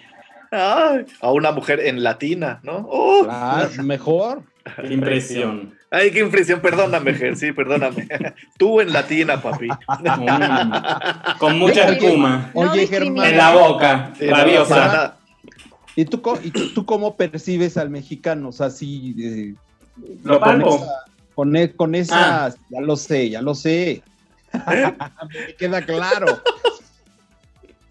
Ay, 0.51 1.05
a 1.21 1.31
una 1.31 1.51
mujer 1.51 1.79
en 1.79 2.03
latina, 2.03 2.59
¿no? 2.63 2.85
¡Oh! 2.89 3.23
Claro, 3.23 3.69
mejor. 3.83 4.43
Qué 4.81 4.93
impresión. 4.93 5.77
Ay, 5.93 6.09
qué 6.11 6.19
impresión, 6.19 6.61
perdóname, 6.61 7.13
Ger, 7.13 7.35
sí, 7.35 7.51
perdóname. 7.51 8.07
Tú 8.57 8.79
en 8.79 8.93
latina, 8.93 9.41
papi. 9.41 9.67
Mm. 9.67 11.37
Con 11.37 11.59
mucha 11.59 11.89
espuma. 11.89 12.49
Oye, 12.53 12.81
discrimina. 12.81 13.29
En 13.29 13.37
la 13.37 13.51
boca, 13.53 14.13
Sí, 14.17 14.25
rabiosa. 14.27 15.17
¿Y 15.97 16.05
tú, 16.05 16.21
y 16.41 16.51
tú 16.51 16.85
cómo 16.85 17.17
percibes 17.17 17.75
al 17.75 17.89
mexicano? 17.89 18.49
O 18.49 18.51
sea, 18.53 18.69
sí, 18.69 19.13
eh, 19.19 19.53
Lo 20.23 20.39
con, 20.39 20.61
esa, 20.61 20.87
con, 21.35 21.55
e- 21.57 21.73
con 21.75 21.95
esa, 21.95 22.45
Ah. 22.45 22.53
ya 22.69 22.79
lo 22.79 22.95
sé, 22.95 23.29
ya 23.29 23.41
lo 23.41 23.53
sé. 23.53 24.01
Me 24.53 25.55
queda 25.57 25.81
claro. 25.85 26.41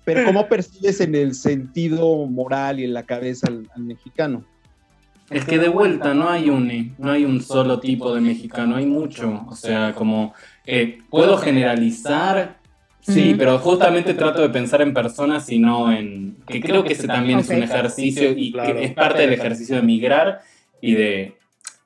Pero 0.04 0.24
¿cómo 0.24 0.48
percibes 0.48 1.00
en 1.02 1.14
el 1.14 1.34
sentido 1.34 2.24
moral 2.26 2.80
y 2.80 2.84
en 2.84 2.94
la 2.94 3.02
cabeza 3.02 3.46
al, 3.48 3.70
al 3.76 3.82
mexicano? 3.82 4.44
Es 5.30 5.44
que 5.44 5.58
de 5.58 5.68
vuelta 5.68 6.12
no 6.12 6.28
hay 6.28 6.50
un 6.50 6.94
no 6.98 7.12
hay 7.12 7.24
un 7.24 7.40
solo 7.40 7.78
tipo 7.80 8.12
de 8.14 8.20
mexicano, 8.20 8.76
hay 8.76 8.86
mucho. 8.86 9.46
O 9.48 9.54
sea, 9.54 9.94
como 9.94 10.34
eh, 10.66 10.98
puedo 11.08 11.38
generalizar, 11.38 12.56
sí, 13.00 13.34
pero 13.38 13.58
justamente 13.58 14.14
trato 14.14 14.42
de 14.42 14.48
pensar 14.50 14.82
en 14.82 14.92
personas 14.92 15.50
y 15.50 15.58
no 15.58 15.92
en. 15.92 16.36
que 16.46 16.60
creo 16.60 16.82
que 16.84 16.94
ese 16.94 17.06
también 17.06 17.38
es 17.38 17.48
un 17.48 17.62
ejercicio 17.62 18.32
y 18.36 18.52
Claro. 18.52 18.74
que 18.74 18.84
es 18.84 18.92
parte 18.92 19.22
del 19.22 19.32
ejercicio 19.32 19.76
de 19.76 19.82
migrar 19.82 20.40
y 20.80 20.94
de. 20.94 21.36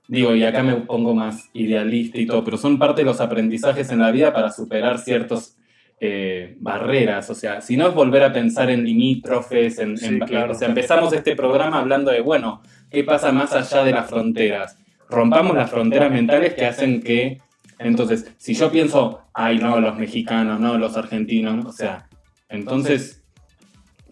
Digo, 0.07 0.35
y 0.35 0.45
acá 0.45 0.63
me 0.63 0.75
pongo 0.77 1.15
más 1.15 1.49
idealista 1.55 2.19
y 2.19 2.27
todo, 2.27 2.45
pero 2.45 2.59
son 2.59 2.79
parte 2.79 3.01
de 3.03 3.07
los 3.07 3.21
aprendizajes 3.23 3.91
en 3.91 4.01
la 4.01 4.11
vida 4.11 4.35
para 4.35 4.51
superar 4.53 4.99
ciertos 4.99 5.57
eh, 6.01 6.57
barreras. 6.61 7.31
O 7.31 7.35
sea, 7.35 7.63
si 7.63 7.77
no 7.79 7.89
es 7.89 7.95
volver 7.95 8.23
a 8.23 8.33
pensar 8.33 8.69
en 8.71 8.85
limítrofes, 8.85 9.79
en, 9.79 9.97
Sí, 9.97 10.07
en- 10.07 10.19
claro. 10.21 10.53
o 10.53 10.55
sea, 10.55 10.69
empezamos 10.69 11.13
este 11.15 11.35
programa 11.35 11.79
hablando 11.79 12.11
de, 12.11 12.21
bueno, 12.21 12.61
¿qué 12.95 13.05
pasa 13.05 13.33
más 13.33 13.53
allá 13.53 13.85
de 13.85 13.93
las 13.93 14.09
fronteras? 14.09 14.79
Rompamos 15.11 15.55
las 15.55 15.71
fronteras 15.71 16.11
mentales 16.11 16.55
que 16.55 16.65
hacen 16.65 17.03
que, 17.03 17.43
entonces, 17.79 18.33
si 18.39 18.55
yo 18.55 18.71
pienso, 18.71 19.21
ay, 19.35 19.59
no, 19.59 19.81
los 19.81 19.99
mexicanos, 19.99 20.61
no, 20.61 20.79
los 20.79 20.97
argentinos, 20.97 21.67
o 21.67 21.73
sea, 21.73 22.09
entonces, 22.49 23.23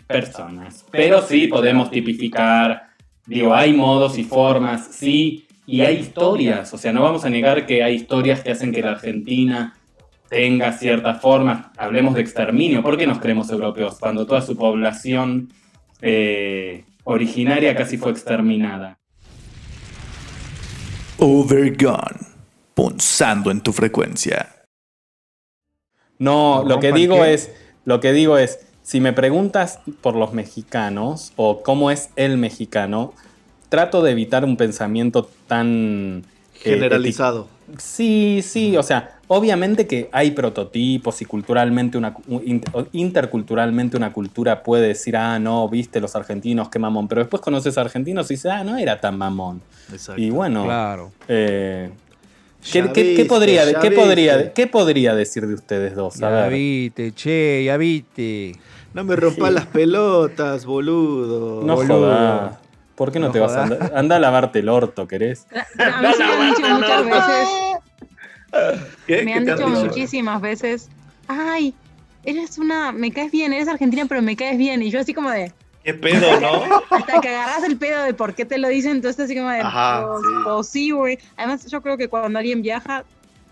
personas. 0.07 0.85
Pero 0.91 1.23
sí 1.23 1.47
podemos 1.47 1.91
tipificar, 1.91 2.89
digo, 3.25 3.55
hay 3.55 3.73
modos 3.73 4.19
y 4.19 4.25
formas, 4.25 4.89
sí, 4.89 5.47
y 5.65 5.81
hay 5.83 5.97
historias, 5.99 6.75
o 6.75 6.79
sea, 6.79 6.93
no 6.93 7.03
vamos 7.03 7.25
a 7.25 7.31
negar 7.31 7.65
que 7.65 7.85
hay 7.85 7.95
historias 7.95 8.41
que 8.41 8.51
hacen 8.51 8.73
que 8.73 8.83
la 8.83 8.91
Argentina 8.91 9.77
tenga 10.29 10.73
cierta 10.73 11.15
forma, 11.15 11.73
hablemos 11.77 12.15
de 12.15 12.23
exterminio, 12.23 12.83
¿por 12.83 12.99
qué 12.99 13.07
nos 13.07 13.21
creemos 13.21 13.51
europeos 13.51 13.99
cuando 14.01 14.27
toda 14.27 14.43
su 14.43 14.57
población 14.57 15.53
eh, 16.01 16.85
originaria 17.05 17.75
casi 17.75 17.97
fue 17.97 18.13
exterminada? 18.13 18.99
Overgone. 21.19 22.33
Punzando 22.75 23.51
en 23.51 23.61
tu 23.61 23.73
frecuencia. 23.73 24.49
No, 26.19 26.63
¿No 26.63 26.69
lo 26.69 26.81
que 26.81 26.93
digo 26.93 27.17
qué? 27.17 27.35
es, 27.35 27.53
lo 27.85 28.01
que 28.01 28.13
digo 28.13 28.39
es, 28.39 28.61
si 28.83 29.01
me 29.01 29.13
preguntas 29.13 29.81
por 30.01 30.17
los 30.17 30.33
mexicanos 30.33 31.33
o 31.37 31.63
cómo 31.63 31.91
es 31.91 32.11
el 32.17 32.39
mexicano, 32.39 33.13
trato 33.69 34.03
de 34.03 34.13
evitar 34.13 34.45
un 34.45 34.57
pensamiento 34.57 35.29
tan 35.47 36.25
eh, 36.65 36.75
Generalizado. 36.75 37.49
Sí, 37.79 38.41
sí, 38.43 38.77
o 38.77 38.83
sea, 38.83 39.19
obviamente 39.35 39.87
que 39.87 40.09
hay 40.13 40.31
prototipos 40.33 41.23
y 41.23 41.25
culturalmente 41.25 41.97
una 41.99 42.15
un- 42.29 42.43
in- 42.45 42.63
interculturalmente 42.93 43.97
una 43.97 44.13
cultura 44.13 44.63
puede 44.63 44.89
decir, 44.89 45.17
ah, 45.17 45.39
no, 45.39 45.69
viste 45.69 46.01
los 46.01 46.15
argentinos, 46.17 46.69
qué 46.69 46.79
mamón, 46.79 47.09
pero 47.09 47.21
después 47.21 47.41
conoces 47.43 47.77
a 47.79 47.81
argentinos 47.83 48.31
y 48.31 48.35
dices, 48.35 48.51
ah, 48.53 48.65
no 48.65 48.77
era 48.77 49.01
tan 49.01 49.17
mamón. 49.19 49.61
Exacto. 49.93 50.21
Y 50.21 50.31
bueno, 50.31 50.65
Claro. 50.65 51.13
eh, 51.29 51.91
¿qué, 52.73 52.83
qué- 52.83 52.93
qué 52.93 53.03
viste, 53.03 53.25
podría, 53.25 53.65
qué, 53.81 53.91
podría. 53.91 54.53
¿qué 54.53 54.67
podría 54.67 55.15
decir 55.15 55.47
de 55.47 55.55
ustedes 55.55 55.95
dos? 55.95 56.17
A 56.17 56.21
Ya 56.21 56.29
ver. 56.31 56.53
viste, 56.53 57.13
che, 57.13 57.63
ya 57.65 57.77
viste. 57.77 58.53
No 58.95 59.05
me 59.05 59.17
rompas 59.17 59.53
las 59.53 59.67
pelotas, 59.67 60.67
boludo. 60.67 61.63
No 61.65 61.77
Boludo. 61.77 61.95
jodas. 62.01 62.59
¿Por 62.95 63.11
qué 63.11 63.19
no, 63.19 63.29
No 63.29 63.33
te 63.33 63.41
vas 63.41 63.53
a 63.53 63.63
andar? 63.65 63.93
Anda 63.97 64.17
a 64.17 64.19
lavarte 64.21 64.59
el 64.59 64.69
orto, 64.69 65.09
¿querés? 65.09 65.47
A 65.79 66.03
mí 66.03 66.09
sí 66.15 66.23
me 66.23 66.35
han 66.35 66.55
dicho 66.55 66.75
muchas 66.75 67.05
veces, 67.07 67.49
¿Qué? 69.07 69.23
me 69.23 69.33
¿Qué 69.33 69.39
han 69.39 69.45
dicho 69.45 69.57
dicho? 69.57 69.69
muchísimas 69.69 70.41
veces, 70.41 70.89
ay, 71.29 71.75
eres 72.25 72.59
una, 72.59 72.93
me 72.93 73.11
caes 73.11 73.33
bien, 73.33 73.53
eres 73.53 73.69
argentina, 73.69 74.05
pero 74.09 74.23
me 74.23 74.37
caes 74.37 74.59
bien. 74.59 74.83
Y 74.83 74.91
yo 74.91 75.01
así 75.01 75.15
como 75.15 75.31
de, 75.31 75.53
¿Qué 75.85 75.95
pedo, 75.95 76.41
no? 76.41 76.63
hasta 76.91 77.21
que 77.21 77.29
agarras 77.29 77.65
el 77.65 77.77
pedo 77.77 78.05
de 78.05 78.15
por 78.15 78.35
qué 78.35 78.45
te 78.45 78.59
lo 78.59 78.69
dicen, 78.69 78.93
entonces 78.93 79.25
así 79.25 79.35
como 79.35 79.49
de, 79.51 79.61
Ajá, 79.61 80.07
pues, 80.45 80.67
sí. 80.67 80.73
sí, 80.85 80.91
güey. 80.93 81.19
Además, 81.37 81.67
yo 81.67 81.83
creo 81.83 81.97
que 81.97 82.09
cuando 82.09 82.39
alguien 82.39 82.63
viaja, 82.63 83.05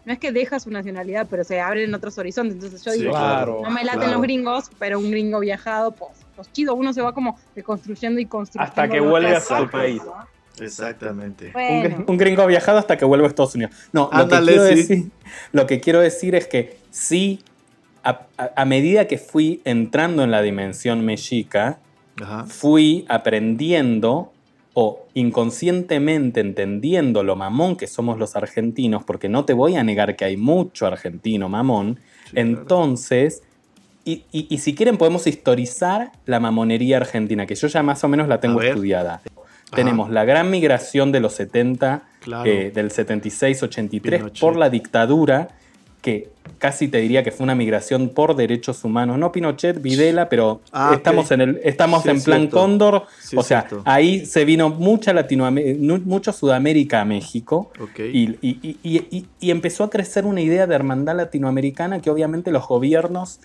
no 0.04 0.12
es 0.12 0.18
que 0.18 0.30
deja 0.32 0.60
su 0.60 0.70
nacionalidad, 0.70 1.26
pero 1.28 1.44
se 1.44 1.60
abren 1.60 1.92
otros 1.94 2.16
horizontes. 2.18 2.54
Entonces 2.54 2.82
yo 2.84 2.92
Sí, 2.92 3.00
digo, 3.00 3.10
claro. 3.10 3.60
no 3.64 3.70
me 3.70 3.84
laten 3.84 4.00
claro. 4.00 4.14
los 4.14 4.22
gringos, 4.22 4.70
pero 4.78 4.98
un 4.98 5.10
gringo 5.10 5.40
viajado, 5.40 5.92
pues, 5.92 6.12
pues 6.36 6.50
chido, 6.52 6.74
uno 6.74 6.92
se 6.92 7.02
va 7.02 7.12
como 7.12 7.38
reconstruyendo 7.56 8.20
y 8.20 8.26
construyendo. 8.26 8.70
Hasta 8.70 8.88
que 8.88 9.00
vuelve 9.00 9.34
a 9.34 9.40
su 9.40 9.68
país. 9.68 10.00
¿no? 10.04 10.14
Exactamente. 10.60 11.46
Un, 11.46 11.52
Bueno, 11.80 12.04
un 12.08 12.16
gringo 12.16 12.46
viajado 12.46 12.78
hasta 12.78 12.96
que 12.96 13.04
vuelve 13.04 13.26
a 13.26 13.28
Estados 13.28 13.54
Unidos. 13.54 13.74
No, 13.92 14.10
lo, 14.12 14.28
que 14.28 14.40
quiero 14.40 14.64
sí. 14.66 14.74
decir, 14.74 15.10
lo 15.52 15.66
que 15.66 15.80
quiero 15.80 16.00
decir 16.00 16.34
es 16.34 16.46
que 16.46 16.76
sí, 16.90 17.40
a, 18.02 18.26
a- 18.38 18.50
a 18.56 18.64
medida 18.64 19.06
que 19.06 19.18
fui 19.18 19.60
entrando 19.64 20.24
en 20.24 20.30
la 20.30 20.42
dimensión 20.42 21.04
mexica, 21.04 21.78
Ajá. 22.20 22.44
fui 22.46 23.04
aprendiendo 23.08 24.32
o 24.72 25.06
inconscientemente 25.14 26.40
entendiendo 26.40 27.22
lo 27.24 27.34
mamón 27.36 27.76
que 27.76 27.86
somos 27.88 28.18
los 28.18 28.36
argentinos, 28.36 29.02
porque 29.04 29.28
no 29.28 29.44
te 29.44 29.52
voy 29.52 29.76
a 29.76 29.82
negar 29.82 30.14
que 30.16 30.24
hay 30.24 30.36
mucho 30.36 30.86
argentino 30.86 31.48
mamón, 31.48 31.98
entonces, 32.34 33.42
y, 34.04 34.24
y- 34.32 34.46
y 34.48 34.58
si 34.58 34.74
quieren 34.74 34.96
podemos 34.96 35.26
historizar 35.26 36.12
la 36.24 36.40
mamonería 36.40 36.98
argentina, 36.98 37.46
que 37.46 37.54
yo 37.56 37.66
ya 37.68 37.82
más 37.82 38.02
o 38.04 38.08
menos 38.08 38.28
la 38.28 38.40
tengo 38.40 38.60
A 38.60 38.64
Tenemos 39.74 40.10
la 40.10 40.24
gran 40.24 40.50
migración 40.50 41.12
de 41.12 41.20
los 41.20 41.34
70, 41.34 42.02
Claro. 42.20 42.50
eh, 42.50 42.70
del 42.74 42.90
76-83 42.90 44.00
Pinochet. 44.00 44.40
por 44.40 44.56
la 44.56 44.68
dictadura 44.70 45.48
que 46.02 46.30
casi 46.58 46.88
te 46.88 46.96
diría 46.98 47.22
que 47.22 47.30
fue 47.30 47.44
una 47.44 47.54
migración 47.54 48.08
por 48.08 48.34
derechos 48.34 48.84
humanos. 48.84 49.18
No 49.18 49.32
Pinochet, 49.32 49.82
Videla, 49.82 50.30
pero 50.30 50.62
Ah, 50.72 50.92
estamos 50.94 51.30
en 51.30 51.40
el 51.42 51.60
estamos 51.62 52.02
Sí, 52.02 52.08
en 52.08 52.22
plan 52.22 52.38
cierto. 52.40 52.56
cóndor. 52.56 53.02
Sí, 53.20 53.36
o 53.36 53.42
sea, 53.42 53.60
cierto. 53.68 53.82
ahí 53.84 54.24
se 54.24 54.46
vino 54.46 54.70
mucha 54.70 55.12
Latinoamérica, 55.12 55.78
mucho 56.06 56.32
Sudamérica 56.32 57.02
a 57.02 57.04
México. 57.04 57.70
Y, 57.98 58.30
y- 58.40 58.78
y- 58.82 59.06
y- 59.10 59.26
y 59.40 59.50
empezó 59.50 59.84
a 59.84 59.90
crecer 59.90 60.24
una 60.24 60.40
idea 60.40 60.66
de 60.66 60.74
hermandad 60.74 61.16
latinoamericana 61.16 62.00
que 62.00 62.08
obviamente 62.10 62.50
los 62.50 62.66
gobiernos 62.66 63.40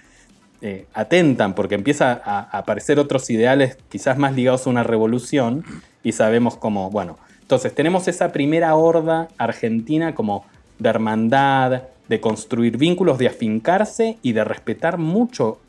eh, 0.61 0.86
atentan, 0.93 1.53
porque 1.53 1.76
empieza 1.76 2.13
a, 2.13 2.39
a 2.39 2.57
aparecer 2.59 2.97
otros 2.99 3.30
ideales 3.30 3.78
quizás 3.89 4.17
más 4.17 4.34
ligados 4.34 4.65
a 4.65 4.69
una 4.69 4.84
revolución, 4.84 5.65
y 6.06 6.12
sabemos 6.12 6.56
cómo, 6.56 6.91
bueno, 6.91 7.18
entonces 7.41 7.74
tenemos 7.74 8.08
esa 8.08 8.32
primera 8.32 8.76
horda 8.76 9.28
argentina 9.39 10.14
como 10.14 10.45
de 10.78 10.89
hermandad, 10.89 11.84
de 12.08 12.22
construir 12.22 12.78
vínculos, 12.78 13.18
de 13.18 13.28
afincarse 13.28 14.18
y 14.22 14.34
de 14.34 14.43
respetar 14.43 14.99
mucho 14.99 15.60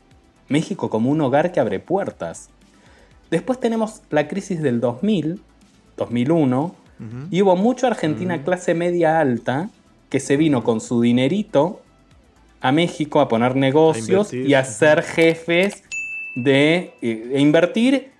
México 0.47 0.91
como 0.91 1.09
un 1.09 1.19
hogar 1.21 1.51
que 1.51 1.59
abre 1.59 1.79
puertas. 1.79 2.49
Después 3.31 3.59
tenemos 3.59 4.03
la 4.11 4.27
crisis 4.27 4.61
del 4.61 4.79
2000, 4.79 5.41
2001, 5.97 6.75
y 7.29 7.41
hubo 7.41 7.55
mucha 7.55 7.87
Argentina 7.87 8.43
clase 8.43 8.73
media 8.73 9.19
alta 9.19 9.69
que 10.09 10.19
se 10.19 10.37
vino 10.37 10.63
con 10.63 10.81
su 10.81 11.01
dinerito 11.01 11.81
a 12.61 12.71
México 12.71 13.21
a 13.21 13.27
poner 13.27 13.55
negocios 13.55 14.33
y 14.33 14.53
a 14.55 14.63
ser 14.63 15.03
jefes 15.03 15.83
de 16.35 16.93
eh, 17.01 17.29
de 17.33 17.39
invertir 17.39 18.11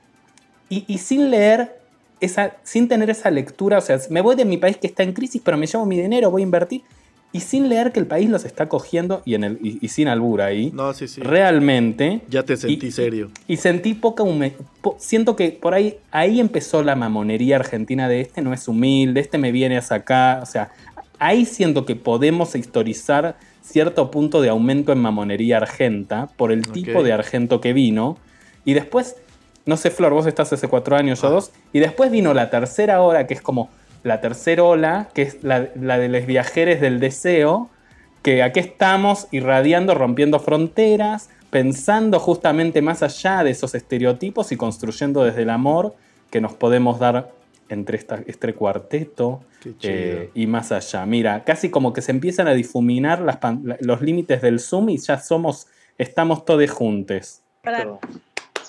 y, 0.69 0.83
y 0.87 0.99
sin 0.99 1.31
leer, 1.31 1.76
esa, 2.19 2.55
sin 2.63 2.87
tener 2.87 3.09
esa 3.09 3.29
lectura, 3.31 3.77
o 3.77 3.81
sea, 3.81 3.99
me 4.09 4.21
voy 4.21 4.35
de 4.35 4.45
mi 4.45 4.57
país 4.57 4.77
que 4.77 4.87
está 4.87 5.03
en 5.03 5.13
crisis, 5.13 5.41
pero 5.43 5.57
me 5.57 5.67
llevo 5.67 5.85
mi 5.85 5.99
dinero, 6.01 6.31
voy 6.31 6.41
a 6.41 6.43
invertir, 6.43 6.81
y 7.33 7.41
sin 7.41 7.67
leer 7.69 7.91
que 7.91 7.99
el 7.99 8.07
país 8.07 8.29
los 8.29 8.45
está 8.45 8.69
cogiendo 8.69 9.21
y, 9.25 9.35
en 9.35 9.43
el, 9.43 9.59
y, 9.61 9.77
y 9.81 9.89
sin 9.89 10.07
albur 10.07 10.41
ahí, 10.41 10.71
No, 10.73 10.93
sí, 10.93 11.07
sí. 11.07 11.21
realmente... 11.21 12.21
Ya 12.29 12.43
te 12.43 12.55
sentí 12.57 12.87
y- 12.87 12.91
serio. 12.91 13.29
Y 13.47 13.57
sentí 13.57 13.93
poca 13.93 14.23
hume- 14.23 14.53
po- 14.81 14.95
Siento 14.97 15.35
que 15.35 15.51
por 15.51 15.73
ahí, 15.73 15.97
ahí 16.11 16.39
empezó 16.39 16.83
la 16.83 16.95
mamonería 16.95 17.57
argentina 17.57 18.07
de 18.07 18.21
este 18.21 18.41
no 18.41 18.53
es 18.53 18.67
humilde, 18.67 19.19
este 19.19 19.37
me 19.37 19.51
viene 19.51 19.77
a 19.77 19.81
sacar. 19.81 20.41
O 20.41 20.45
sea, 20.45 20.71
ahí 21.19 21.45
siento 21.45 21.85
que 21.85 21.95
podemos 21.97 22.55
historizar 22.55 23.37
cierto 23.61 24.09
punto 24.09 24.41
de 24.41 24.47
aumento 24.49 24.93
en 24.93 24.99
mamonería 24.99 25.57
argenta 25.57 26.29
por 26.37 26.53
el 26.53 26.65
tipo 26.71 27.03
de 27.03 27.11
argento 27.11 27.59
que 27.59 27.73
vino. 27.73 28.17
Y 28.63 28.73
después, 28.73 29.17
no 29.67 29.77
sé, 29.77 29.91
Flor, 29.91 30.13
vos 30.13 30.25
estás 30.25 30.51
hace 30.53 30.67
cuatro 30.67 30.95
años 30.95 31.23
Ah. 31.23 31.27
o 31.27 31.31
dos. 31.31 31.51
Y 31.73 31.79
después 31.79 32.09
vino 32.11 32.33
la 32.33 32.49
tercera 32.49 33.01
hora, 33.01 33.27
que 33.27 33.33
es 33.35 33.41
como 33.41 33.69
la 34.03 34.21
tercera 34.21 34.63
ola, 34.63 35.09
que 35.13 35.21
es 35.23 35.43
la, 35.43 35.67
la 35.79 35.97
de 35.99 36.07
los 36.09 36.25
viajeros 36.25 36.79
del 36.81 36.99
deseo, 36.99 37.69
que 38.23 38.41
aquí 38.43 38.59
estamos 38.59 39.27
irradiando, 39.31 39.93
rompiendo 39.95 40.39
fronteras, 40.39 41.29
pensando 41.49 42.19
justamente 42.19 42.81
más 42.81 43.03
allá 43.03 43.43
de 43.43 43.51
esos 43.51 43.73
estereotipos 43.75 44.51
y 44.51 44.57
construyendo 44.57 45.23
desde 45.23 45.43
el 45.43 45.49
amor 45.49 45.95
que 46.29 46.41
nos 46.41 46.53
podemos 46.53 46.99
dar 46.99 47.31
entre 47.69 47.97
esta- 47.97 48.19
este 48.27 48.53
cuarteto 48.53 49.41
eh, 49.83 50.29
y 50.33 50.47
más 50.47 50.71
allá. 50.71 51.05
Mira, 51.05 51.43
casi 51.43 51.69
como 51.69 51.91
que 51.93 52.01
se 52.01 52.11
empiezan 52.11 52.47
a 52.47 52.53
difuminar 52.53 53.21
las 53.21 53.37
los 53.81 54.01
límites 54.01 54.41
del 54.41 54.59
Zoom 54.59 54.89
y 54.89 54.97
ya 54.97 55.19
somos, 55.19 55.67
estamos 55.97 56.45
todos 56.45 56.69
juntos. 56.71 57.41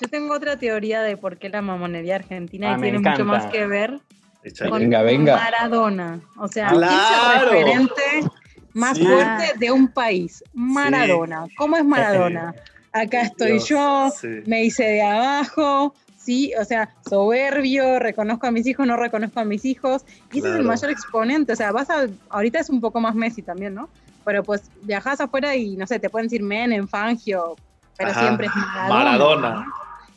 Yo 0.01 0.09
tengo 0.09 0.35
otra 0.35 0.57
teoría 0.59 1.03
de 1.03 1.17
por 1.17 1.39
qué 1.39 1.49
la 1.49 1.63
mamonería 1.63 2.17
argentina 2.17 2.75
Ah, 2.75 2.79
tiene 2.81 2.99
encanta. 2.99 3.11
mucho 3.11 3.25
más 3.25 3.47
que 3.47 3.67
ver 3.67 4.01
Échale. 4.43 4.71
con 4.71 4.81
Venga, 4.81 5.03
venga. 5.03 5.37
Maradona. 5.37 6.21
O 6.39 6.49
sea, 6.49 6.69
Claro. 6.69 7.51
¿quién 7.51 7.69
es 7.69 7.81
el 7.81 7.89
referente 7.89 8.33
más 8.75 8.97
Sí. 8.99 9.05
fuerte 9.07 9.59
de 9.59 9.71
un 9.73 9.89
país? 9.89 10.43
Maradona. 10.55 11.47
¿Cómo 11.57 11.77
es 11.77 11.85
Maradona? 11.85 12.55
Acá 12.93 13.23
estoy 13.23 13.53
Dios, 13.53 13.69
yo, 13.69 14.11
sí. 14.19 14.29
me 14.47 14.65
hice 14.65 14.83
de 14.85 15.03
abajo, 15.03 15.95
sí, 16.17 16.53
o 16.59 16.65
sea, 16.65 16.89
soberbio, 17.09 17.99
reconozco 17.99 18.47
a 18.47 18.51
mis 18.51 18.67
hijos, 18.67 18.87
no 18.87 18.97
reconozco 18.97 19.41
a 19.41 19.45
mis 19.45 19.65
hijos. 19.65 20.05
Y 20.33 20.39
ese 20.39 20.49
es 20.49 20.55
el 20.57 20.65
mayor 20.65 20.91
exponente. 20.91 21.53
O 21.53 21.57
sea, 21.57 21.71
vas 21.73 21.91
a. 21.91 22.07
Ahorita 22.31 22.59
es 22.59 22.71
un 22.71 22.81
poco 22.81 23.01
más 23.01 23.15
Messi 23.15 23.43
también, 23.43 23.75
¿no? 23.75 23.89
Pero 24.25 24.43
pues 24.43 24.71
viajas 24.83 25.21
afuera 25.21 25.55
y 25.55 25.77
no 25.77 25.87
sé, 25.87 25.99
te 26.01 26.09
pueden 26.11 26.27
decir 26.29 26.43
Menem, 26.43 26.89
Fangio, 26.89 27.57
pero 27.97 28.11
Ajá. 28.11 28.21
siempre 28.21 28.47
es 28.47 28.55
Maradona. 28.57 28.89
Maradona. 28.95 29.67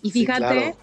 Y 0.02 0.12
Sí, 0.12 0.20
fíjate 0.22 0.40
claro. 0.40 0.78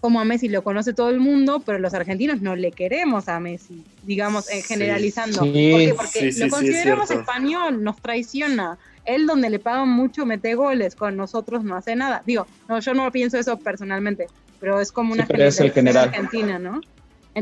cómo 0.00 0.20
a 0.20 0.24
Messi 0.24 0.48
lo 0.48 0.62
conoce 0.62 0.92
todo 0.94 1.10
el 1.10 1.20
mundo, 1.20 1.62
pero 1.64 1.78
los 1.78 1.94
argentinos 1.94 2.40
no 2.40 2.56
le 2.56 2.72
queremos 2.72 3.28
a 3.28 3.38
Messi, 3.40 3.84
digamos, 4.02 4.48
eh, 4.50 4.62
Sí. 4.62 4.68
generalizando. 4.68 5.42
Sí. 5.42 5.70
¿Por 5.70 5.80
qué? 5.80 5.94
Porque 5.96 6.08
Sí, 6.08 6.24
sí, 6.26 6.32
sí, 6.32 6.40
lo 6.40 6.46
es 6.46 6.52
consideramos 6.52 7.08
cierto. 7.08 7.22
español, 7.22 7.82
nos 7.84 8.00
traiciona. 8.00 8.78
Él 9.04 9.26
donde 9.26 9.50
le 9.50 9.58
pagan 9.58 9.88
mucho 9.88 10.26
mete 10.26 10.54
goles, 10.54 10.94
con 10.96 11.16
nosotros 11.16 11.64
no 11.64 11.76
hace 11.76 11.96
nada. 11.96 12.22
Digo, 12.26 12.46
no, 12.68 12.78
yo 12.80 12.94
no 12.94 13.10
pienso 13.12 13.38
eso 13.38 13.58
personalmente, 13.58 14.26
pero 14.60 14.80
es 14.80 14.92
como 14.92 15.12
una 15.12 15.24
Sí, 15.26 15.32
es 15.32 15.36
generalización 15.56 15.72
general. 15.72 16.08
argentina, 16.08 16.58
¿no? 16.58 16.80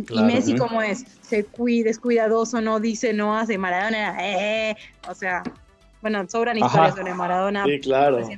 Claro. 0.06 0.20
y 0.20 0.24
Messi 0.24 0.52
Ujú. 0.52 0.62
como 0.66 0.82
es, 0.82 1.06
se 1.22 1.44
cuida, 1.44 1.88
es 1.88 1.98
cuidadoso, 1.98 2.60
no 2.60 2.80
dice, 2.80 3.14
no 3.14 3.34
hace, 3.38 3.56
Maradona, 3.56 4.14
eh, 4.20 4.76
o 5.08 5.14
sea, 5.14 5.42
bueno, 6.02 6.28
sobran 6.28 6.58
Ajá. 6.58 6.66
historias 6.66 6.96
sobre 6.96 7.14
Maradona, 7.14 7.64
Sí, 7.64 7.80
claro. 7.80 8.28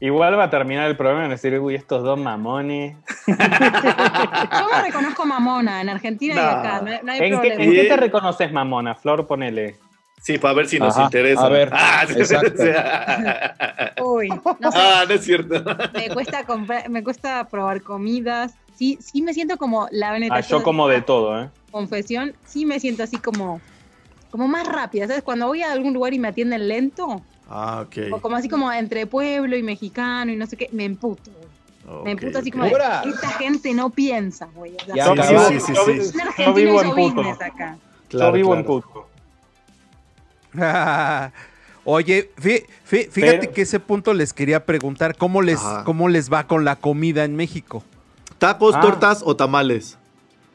Igual 0.00 0.38
va 0.38 0.44
a 0.44 0.50
terminar 0.50 0.88
el 0.88 0.96
programa 0.96 1.24
en 1.24 1.30
decir, 1.30 1.58
uy, 1.58 1.74
estos 1.74 2.02
dos 2.04 2.18
mamones. 2.18 2.96
Yo 3.26 4.66
me 4.72 4.82
reconozco 4.82 5.26
mamona 5.26 5.80
en 5.80 5.88
Argentina 5.88 6.34
y 6.34 6.38
acá, 6.38 6.80
no, 6.82 6.90
hay- 6.90 7.00
no 7.02 7.12
hay 7.12 7.18
¿En 7.32 7.40
qué, 7.40 7.48
en 7.54 7.72
qué 7.72 7.84
te 7.84 7.96
reconoces 7.96 8.52
mamona? 8.52 8.94
Flor, 8.94 9.26
ponele. 9.26 9.76
Sí, 10.20 10.36
para 10.38 10.54
ver 10.54 10.66
si 10.66 10.78
nos 10.78 10.94
Ajá, 10.96 11.04
interesa. 11.04 11.46
a 11.46 11.48
ver, 11.48 11.70
Ah, 11.72 12.04
sí, 12.06 12.14
exacto. 12.18 12.52
sí. 12.56 12.68
Uy, 14.02 14.28
no 14.60 14.70
sé, 14.72 14.78
Ah, 14.80 15.04
no 15.08 15.14
es 15.14 15.24
cierto. 15.24 15.64
me 15.92 16.10
cuesta 16.10 16.44
comprar, 16.44 16.88
me 16.90 17.02
cuesta 17.04 17.48
probar 17.48 17.82
comidas. 17.82 18.54
Sí, 18.74 18.98
sí 19.00 19.22
me 19.22 19.32
siento 19.34 19.56
como 19.56 19.88
la 19.90 20.10
Ah, 20.10 20.12
Beneta. 20.12 20.40
yo 20.40 20.62
como 20.62 20.88
de 20.88 21.02
todo, 21.02 21.40
¿eh? 21.42 21.50
confesión, 21.70 22.34
sí 22.46 22.64
me 22.66 22.80
siento 22.80 23.02
así 23.02 23.18
como 23.18 23.60
como 24.30 24.46
más 24.48 24.66
rápida, 24.66 25.06
¿sabes? 25.06 25.22
Cuando 25.22 25.46
voy 25.46 25.62
a 25.62 25.72
algún 25.72 25.94
lugar 25.94 26.12
y 26.14 26.18
me 26.18 26.28
atienden 26.28 26.68
lento, 26.68 27.22
Ah, 27.48 27.84
ok. 27.86 28.12
o 28.12 28.20
como 28.20 28.36
así 28.36 28.48
como 28.48 28.70
entre 28.72 29.06
pueblo 29.06 29.56
y 29.56 29.62
mexicano 29.62 30.30
y 30.32 30.36
no 30.36 30.46
sé 30.46 30.56
qué, 30.56 30.68
me 30.72 30.84
emputo. 30.84 31.30
me 32.04 32.10
emputo 32.10 32.38
así 32.38 32.50
ok. 32.50 32.52
como 32.52 32.64
de, 32.66 32.74
¡Hora! 32.74 33.02
esta 33.06 33.28
gente 33.30 33.72
no 33.72 33.88
piensa, 33.90 34.48
güey. 34.54 34.74
O 34.76 34.84
sea, 34.84 34.94
Ya 34.94 35.14
Yo 35.14 35.48
Sí, 35.48 35.60
sí, 35.60 35.72
yo 35.74 35.84
sí, 35.86 35.92
vi- 35.92 36.04
sí. 36.04 36.18
yo 36.44 36.52
vivo 36.54 36.82
en 36.82 36.94
puto. 36.94 37.22
acá. 37.22 37.76
Yo 38.10 38.18
Claro, 38.18 38.32
vivo 38.32 38.54
en 38.54 38.64
claro. 38.64 38.80
puto. 38.82 39.08
Oye, 41.84 42.30
fí- 42.36 42.64
fí- 42.88 43.08
fíjate 43.10 43.38
Pero- 43.38 43.52
que 43.52 43.62
ese 43.62 43.80
punto 43.80 44.12
les 44.12 44.32
quería 44.34 44.64
preguntar, 44.66 45.16
¿cómo 45.16 45.40
les, 45.40 45.58
Ajá. 45.58 45.84
¿cómo 45.84 46.08
les 46.08 46.30
va 46.30 46.46
con 46.46 46.64
la 46.64 46.76
comida 46.76 47.24
en 47.24 47.34
México? 47.36 47.82
¿Tacos, 48.38 48.74
Ah. 48.76 48.80
tortas 48.80 49.22
o 49.24 49.36
tamales? 49.36 49.96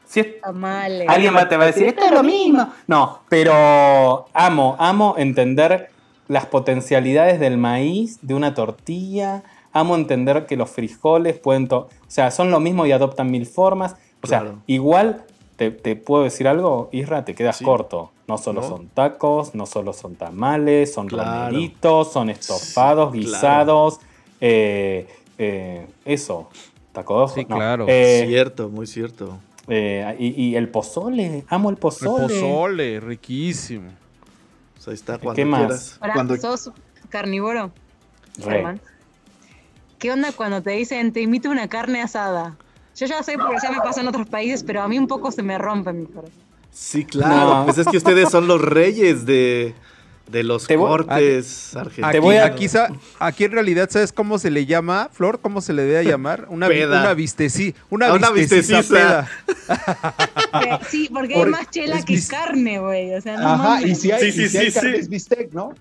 Si 0.06 0.20
es- 0.20 0.40
Tamales. 0.40 1.08
Alguien 1.08 1.34
va- 1.34 1.48
te 1.48 1.56
va 1.56 1.64
a 1.64 1.66
decir, 1.66 1.88
esto 1.88 2.04
es 2.04 2.12
lo 2.12 2.22
mismo. 2.22 2.72
No, 2.86 3.22
pero 3.28 4.28
amo, 4.32 4.76
amo 4.78 5.16
entender 5.18 5.90
las 6.28 6.46
potencialidades 6.46 7.38
del 7.40 7.58
maíz, 7.58 8.18
de 8.22 8.34
una 8.34 8.54
tortilla. 8.54 9.42
Amo 9.72 9.96
entender 9.96 10.46
que 10.46 10.56
los 10.56 10.70
frijoles 10.70 11.38
pueden... 11.38 11.68
o 11.72 11.88
sea, 12.06 12.30
son 12.30 12.50
lo 12.50 12.60
mismo 12.60 12.86
y 12.86 12.92
adoptan 12.92 13.30
mil 13.30 13.46
formas. 13.46 13.96
O 14.22 14.26
sea, 14.26 14.40
Claro. 14.40 14.58
igual, 14.66 15.24
te, 15.56 15.70
te 15.70 15.96
puedo 15.96 16.24
decir 16.24 16.48
algo, 16.48 16.88
Isra, 16.92 17.24
te 17.24 17.34
quedas 17.34 17.56
Sí. 17.56 17.64
corto. 17.64 18.10
No 18.26 18.38
solo 18.38 18.62
¿No? 18.62 18.68
son 18.68 18.88
tacos, 18.88 19.54
no 19.54 19.66
solo 19.66 19.92
son 19.92 20.14
tamales, 20.14 20.94
son 20.94 21.08
Claro. 21.08 21.46
romeritos, 21.50 22.10
son 22.12 22.30
estofados, 22.30 23.12
Sí, 23.12 23.20
claro. 23.24 23.32
guisados. 23.34 24.00
eh, 24.40 25.06
eh, 25.38 25.86
eso, 26.04 26.48
taco 26.92 27.28
Sí, 27.28 27.44
no, 27.48 27.56
claro. 27.56 27.86
eh, 27.88 28.24
cierto, 28.26 28.68
muy 28.68 28.86
cierto. 28.86 29.38
y, 29.68 30.26
y 30.42 30.56
el 30.56 30.68
pozole, 30.68 31.44
amo 31.48 31.68
el 31.70 31.74
El 31.74 31.80
pozole. 31.80 32.22
pozole, 32.34 33.00
riquísimo. 33.00 33.90
Pues 34.84 34.88
ahí 34.88 34.94
está, 34.94 35.18
cuando 35.18 35.36
¿Qué 35.36 35.44
más? 35.46 35.60
quieras. 35.60 35.98
Ahora, 36.00 36.14
Cuando... 36.14 36.36
¿sos 36.36 36.70
carnívoro? 37.08 37.72
¿Qué 39.98 40.12
onda 40.12 40.32
cuando 40.32 40.62
te 40.62 40.72
dicen, 40.72 41.12
te 41.12 41.22
invito 41.22 41.48
a 41.48 41.52
una 41.52 41.68
carne 41.68 42.02
asada? 42.02 42.56
Yo 42.94 43.06
ya 43.06 43.22
sé 43.22 43.38
porque 43.38 43.56
ya 43.62 43.70
me 43.70 43.78
pasa 43.78 44.02
en 44.02 44.08
otros 44.08 44.28
países, 44.28 44.62
pero 44.62 44.82
a 44.82 44.88
mí 44.88 44.98
un 44.98 45.06
poco 45.06 45.32
se 45.32 45.42
me 45.42 45.56
rompe 45.56 45.92
mi 45.92 46.06
corazón. 46.06 46.34
Sí, 46.70 47.04
claro. 47.04 47.60
No. 47.60 47.64
Pues 47.64 47.78
es 47.78 47.86
que 47.86 47.96
ustedes 47.96 48.30
son 48.30 48.46
los 48.46 48.60
reyes 48.60 49.24
de, 49.24 49.74
de 50.30 50.42
los 50.42 50.66
Te 50.66 50.76
voy- 50.76 50.88
cortes 50.88 51.76
argentinos. 51.76 52.08
Aquí, 52.10 52.18
voy 52.18 52.36
a- 52.36 52.46
aquí, 52.46 52.68
sa- 52.68 52.88
aquí 53.18 53.44
en 53.44 53.52
realidad, 53.52 53.88
¿sabes 53.90 54.12
cómo 54.12 54.38
se 54.38 54.50
le 54.50 54.64
llama, 54.66 55.10
Flor? 55.12 55.38
¿Cómo 55.40 55.60
se 55.60 55.72
le 55.74 55.82
debe 55.82 56.04
llamar? 56.10 56.46
Una, 56.48 56.66
Peda. 56.68 57.00
una 57.02 57.14
visteci, 57.14 57.74
una, 57.90 58.12
una 58.12 58.30
visteciza 58.30 58.82
peda. 58.82 59.28
Sí, 60.88 61.10
porque 61.12 61.34
Por- 61.34 61.46
hay 61.48 61.52
más 61.52 61.70
chela 61.70 61.96
es 61.96 62.04
que 62.04 62.14
bis- 62.14 62.28
carne, 62.28 62.78
güey. 62.78 63.14
O 63.14 63.20
sea, 63.20 63.36
no 63.36 63.48
Ajá, 63.48 63.62
mames. 63.64 63.90
y 63.90 63.94
si 63.94 64.10
hay, 64.12 64.20
Sí, 64.20 64.32
sí, 64.32 64.42
y 64.44 64.48
si 64.48 64.58
hay 64.58 64.66
sí, 64.70 64.72
carne 64.74 64.92
sí. 64.94 64.98
es 65.00 65.08
bistec, 65.08 65.52
¿no? 65.52 65.74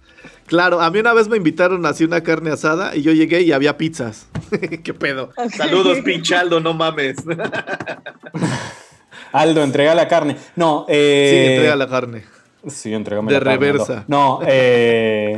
Claro, 0.47 0.81
a 0.81 0.89
mí 0.91 0.99
una 0.99 1.13
vez 1.13 1.27
me 1.27 1.37
invitaron 1.37 1.85
así 1.85 2.03
una 2.03 2.21
carne 2.21 2.51
asada 2.51 2.95
y 2.95 3.01
yo 3.01 3.11
llegué 3.13 3.41
y 3.41 3.51
había 3.51 3.77
pizzas. 3.77 4.27
¿Qué 4.83 4.93
pedo? 4.93 5.31
Saludos, 5.55 5.99
pinchaldo, 6.01 6.59
no 6.59 6.73
mames. 6.73 7.17
Aldo, 9.31 9.63
entrega 9.63 9.95
la 9.95 10.07
carne. 10.07 10.37
No, 10.55 10.85
Sí, 10.87 10.93
eh, 10.95 11.55
entrega 11.55 11.75
la 11.75 11.89
carne. 11.89 12.23
Sí, 12.67 12.93
entregame 12.93 13.31
De 13.31 13.39
la 13.39 13.43
carne, 13.43 13.57
reversa. 13.59 14.05
No, 14.07 14.39
eh, 14.45 15.37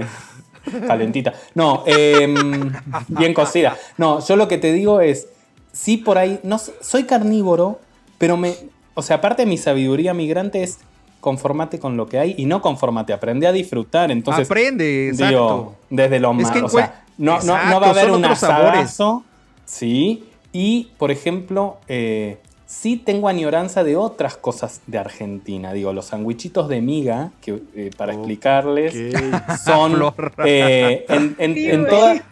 calentita. 0.88 1.34
No, 1.53 1.84
em, 1.86 2.71
bien 3.07 3.34
cocida. 3.34 3.76
No, 3.97 4.26
yo 4.26 4.36
lo 4.36 4.47
que 4.47 4.57
te 4.57 4.71
digo 4.71 5.01
es, 5.01 5.28
sí 5.71 5.97
por 5.97 6.17
ahí, 6.17 6.39
no 6.43 6.57
soy 6.57 7.03
carnívoro, 7.03 7.80
pero 8.17 8.38
me, 8.38 8.55
o 8.93 9.01
sea, 9.01 9.17
aparte 9.17 9.43
de 9.43 9.47
mi 9.47 9.57
sabiduría 9.57 10.13
migrante 10.13 10.63
es 10.63 10.80
conformate 11.19 11.80
con 11.80 11.97
lo 11.97 12.07
que 12.07 12.19
hay 12.19 12.36
y 12.38 12.45
no 12.45 12.61
conformate, 12.61 13.11
aprende 13.11 13.47
a 13.47 13.51
disfrutar. 13.51 14.11
Entonces, 14.11 14.47
Aprende, 14.47 15.09
exacto. 15.09 15.28
digo, 15.28 15.76
desde 15.89 16.19
lo 16.19 16.32
Es 16.32 16.38
más, 16.38 16.51
que 16.51 16.61
o 16.61 16.69
sea, 16.69 17.03
no, 17.17 17.39
no, 17.41 17.65
no 17.65 17.80
va 17.82 17.88
a 17.88 17.89
haber 17.89 18.11
un 18.11 18.21
sabores. 18.36 18.43
asadazo, 18.43 19.23
sí, 19.65 20.26
y 20.53 20.91
por 20.97 21.09
ejemplo, 21.09 21.78
eh, 21.88 22.38
sí 22.66 22.97
tengo 22.97 23.28
añoranza 23.28 23.84
de 23.84 23.95
otras 23.95 24.38
cosas 24.38 24.82
de 24.88 24.97
Argentina. 24.97 25.74
Digo, 25.74 25.93
los 25.93 26.05
sandwichitos 26.07 26.68
de 26.70 26.82
miga, 26.82 27.32
que 27.41 27.61
eh, 27.76 27.91
para 27.95 28.13
explicarles, 28.13 28.93
son 29.66 30.13
eh, 30.45 31.05
en, 31.09 31.36
en- 31.38 31.53
Sí, 31.55 31.72
toda. 31.89 32.24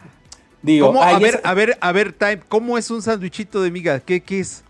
Digo, 0.62 1.02
a 1.02 1.20
ver, 1.20 1.36
esa- 1.36 1.50
a 1.50 1.54
ver, 1.54 1.78
a 1.82 1.92
ver, 1.92 2.14
Time, 2.14 2.40
¿cómo 2.48 2.78
es 2.78 2.90
un 2.90 3.02
sándwichito 3.02 3.62
de 3.62 3.70
miga? 3.72 4.00
¿Qué, 4.00 4.22
qué 4.22 4.40
es? 4.40 4.64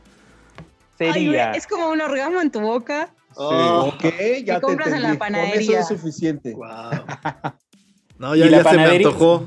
Sería. 0.97 1.51
Ay, 1.51 1.57
es 1.57 1.68
como 1.68 1.89
un 1.89 2.01
orgasmo 2.01 2.41
en 2.41 2.51
tu 2.51 2.59
boca. 2.61 3.09
Oh, 3.36 3.91
Ok, 3.93 4.03
ya 4.45 4.55
te 4.55 4.61
compras 4.61 4.89
en 4.93 5.01
la. 5.01 5.09
Con 5.09 5.18
panadería. 5.20 5.80
eso 5.80 5.93
es 5.93 5.99
suficiente. 6.01 6.53
wow. 6.53 6.68
No, 8.20 8.36
ya, 8.36 8.45
Y 8.45 8.49
la 8.49 8.57
ya 8.57 8.64
se 8.64 8.70
me 8.78 8.84
panadería- 8.84 9.07
antojó. 9.07 9.43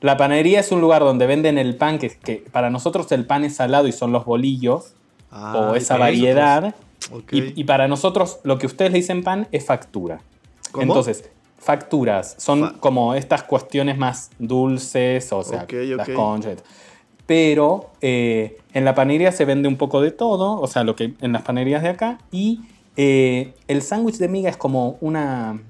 La 0.00 0.16
panadería 0.16 0.60
es 0.60 0.70
un 0.72 0.80
lugar 0.80 1.02
donde 1.02 1.26
venden 1.26 1.58
el 1.58 1.76
pan, 1.76 1.98
que, 1.98 2.10
que 2.10 2.44
para 2.52 2.70
nosotros 2.70 3.10
el 3.12 3.24
pan 3.24 3.44
es 3.44 3.56
salado 3.56 3.86
y 3.88 3.92
son 3.92 4.12
los 4.12 4.24
bolillos, 4.24 4.94
o 5.32 5.72
Ay, 5.72 5.78
esa 5.78 5.96
variedad. 5.96 6.74
Ok. 7.10 7.32
Y, 7.32 7.60
y 7.60 7.64
para 7.64 7.88
nosotros 7.88 8.38
lo 8.44 8.58
que 8.58 8.66
ustedes 8.66 8.92
le 8.92 8.98
dicen 8.98 9.22
pan 9.24 9.48
es 9.50 9.64
factura. 9.66 10.20
¿Cómo? 10.70 10.84
Entonces, 10.84 11.28
facturas 11.58 12.34
son 12.38 12.60
Fa- 12.60 12.72
como 12.80 13.14
estas 13.14 13.42
cuestiones 13.42 13.96
más 13.98 14.30
dulces, 14.38 15.32
o 15.32 15.42
sea, 15.42 15.66
las 15.70 16.08
conchas. 16.08 16.62
Pero 17.26 17.90
eh, 18.00 18.58
en 18.74 18.84
la 18.84 18.94
panadería 18.94 19.32
se 19.32 19.44
vende 19.44 19.68
un 19.68 19.76
poco 19.76 20.00
de 20.00 20.10
todo, 20.10 20.60
o 20.60 20.66
sea, 20.66 20.84
lo 20.84 20.96
que 20.96 21.14
en 21.20 21.32
las 21.32 21.42
panaderías 21.42 21.82
de 21.82 21.88
acá. 21.88 22.18
Y 22.30 22.60
eh, 22.96 23.54
el 23.68 23.82
sándwich 23.82 24.16
de 24.18 24.28
miga 24.28 24.50
es 24.50 24.56
como 24.56 24.96
una, 25.00 25.60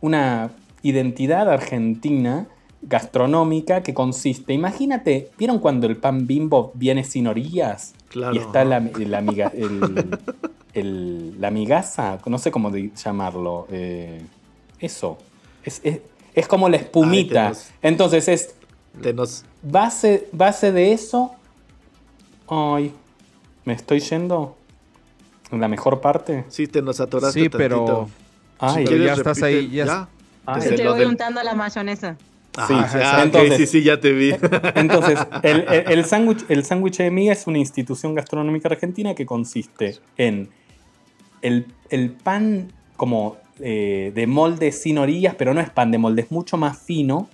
una 0.00 0.50
identidad 0.82 1.48
argentina 1.50 2.46
gastronómica 2.82 3.82
que 3.82 3.94
consiste, 3.94 4.52
imagínate, 4.52 5.30
¿vieron 5.38 5.58
cuando 5.60 5.86
el 5.86 5.96
pan 5.96 6.26
bimbo 6.26 6.72
viene 6.74 7.04
sin 7.04 7.26
orillas? 7.28 7.94
Claro. 8.12 8.34
Y 8.34 8.38
está 8.38 8.64
la, 8.64 8.80
la, 8.80 9.20
miga- 9.22 9.52
el- 9.54 10.18
el- 10.74 11.40
la 11.40 11.50
migaza, 11.50 12.18
no 12.26 12.38
sé 12.38 12.50
cómo 12.50 12.70
llamarlo. 12.70 13.66
eh, 13.70 14.22
eso. 14.78 15.18
Es, 15.64 15.80
es- 15.84 16.00
es 16.34 16.48
como 16.48 16.68
la 16.68 16.76
espumita. 16.76 17.46
Ay, 17.48 17.52
te 17.52 17.58
nos- 17.58 17.70
Entonces 17.82 18.28
es 18.28 18.54
nos... 19.14 19.44
base, 19.62 20.28
base 20.32 20.72
de 20.72 20.92
eso. 20.92 21.32
Ay, 22.48 22.92
¿me 23.64 23.72
estoy 23.74 24.00
yendo? 24.00 24.56
¿En 25.50 25.60
la 25.60 25.68
mejor 25.68 26.00
parte? 26.00 26.44
Sí, 26.48 26.66
te 26.66 26.82
nos 26.82 27.00
atoraste 27.00 27.40
Sí, 27.42 27.48
pero- 27.48 27.84
tantito. 27.84 28.08
Ay, 28.58 28.74
Pero 28.84 28.88
¿Quieres 28.88 29.06
ya 29.06 29.12
estás 29.14 29.42
ahí, 29.42 29.70
ya- 29.70 30.08
Ay. 30.46 30.60
Desde 30.60 30.76
Te 30.76 30.84
lo 30.84 30.90
voy 30.90 31.00
del- 31.00 31.08
untando 31.08 31.42
la 31.42 31.54
mayonesa. 31.54 32.16
Sí, 32.54 32.74
Ah, 32.76 33.16
ok, 33.18 33.24
entonces- 33.24 33.56
sí, 33.56 33.66
sí, 33.66 33.82
ya 33.82 33.98
te 33.98 34.12
vi. 34.12 34.30
Entonces, 34.74 35.18
el, 35.42 35.60
el, 35.72 35.84
el 35.92 36.04
sándwich 36.04 36.44
el 36.50 36.64
sándwich 36.64 36.98
de 36.98 37.10
miga 37.10 37.32
es 37.32 37.46
una 37.46 37.58
institución 37.58 38.14
gastronómica 38.14 38.68
argentina 38.68 39.14
que 39.14 39.24
consiste 39.24 39.96
en 40.18 40.50
el, 41.40 41.66
el 41.88 42.10
pan 42.10 42.70
como 42.96 43.38
eh, 43.58 44.12
de 44.14 44.26
molde 44.26 44.70
sin 44.72 44.98
orillas, 44.98 45.34
pero 45.36 45.54
no 45.54 45.60
es 45.60 45.70
pan 45.70 45.90
de 45.90 45.98
molde, 45.98 46.22
es 46.22 46.30
mucho 46.30 46.56
más 46.58 46.78
fino. 46.78 47.28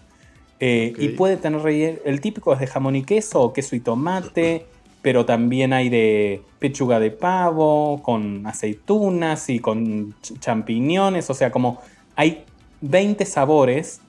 eh. 0.61 0.93
Y 0.99 1.09
puede 1.11 1.37
tener 1.37 1.61
relleno. 1.63 1.99
El 2.05 2.21
típico 2.21 2.53
es 2.53 2.61
de 2.61 2.67
jamón 2.69 2.95
y 2.97 3.03
queso, 3.03 3.41
o 3.43 3.53
queso 3.53 3.75
y 3.77 3.81
tomate, 3.81 4.67
pero 5.03 5.25
también 5.27 5.73
hay 5.73 5.89
de 5.89 6.43
pechuga 6.61 7.01
de 7.01 7.11
pavo, 7.11 8.01
con 8.05 8.47
aceitunas 8.47 9.49
y 9.51 9.59
con 9.59 10.13
ch- 10.23 10.39
champiñones. 10.39 11.29
O 11.31 11.35
sea, 11.35 11.51
como 11.51 11.81
hay 12.17 12.45
20 12.81 13.25
sabores 13.25 14.01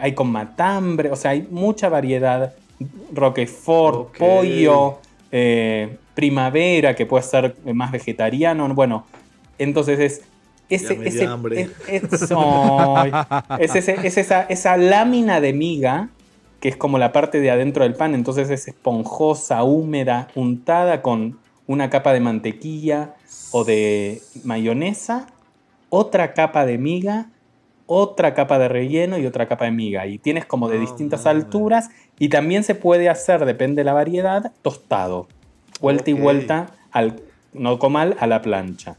hay 0.00 0.14
con 0.14 0.30
matambre, 0.30 1.10
o 1.10 1.16
sea, 1.16 1.32
hay 1.32 1.46
mucha 1.50 1.88
variedad. 1.88 2.52
Roquefort, 3.12 4.16
pollo, 4.18 4.98
eh, 5.30 5.96
primavera, 6.14 6.94
que 6.94 7.06
puede 7.06 7.22
ser 7.24 7.54
más 7.72 7.92
vegetariano. 7.92 8.68
Bueno, 8.74 9.06
entonces 9.58 9.98
es. 10.00 10.22
Ese, 10.68 10.94
ese- 11.08 11.24
es, 11.60 11.70
es- 11.86 12.22
es 13.58 13.76
ese- 13.76 14.06
es 14.06 14.16
esa, 14.16 14.42
esa 14.44 14.76
lámina 14.78 15.40
de 15.42 15.52
miga, 15.52 16.08
que 16.60 16.68
es 16.70 16.76
como 16.76 16.96
la 16.98 17.12
parte 17.12 17.40
de 17.40 17.50
adentro 17.50 17.84
del 17.84 17.94
pan, 17.94 18.14
entonces 18.14 18.48
es 18.48 18.68
esponjosa, 18.68 19.62
húmeda, 19.64 20.28
untada 20.34 21.02
con 21.02 21.38
una 21.66 21.90
capa 21.90 22.12
de 22.14 22.20
mantequilla 22.20 23.14
o 23.50 23.64
de 23.64 24.22
mayonesa, 24.44 25.26
otra 25.90 26.32
capa 26.32 26.64
de 26.64 26.78
miga, 26.78 27.26
otra 27.94 28.34
capa 28.34 28.58
de 28.58 28.68
relleno 28.68 29.18
y 29.18 29.26
otra 29.26 29.46
capa 29.48 29.66
de 29.66 29.70
miga. 29.72 30.06
Y 30.06 30.18
tienes 30.18 30.46
como 30.46 30.68
de 30.68 30.76
No 30.76 30.80
distintas 30.82 31.26
alturas 31.26 31.90
y 32.18 32.28
también 32.28 32.64
se 32.64 32.74
puede 32.74 33.08
hacer, 33.08 33.44
depende 33.44 33.80
de 33.80 33.84
la 33.84 33.92
variedad, 33.92 34.52
tostado. 34.62 35.28
Vuelta 35.80 36.10
y 36.10 36.14
Ok. 36.14 36.20
vuelta, 36.20 36.66
al, 36.90 37.20
no 37.52 37.78
comal, 37.78 38.16
a 38.20 38.26
la 38.26 38.40
plancha. 38.40 38.96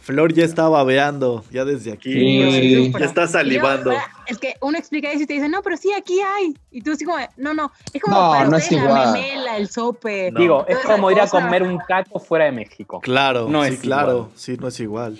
Flor 0.00 0.32
ya 0.32 0.44
está 0.44 0.68
babeando, 0.68 1.44
ya 1.52 1.64
desde 1.64 1.92
aquí. 1.92 2.12
Sí. 2.12 2.92
Ya 2.98 3.04
está 3.06 3.28
salivando. 3.28 3.92
Y 3.92 3.94
yo, 3.94 4.00
es 4.26 4.38
que 4.38 4.54
uno 4.60 4.76
explica 4.76 5.12
eso 5.12 5.22
y 5.22 5.26
te 5.26 5.34
dice, 5.34 5.48
no, 5.48 5.62
pero 5.62 5.76
sí, 5.76 5.92
aquí 5.96 6.18
hay. 6.20 6.54
Y 6.72 6.82
tú 6.82 6.90
así 6.90 7.04
como, 7.04 7.18
no, 7.36 7.54
no, 7.54 7.70
es 7.92 8.02
como 8.02 8.16
No, 8.16 8.30
para 8.32 8.48
no 8.48 8.56
es 8.56 8.64
ustedes 8.64 8.82
la 8.82 8.88
igual. 8.90 9.12
memela, 9.12 9.56
el 9.58 9.68
sope. 9.68 10.32
No. 10.32 10.40
Digo, 10.40 10.64
es 10.66 10.78
como 10.78 11.08
ir 11.12 11.20
a 11.20 11.28
comer 11.28 11.62
un 11.62 11.78
taco 11.86 12.18
fuera 12.18 12.46
de 12.46 12.52
México. 12.52 12.98
Claro, 13.00 13.48
No 13.48 13.62
sí, 13.64 13.74
es 13.74 13.80
claro. 13.80 14.12
igual. 14.12 14.30
Sí, 14.34 14.56
no 14.60 14.68
es 14.68 14.80
igual. 14.80 15.18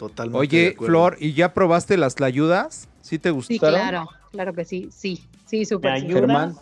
Totalmente. 0.00 0.38
Oye. 0.38 0.76
Flor, 0.78 1.18
¿y 1.20 1.34
ya 1.34 1.52
probaste 1.52 1.98
las 1.98 2.14
tlayudas? 2.14 2.88
¿Sí 3.02 3.18
te 3.18 3.28
Sí, 3.28 3.34
gustaron? 3.34 3.80
claro, 3.80 4.08
claro 4.32 4.54
que 4.54 4.64
sí, 4.64 4.88
sí, 4.90 5.22
sí, 5.44 5.66
súper. 5.66 6.00
sí. 6.00 6.06
Germán, 6.08 6.54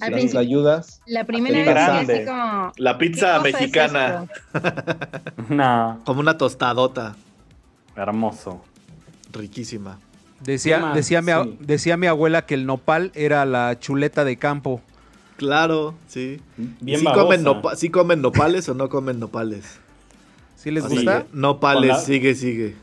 Al 0.00 0.12
las 0.12 0.34
ayudas. 0.34 1.02
La 1.04 1.24
primera 1.24 1.56
Sí, 1.56 1.60
vez 1.60 1.66
sí, 1.68 1.72
grande. 1.74 2.14
así 2.14 2.24
como... 2.24 2.72
La 2.78 2.96
pizza 2.96 3.26
¿qué 3.26 3.36
cosa 3.36 3.48
es 3.48 3.52
mexicana. 3.60 4.26
No, 5.50 6.00
Como 6.06 6.20
una 6.20 6.38
tostadota. 6.38 7.16
hermoso. 7.96 8.62
Riquísima. 9.30 9.98
Decía, 10.40 10.92
decía, 10.94 11.20
mi, 11.20 11.32
Sí. 11.32 11.56
decía 11.60 11.96
mi 11.98 12.06
abuela 12.06 12.46
que 12.46 12.54
el 12.54 12.64
nopal 12.64 13.12
era 13.14 13.44
la 13.44 13.78
chuleta 13.78 14.24
de 14.24 14.38
campo. 14.38 14.80
Claro, 15.36 15.94
sí. 16.08 16.40
Bien 16.80 17.00
¿Sí 17.00 17.04
babosa. 17.04 17.44
comen, 17.44 17.76
¿Sí 17.76 17.90
comen 17.90 18.22
nopales 18.22 18.68
o 18.70 18.74
no 18.74 18.88
comen 18.88 19.20
nopales? 19.20 19.78
¿Sí 20.62 20.70
les 20.70 20.84
Así 20.84 20.96
gusta? 20.96 21.24
que 21.24 21.40
Con 21.58 21.86
la- 21.88 21.98
sigue, 21.98 22.34
sigue. 22.34 22.74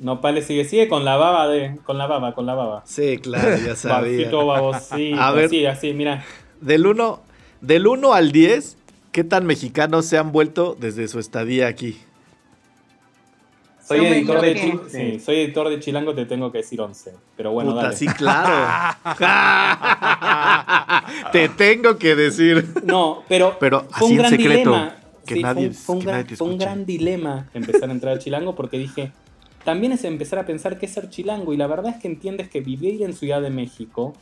Nopales 0.00 0.46
sigue, 0.46 0.64
sigue 0.64 0.88
con 0.88 1.04
la 1.04 1.16
baba 1.16 1.48
de. 1.48 1.76
Con 1.84 1.98
la 1.98 2.06
baba, 2.06 2.34
con 2.34 2.46
la 2.46 2.54
baba. 2.54 2.82
Sí, 2.86 3.18
claro, 3.18 3.56
ya 3.58 3.76
sabía. 3.76 4.16
Babcito, 4.16 4.46
babosito. 4.46 5.20
A 5.20 5.32
ver. 5.32 5.44
Así, 5.46 5.66
así, 5.66 5.92
mira. 5.92 6.24
Del 6.62 6.86
1 6.86 7.20
del 7.60 7.86
uno 7.86 8.14
al 8.14 8.32
10, 8.32 8.78
¿qué 9.12 9.22
tan 9.24 9.44
mexicanos 9.44 10.06
se 10.06 10.16
han 10.16 10.32
vuelto 10.32 10.76
desde 10.80 11.08
su 11.08 11.18
estadía 11.18 11.66
aquí? 11.66 11.98
Soy 13.86 14.04
editor, 14.04 14.40
de 14.40 14.78
sí, 14.88 15.20
soy 15.20 15.36
editor 15.42 15.68
de 15.68 15.78
Chilango, 15.78 16.12
te 16.14 16.24
tengo 16.26 16.50
que 16.50 16.58
decir 16.58 16.80
11. 16.80 17.12
Pero 17.36 17.52
bueno, 17.52 17.70
Puta, 17.72 17.84
dale. 17.84 17.96
sí, 17.96 18.06
claro. 18.06 18.96
Te 21.32 21.48
tengo 21.50 21.96
que 21.98 22.16
decir. 22.16 22.66
No, 22.84 23.22
pero, 23.28 23.56
Pero 23.60 23.84
fue 23.90 23.92
así 23.92 24.04
un 24.06 24.10
en 24.12 24.16
gran 24.18 24.30
secreto, 24.30 24.70
dilema. 24.70 24.96
Que 25.26 25.34
Sí, 25.34 25.42
nadie- 25.42 25.54
fue, 25.54 25.66
un- 25.68 25.74
fue 25.74 25.94
un 25.96 26.00
que 26.00 26.06
gran, 26.06 26.26
fue 26.36 26.78
un 26.78 26.86
dilema 26.86 27.50
empezar 27.52 27.88
a 27.90 27.92
entrar 27.92 28.14
a 28.16 28.18
Chilango 28.18 28.54
porque 28.54 28.78
dije, 28.78 29.12
también 29.64 29.92
es 29.92 30.04
empezar 30.04 30.38
a 30.38 30.46
pensar 30.46 30.78
qué 30.78 30.86
es 30.86 30.92
ser 30.92 31.10
chilango. 31.10 31.52
Y 31.52 31.56
la 31.56 31.66
verdad 31.66 31.92
es 31.96 32.00
que 32.00 32.08
entiendes 32.08 32.48
que 32.48 32.60
vivir 32.60 33.02
en 33.02 33.12
Ciudad 33.12 33.42
de 33.42 33.50
México, 33.50 34.14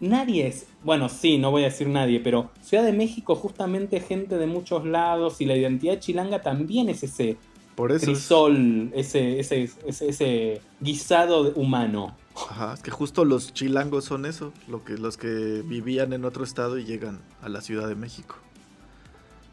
nadie 0.00 0.46
es, 0.48 0.66
bueno, 0.82 1.08
sí, 1.08 1.38
no 1.38 1.50
voy 1.50 1.62
a 1.62 1.66
decir 1.66 1.88
nadie, 1.88 2.20
pero 2.20 2.50
Ciudad 2.62 2.84
de 2.84 2.92
México 2.92 3.34
justamente 3.36 4.00
gente 4.00 4.36
de 4.38 4.46
muchos 4.46 4.84
lados 4.84 5.40
y 5.40 5.44
la 5.46 5.56
identidad 5.56 5.98
chilanga 6.00 6.40
también 6.42 6.88
es 6.88 7.02
ese 7.02 7.36
Por 7.74 7.92
eso. 7.92 8.10
es- 8.10 8.18
crisol, 8.18 8.90
ese, 8.94 9.38
ese, 9.38 9.70
ese, 9.86 10.08
ese 10.08 10.60
guisado 10.80 11.52
humano. 11.54 12.16
Ajá, 12.48 12.72
es 12.74 12.82
que 12.82 12.90
justo 12.90 13.24
los 13.26 13.52
chilangos 13.52 14.04
son 14.06 14.24
eso, 14.24 14.52
lo 14.66 14.82
que, 14.84 14.94
los 14.94 15.18
que 15.18 15.62
vivían 15.66 16.14
en 16.14 16.24
otro 16.24 16.44
estado 16.44 16.78
y 16.78 16.84
llegan 16.84 17.20
a 17.42 17.48
la 17.50 17.60
Ciudad 17.60 17.86
de 17.88 17.94
México. 17.94 18.36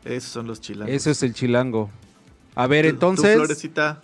Esos 0.06 0.32
son 0.32 0.48
los 0.48 0.62
chilangos. 0.62 0.94
Eso 0.96 1.12
es 1.12 1.22
el 1.24 1.34
chilango. 1.34 1.90
A 2.56 2.68
ver, 2.68 2.86
Tú- 2.86 2.90
tú, 2.90 2.96
entonces, 2.96 3.36
Florecita. 3.36 4.02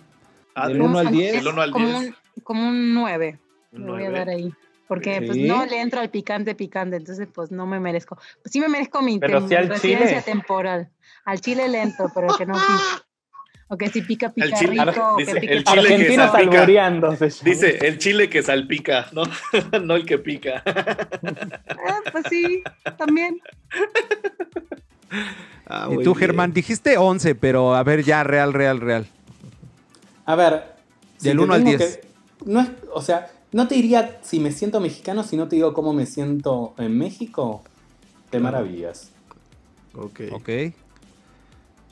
Ah, 0.54 0.68
Del 0.68 0.80
uno 0.80 0.98
al 0.98 1.10
diez. 1.10 1.32
Del 1.34 1.48
uno 1.48 1.62
al 1.62 1.70
como 1.70 1.88
10. 2.00 2.12
Un, 2.36 2.42
como 2.42 2.68
un 2.68 2.94
9. 2.94 3.38
Un 3.72 3.84
Le 3.86 3.90
voy 3.92 4.04
a 4.04 4.10
dar 4.10 4.28
ahí. 4.28 4.52
Porque 4.88 5.20
pues 5.20 5.36
no 5.38 5.66
le 5.66 5.80
entro 5.80 6.00
al 6.00 6.10
picante 6.10 6.54
picante, 6.54 6.96
entonces 6.96 7.26
pues 7.34 7.50
no 7.50 7.66
me 7.66 7.80
merezco. 7.80 8.16
Pues, 8.42 8.52
sí 8.52 8.60
me 8.60 8.68
merezco 8.68 9.02
mi 9.02 9.18
Pero 9.18 9.46
sí 9.48 9.54
al 9.56 9.68
residencia 9.68 10.08
chile. 10.08 10.22
temporal. 10.22 10.88
Al 11.24 11.40
chile 11.40 11.68
le 11.68 11.82
entro, 11.82 12.10
pero 12.14 12.28
que 12.36 12.46
no 12.46 12.54
sí. 12.56 12.72
O 13.68 13.76
que 13.76 13.88
si 13.88 14.00
pica, 14.02 14.32
pica 14.32 14.46
El 14.46 14.52
chile- 14.54 14.84
rico. 14.84 15.16
dice, 15.18 15.32
que 15.34 15.40
pica, 15.40 15.52
el 15.54 15.64
chile 15.64 16.06
que 16.06 16.14
salpica. 16.16 16.66
Dice 17.42 17.78
el 17.84 17.98
chile 17.98 18.30
que 18.30 18.42
salpica, 18.44 19.08
¿no? 19.12 19.24
no 19.82 19.96
el 19.96 20.06
que 20.06 20.18
pica. 20.18 20.62
Ah, 20.64 22.00
pues 22.12 22.24
sí, 22.30 22.62
también. 22.96 23.40
Ah, 25.66 25.88
Y 25.90 25.94
tú, 25.96 26.14
bien. 26.14 26.14
Germán, 26.16 26.52
dijiste 26.52 26.96
11, 26.98 27.34
pero 27.34 27.74
a 27.74 27.82
ver, 27.82 28.04
ya, 28.04 28.22
real, 28.24 28.52
real, 28.52 28.80
real. 28.80 29.06
A 30.24 30.34
ver. 30.36 30.74
Del 31.20 31.36
te 31.38 31.42
1 31.42 31.54
al 31.54 31.64
tengo 31.64 31.76
10. 31.78 31.96
que- 31.96 32.06
no 32.44 32.60
es, 32.60 32.68
o 32.92 33.00
sea, 33.02 33.28
no 33.52 33.66
te 33.66 33.74
diría 33.74 34.18
si 34.22 34.38
me 34.38 34.52
siento 34.52 34.80
mexicano, 34.80 35.24
si 35.24 35.36
no 35.36 35.48
te 35.48 35.56
digo 35.56 35.72
cómo 35.72 35.92
me 35.92 36.06
siento 36.06 36.74
en 36.78 36.96
México. 36.98 37.62
De 38.30 38.38
maravillas. 38.40 39.10
Ok. 39.94 40.20
Ok. 40.32 40.48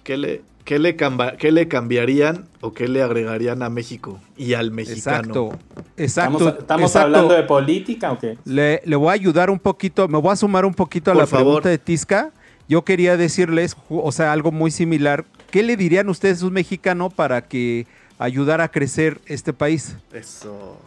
¿Qué 0.03 0.17
le, 0.19 0.43
qué, 0.65 0.79
le 0.79 0.97
camba- 0.97 1.37
qué 1.39 1.51
le 1.53 1.67
cambiarían 1.69 2.47
o 2.61 2.73
qué 2.75 2.89
le 2.89 3.03
agregarían 3.03 3.62
a 3.62 3.71
México 3.71 4.21
y 4.37 4.53
al 4.55 4.71
mexicano? 4.71 5.19
Exacto. 5.19 5.59
Exacto. 5.97 6.37
¿Estamos, 6.37 6.43
estamos 6.59 6.91
exacto. 6.91 7.07
hablando 7.07 7.35
de 7.35 7.43
política 7.45 8.12
o 8.12 8.19
qué? 8.19 8.37
Le, 8.45 8.83
le 8.85 8.97
voy 8.97 9.09
a 9.09 9.12
ayudar 9.12 9.49
un 9.49 9.59
poquito, 9.59 10.07
me 10.09 10.19
voy 10.19 10.33
a 10.33 10.37
sumar 10.37 10.65
un 10.67 10.75
poquito 10.75 11.11
a 11.11 11.15
Por 11.15 11.23
la 11.23 11.27
favor. 11.27 11.45
pregunta 11.62 11.69
de 11.71 11.79
Tisca. 11.79 12.31
Yo 12.69 12.85
quería 12.85 13.17
decirles, 13.17 13.77
o 13.89 14.12
sea, 14.12 14.33
algo 14.33 14.51
muy 14.51 14.71
similar. 14.71 15.25
¿Qué 15.51 15.62
le 15.62 15.77
dirían 15.77 16.09
ustedes 16.09 16.43
a 16.43 16.47
un 16.47 16.55
mexicano 16.55 17.11
para 17.11 17.43
que 17.43 17.87
ayudara 18.19 18.65
a 18.65 18.69
crecer 18.69 19.21
este 19.27 19.53
país? 19.53 19.97
Eso. 20.12 20.79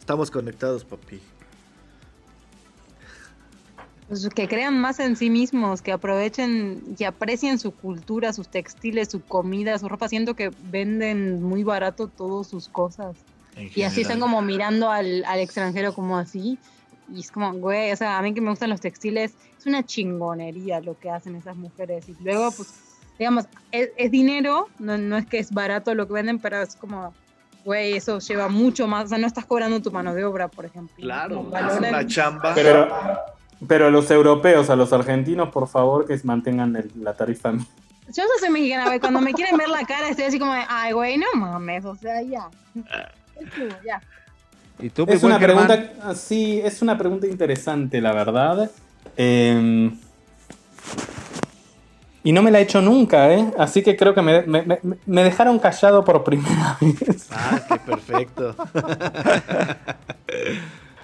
Estamos 0.00 0.30
conectados, 0.30 0.84
papi. 0.84 1.20
Pues 4.08 4.28
que 4.28 4.46
crean 4.46 4.80
más 4.80 5.00
en 5.00 5.16
sí 5.16 5.30
mismos, 5.30 5.82
que 5.82 5.90
aprovechen 5.90 6.94
y 6.96 7.04
aprecien 7.04 7.58
su 7.58 7.72
cultura, 7.72 8.32
sus 8.32 8.48
textiles, 8.48 9.08
su 9.08 9.20
comida, 9.20 9.78
su 9.78 9.88
ropa. 9.88 10.08
Siento 10.08 10.34
que 10.34 10.52
venden 10.70 11.42
muy 11.42 11.64
barato 11.64 12.06
todas 12.06 12.46
sus 12.46 12.68
cosas. 12.68 13.16
Y 13.74 13.82
así 13.82 14.02
están 14.02 14.20
como 14.20 14.42
mirando 14.42 14.90
al, 14.90 15.24
al 15.24 15.40
extranjero 15.40 15.94
como 15.94 16.18
así. 16.18 16.58
Y 17.14 17.20
es 17.20 17.30
como, 17.30 17.52
güey, 17.54 17.92
o 17.92 17.96
sea, 17.96 18.18
a 18.18 18.22
mí 18.22 18.34
que 18.34 18.40
me 18.40 18.50
gustan 18.50 18.70
los 18.70 18.80
textiles, 18.80 19.34
es 19.58 19.66
una 19.66 19.84
chingonería 19.84 20.80
lo 20.80 20.98
que 20.98 21.10
hacen 21.10 21.36
esas 21.36 21.56
mujeres. 21.56 22.08
Y 22.08 22.16
luego, 22.22 22.50
pues, 22.52 22.74
digamos, 23.18 23.46
es, 23.72 23.90
es 23.96 24.10
dinero, 24.10 24.68
no, 24.78 24.98
no 24.98 25.16
es 25.16 25.26
que 25.26 25.38
es 25.38 25.52
barato 25.52 25.94
lo 25.94 26.06
que 26.06 26.14
venden, 26.14 26.38
pero 26.40 26.60
es 26.62 26.74
como, 26.76 27.14
güey, 27.64 27.94
eso 27.94 28.18
lleva 28.18 28.48
mucho 28.48 28.86
más. 28.88 29.04
O 29.06 29.08
sea, 29.08 29.18
no 29.18 29.26
estás 29.26 29.44
cobrando 29.46 29.80
tu 29.80 29.90
mano 29.92 30.14
de 30.14 30.24
obra, 30.24 30.48
por 30.48 30.64
ejemplo. 30.64 30.94
Claro, 30.96 31.48
es 31.72 31.78
una 31.78 32.06
chamba. 32.06 32.54
Pero, 32.54 32.88
pero 33.68 33.86
a 33.86 33.90
los 33.90 34.10
europeos, 34.10 34.68
a 34.70 34.76
los 34.76 34.92
argentinos, 34.92 35.50
por 35.50 35.68
favor, 35.68 36.06
que 36.06 36.18
mantengan 36.24 36.74
el- 36.76 36.90
la 36.96 37.14
tarifa. 37.14 37.52
Yo 37.52 38.22
no 38.22 38.30
soy 38.38 38.50
mexicana, 38.50 38.86
güey. 38.86 39.00
Cuando 39.00 39.20
me 39.20 39.32
quieren 39.32 39.56
ver 39.56 39.68
la 39.68 39.84
cara, 39.84 40.08
estoy 40.08 40.26
así 40.26 40.38
como, 40.38 40.52
de, 40.54 40.62
ay, 40.68 40.92
güey, 40.92 41.18
no 41.18 41.26
mames, 41.34 41.84
o 41.84 41.94
sea, 41.96 42.22
ya. 42.22 42.48
Es 43.40 43.50
como, 43.50 43.66
ya. 43.84 44.00
¿Y 44.78 44.90
tú, 44.90 45.06
mi 45.06 45.12
Es 45.14 45.22
una 45.22 45.38
Germán? 45.38 45.66
pregunta, 45.66 45.92
ah, 46.02 46.14
sí, 46.14 46.60
es 46.62 46.82
una 46.82 46.98
pregunta 46.98 47.26
interesante, 47.26 48.00
la 48.00 48.12
verdad. 48.12 48.70
Eh, 49.16 49.90
y 52.22 52.32
no 52.32 52.42
me 52.42 52.50
la 52.50 52.58
he 52.58 52.62
hecho 52.62 52.82
nunca, 52.82 53.32
¿eh? 53.32 53.52
Así 53.56 53.82
que 53.82 53.96
creo 53.96 54.12
que 54.14 54.20
me, 54.20 54.42
me- 54.42 54.62
me- 54.62 54.80
me 55.06 55.24
dejaron 55.24 55.58
callado 55.58 56.04
por 56.04 56.24
primera 56.24 56.76
vez. 56.80 57.28
Ah, 57.30 57.60
qué 57.68 57.76
perfecto. 57.78 58.54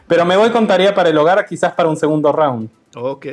Pero 0.08 0.24
me 0.26 0.36
voy 0.36 0.50
con 0.50 0.66
tarea 0.66 0.94
para 0.94 1.08
el 1.08 1.16
hogar, 1.16 1.46
quizás 1.46 1.72
para 1.72 1.88
un 1.88 1.96
segundo 1.96 2.32
round. 2.32 2.68
ok, 2.94 3.26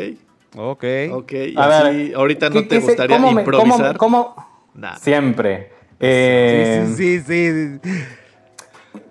Ok. 0.56 0.84
ok. 1.12 1.32
Y 1.34 1.58
A 1.58 1.64
así, 1.88 1.98
ver, 2.08 2.16
ahorita 2.16 2.50
no 2.50 2.54
¿Qué- 2.54 2.62
te 2.64 2.68
qué 2.76 2.82
se- 2.82 2.88
gustaría 2.88 3.18
cómo 3.18 3.32
me- 3.34 3.44
cómo- 3.44 3.58
improvisar. 3.66 3.98
cómo- 3.98 4.36
Nah. 4.76 4.96
Siempre. 4.96 5.72
Eh, 6.00 6.86
Sí, 6.96 7.20
sí, 7.20 7.24
sí, 7.28 7.80
sí. 7.84 7.90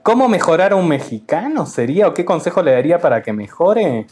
¿Cómo 0.09 0.27
mejorar 0.27 0.73
a 0.73 0.77
un 0.77 0.89
mexicano 0.89 1.67
sería? 1.67 2.09
¿O 2.09 2.15
qué 2.15 2.25
consejo 2.25 2.63
le 2.63 2.73
daría 2.73 2.99
para 2.99 3.23
que 3.23 3.35
mejore? 3.35 4.07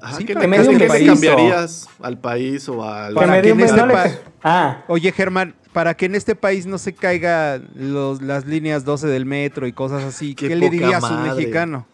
Ah, 0.00 0.14
Sí, 0.16 0.24
¿qué, 0.24 0.32
para 0.32 0.46
le- 0.46 0.56
que 0.56 0.62
qué 0.62 0.68
me 0.70 0.78
le 0.78 0.86
país, 0.86 1.06
cambiarías 1.10 1.88
al 2.00 2.16
país 2.16 2.66
o 2.70 2.82
al... 2.82 3.12
Para 3.12 3.34
que 3.34 3.42
dé 3.42 3.50
en 3.50 3.56
un- 3.56 3.60
este 3.64 3.76
no 3.76 3.86
le- 3.86 3.92
pa- 3.92 4.08
Ah, 4.42 4.78
Oye, 4.88 5.12
Germán, 5.12 5.54
para 5.74 5.92
que 5.92 6.06
en 6.06 6.14
este 6.14 6.34
país 6.34 6.64
no 6.64 6.78
se 6.78 6.94
caigan 6.94 7.68
las 8.22 8.46
líneas 8.46 8.86
12 8.86 9.08
del 9.08 9.26
metro 9.26 9.66
y 9.66 9.74
cosas 9.74 10.02
así, 10.04 10.34
Qué 10.34 10.48
¿qué, 10.48 10.56
le 10.56 10.70
dirías 10.70 11.04
a 11.04 11.14
un 11.16 11.22
mexicano? 11.24 11.86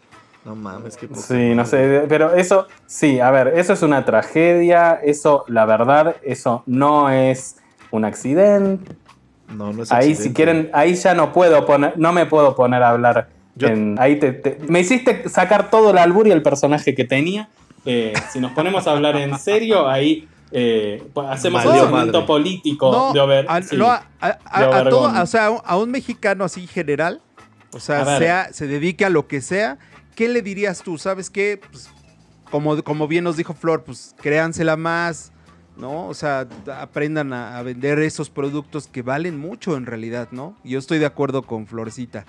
No 0.45 0.55
mames, 0.55 0.95
qué 0.95 1.09
poca 1.09 1.19
Sí, 1.19 1.53
no 1.53 1.65
sé, 1.65 2.05
pero 2.07 2.33
eso, 2.35 2.65
sí, 2.87 3.19
a 3.19 3.29
ver, 3.29 3.49
eso 3.57 3.73
es 3.73 3.81
una 3.81 4.05
tragedia, 4.05 5.01
eso, 5.03 5.43
la 5.49 5.65
verdad, 5.65 6.15
eso 6.23 6.63
no 6.65 7.09
es 7.09 7.57
un 7.91 8.05
accidente. 8.05 8.95
No, 9.49 9.73
no 9.73 9.83
es 9.83 9.91
Ahí 9.91 10.11
accidente. 10.11 10.23
si 10.23 10.33
quieren, 10.33 10.69
ahí 10.71 10.95
ya 10.95 11.13
no 11.13 11.33
puedo 11.33 11.65
poner, 11.65 11.97
no 11.97 12.13
me 12.13 12.25
puedo 12.25 12.55
poner 12.55 12.83
a 12.83 12.91
hablar. 12.91 13.38
Yo- 13.59 13.67
en- 13.67 13.95
ahí 13.99 14.17
te, 14.19 14.31
te- 14.33 14.57
me 14.67 14.79
hiciste 14.79 15.27
sacar 15.29 15.69
todo 15.69 15.91
el 15.91 15.97
albur 15.97 16.27
y 16.27 16.31
el 16.31 16.41
personaje 16.41 16.95
que 16.95 17.05
tenía. 17.05 17.49
Eh, 17.85 18.13
si 18.31 18.39
nos 18.39 18.51
ponemos 18.51 18.87
a 18.87 18.91
hablar 18.91 19.15
en 19.17 19.37
serio, 19.39 19.87
ahí 19.87 20.27
eh, 20.51 21.03
hacemos 21.29 21.63
un 21.65 21.73
segmento 21.73 22.25
político 22.25 22.91
No, 22.91 23.13
de 23.13 23.19
Over- 23.19 23.45
a, 23.47 23.61
sí. 23.61 23.77
no, 23.77 23.87
a- 23.91 24.03
a- 24.19 24.37
a- 24.45 24.59
de 24.61 24.65
a 24.65 24.69
todo- 24.89 25.01
Obregón. 25.01 25.17
o 25.17 25.25
sea, 25.27 25.45
a 25.47 25.77
un- 25.77 25.91
mexicano 25.91 26.43
así 26.43 26.65
general, 26.67 27.21
o 27.71 27.79
sea, 27.79 28.49
se 28.51 28.65
dedique 28.67 29.05
a 29.05 29.09
lo 29.09 29.27
que 29.27 29.41
sea, 29.41 29.77
¿qué 30.15 30.27
le 30.27 30.41
dirías 30.41 30.81
tú? 30.81 30.97
¿Sabes 30.97 31.29
qué? 31.29 31.59
Pues, 31.71 31.89
como, 32.49 32.81
como 32.83 33.07
bien 33.07 33.23
nos 33.25 33.37
dijo 33.37 33.53
Flor, 33.53 33.83
pues 33.83 34.15
créansela 34.19 34.75
más, 34.75 35.31
¿no? 35.77 36.07
O 36.07 36.13
sea, 36.15 36.47
aprendan 36.79 37.31
a, 37.31 37.57
a 37.59 37.63
vender 37.63 37.99
esos 37.99 38.29
productos 38.31 38.87
que 38.87 39.03
valen 39.03 39.37
mucho 39.39 39.77
en 39.77 39.85
realidad, 39.85 40.29
¿no? 40.31 40.55
Y 40.63 40.71
Yo 40.71 40.79
estoy 40.79 40.97
de 40.97 41.05
acuerdo 41.05 41.43
con 41.43 41.67
Florcita. 41.67 42.25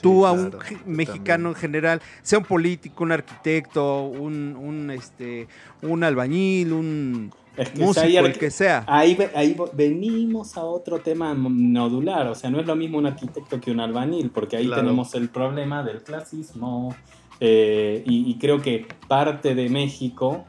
Tú 0.00 0.26
a 0.26 0.32
un 0.32 0.54
mexicano 0.86 1.50
en 1.50 1.54
general, 1.54 2.00
sea 2.22 2.38
un 2.38 2.44
político, 2.44 3.04
un 3.04 3.12
arquitecto, 3.12 4.04
un, 4.04 4.56
un, 4.56 4.90
este, 4.90 5.48
un 5.82 6.04
albañil, 6.04 6.72
un 6.72 7.32
Es 7.56 7.70
que 7.70 7.76
si 7.76 7.82
músico, 7.82 8.06
el 8.26 8.38
que 8.38 8.50
sea. 8.50 8.84
Ahí, 8.86 9.18
ahí 9.34 9.56
venimos 9.72 10.56
a 10.56 10.64
otro 10.64 11.00
tema 11.00 11.34
nodular, 11.34 12.26
o 12.28 12.34
sea, 12.34 12.50
no 12.50 12.60
es 12.60 12.66
lo 12.66 12.76
mismo 12.76 12.98
un 12.98 13.06
arquitecto 13.06 13.60
que 13.60 13.70
un 13.70 13.80
albanil, 13.80 14.30
porque 14.30 14.56
ahí 14.56 14.66
Claro. 14.66 14.82
tenemos 14.82 15.14
el 15.14 15.28
problema 15.28 15.82
del 15.82 16.02
clasismo, 16.02 16.94
eh, 17.40 18.02
y, 18.06 18.30
y 18.30 18.38
creo 18.38 18.60
que 18.60 18.86
parte 19.06 19.54
de 19.54 19.68
México, 19.68 20.44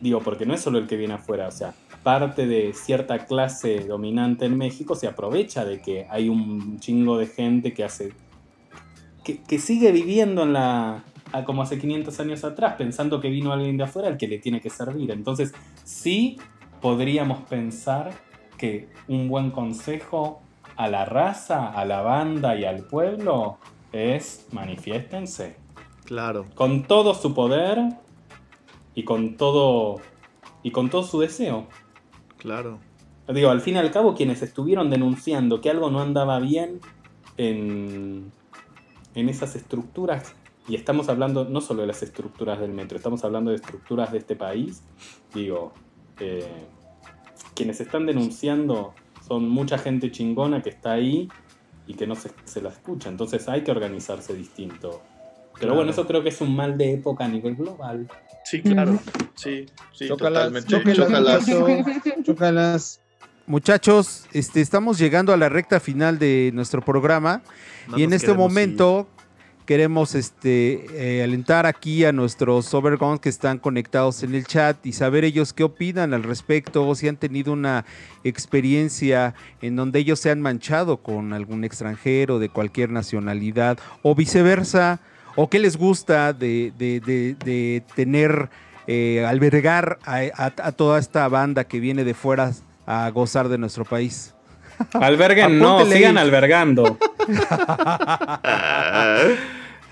digo, 0.00 0.20
porque 0.20 0.46
no 0.46 0.54
es 0.54 0.60
solo 0.60 0.78
el 0.78 0.86
que 0.86 0.96
viene 0.96 1.14
afuera, 1.14 1.48
o 1.48 1.52
sea, 1.52 1.74
parte 2.02 2.46
de 2.48 2.72
cierta 2.72 3.26
clase 3.26 3.84
dominante 3.86 4.44
en 4.46 4.58
México 4.58 4.96
se 4.96 5.06
aprovecha 5.06 5.64
de 5.64 5.80
que 5.80 6.06
hay 6.10 6.28
un 6.28 6.80
chingo 6.80 7.16
de 7.16 7.26
gente 7.28 7.72
que 7.72 7.84
hace, 7.84 8.12
que, 9.24 9.42
que 9.42 9.58
sigue 9.58 9.92
viviendo 9.92 10.42
en 10.42 10.52
la... 10.52 11.04
a 11.32 11.44
como 11.44 11.62
hace 11.62 11.78
500 11.78 12.20
años 12.20 12.44
atrás, 12.44 12.74
pensando 12.76 13.20
que 13.20 13.30
vino 13.30 13.52
alguien 13.52 13.76
de 13.76 13.84
afuera 13.84 14.08
al 14.08 14.16
que 14.16 14.28
le 14.28 14.38
tiene 14.38 14.60
que 14.60 14.70
servir. 14.70 15.10
Entonces, 15.10 15.52
sí 15.84 16.38
podríamos 16.80 17.42
pensar 17.48 18.12
que 18.58 18.88
un 19.08 19.28
buen 19.28 19.50
consejo 19.50 20.42
a 20.76 20.88
la 20.88 21.04
raza, 21.04 21.68
a 21.68 21.84
la 21.84 22.02
banda 22.02 22.56
y 22.56 22.64
al 22.64 22.84
pueblo 22.84 23.58
es 23.92 24.46
manifiéstense 24.52 25.56
Claro, 26.04 26.46
con 26.54 26.82
todo 26.82 27.14
su 27.14 27.34
poder 27.34 27.78
y 28.94 29.04
con 29.04 29.36
todo 29.36 30.00
y 30.62 30.70
con 30.70 30.90
todo 30.90 31.02
su 31.02 31.20
deseo. 31.20 31.66
claro. 32.38 32.78
Digo, 33.28 33.50
al 33.50 33.60
fin 33.60 33.76
y 33.76 33.78
al 33.78 33.90
cabo 33.92 34.14
quienes 34.14 34.42
estuvieron 34.42 34.90
denunciando 34.90 35.60
que 35.60 35.70
algo 35.70 35.90
no 35.90 36.00
andaba 36.00 36.38
bien 36.40 36.80
en, 37.36 38.32
en 39.14 39.28
esas 39.28 39.54
estructuras 39.56 40.34
y 40.68 40.74
estamos 40.76 41.08
hablando 41.08 41.44
no 41.44 41.60
solo 41.60 41.82
de 41.82 41.88
las 41.88 42.02
estructuras 42.02 42.60
del 42.60 42.72
metro, 42.72 42.96
estamos 42.96 43.24
hablando 43.24 43.50
de 43.50 43.56
estructuras 43.56 44.12
de 44.12 44.18
este 44.18 44.36
país. 44.36 44.82
Digo, 45.34 45.72
eh, 46.20 46.46
quienes 47.54 47.80
están 47.80 48.06
denunciando 48.06 48.94
son 49.26 49.48
mucha 49.48 49.76
gente 49.78 50.10
chingona 50.12 50.62
que 50.62 50.70
está 50.70 50.92
ahí 50.92 51.28
y 51.86 51.94
que 51.94 52.06
no 52.06 52.14
se, 52.14 52.30
se 52.44 52.62
la 52.62 52.68
escucha. 52.68 53.08
Entonces 53.08 53.48
hay 53.48 53.62
que 53.64 53.70
organizarse 53.72 54.34
distinto. 54.34 55.02
Pero 55.54 55.58
Claro. 55.58 55.74
bueno, 55.76 55.90
eso 55.90 56.06
creo 56.06 56.22
que 56.22 56.28
es 56.30 56.40
un 56.40 56.54
mal 56.56 56.78
de 56.78 56.94
época 56.94 57.24
a 57.24 57.28
nivel 57.28 57.56
global. 57.56 58.08
Sí, 58.44 58.62
claro. 58.62 58.98
Sí, 59.34 59.66
sí, 59.92 60.08
totalmente. 60.08 60.76
muchacho, 60.76 61.02
chócalas. 62.22 63.00
Muchachos, 63.56 64.24
este, 64.32 64.62
estamos 64.62 64.96
llegando 64.96 65.30
a 65.34 65.36
la 65.36 65.50
recta 65.50 65.78
final 65.78 66.18
de 66.18 66.50
nuestro 66.54 66.80
programa 66.80 67.42
No 67.86 67.98
y 67.98 68.02
en 68.04 68.14
este 68.14 68.28
momento 68.32 69.08
queremos 69.66 70.14
este, 70.14 70.86
eh, 71.18 71.22
alentar 71.22 71.66
aquí 71.66 72.02
a 72.06 72.12
nuestros 72.12 72.72
Overguns 72.72 73.20
que 73.20 73.28
están 73.28 73.58
conectados 73.58 74.22
en 74.22 74.34
el 74.34 74.46
chat 74.46 74.86
y 74.86 74.94
saber 74.94 75.24
ellos 75.24 75.52
qué 75.52 75.64
opinan 75.64 76.14
al 76.14 76.22
respecto, 76.22 76.88
o 76.88 76.94
si 76.94 77.08
han 77.08 77.18
tenido 77.18 77.52
una 77.52 77.84
experiencia 78.24 79.34
en 79.60 79.76
donde 79.76 79.98
ellos 79.98 80.18
se 80.18 80.30
han 80.30 80.40
manchado 80.40 81.02
con 81.02 81.34
algún 81.34 81.62
extranjero 81.64 82.38
de 82.38 82.48
cualquier 82.48 82.88
nacionalidad 82.88 83.76
o 84.00 84.14
viceversa, 84.14 84.98
o 85.36 85.50
qué 85.50 85.58
les 85.58 85.76
gusta 85.76 86.32
de, 86.32 86.72
de- 86.78 87.00
de- 87.00 87.34
de 87.44 87.82
tener, 87.94 88.48
eh, 88.86 89.26
albergar 89.28 89.98
a, 90.06 90.20
a- 90.42 90.54
a 90.68 90.72
toda 90.72 90.98
esta 90.98 91.28
banda 91.28 91.64
que 91.64 91.80
viene 91.80 92.02
de 92.04 92.14
fuera 92.14 92.50
a 92.86 93.10
gozar 93.10 93.48
de 93.48 93.58
nuestro 93.58 93.84
país. 93.84 94.34
Alberguen, 94.94 95.58
no, 95.58 95.84
sigan 95.86 96.18
albergando. 96.18 96.96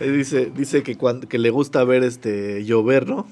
Dice, 0.01 0.51
dice 0.57 0.83
que, 0.83 0.97
cuando, 0.97 1.29
que 1.29 1.37
le 1.39 1.51
gusta 1.51 1.85
ver 1.85 2.03
este 2.05 2.65
llover, 2.65 3.07
¿no? 3.07 3.27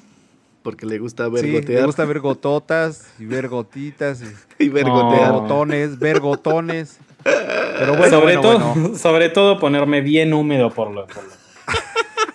Porque 0.63 0.85
le 0.85 0.99
gusta 0.99 1.27
ver 1.29 1.45
Sí, 1.47 1.53
gotear. 1.53 1.81
me 1.81 1.87
gusta 1.87 2.05
ver 2.05 2.21
gototas 2.21 3.07
y 3.19 3.25
ver 3.25 3.49
gotitas 3.49 4.21
y 4.23 4.27
y 4.65 4.69
ver 4.69 4.87
No. 4.87 4.93
gotear. 5.03 5.33
botones, 5.33 5.99
ver 5.99 6.21
gotones. 6.21 6.99
Pero 7.25 7.97
bueno, 7.97 8.11
sobre, 8.21 8.37
bueno, 8.37 8.41
todo, 8.43 8.59
bueno. 8.75 8.95
sobre 8.99 9.29
todo 9.31 9.59
ponerme 9.59 10.03
bien 10.03 10.35
húmedo 10.35 10.69
por, 10.71 10.91
lo- 10.91 11.07
por, 11.07 11.25
lo- 11.25 11.31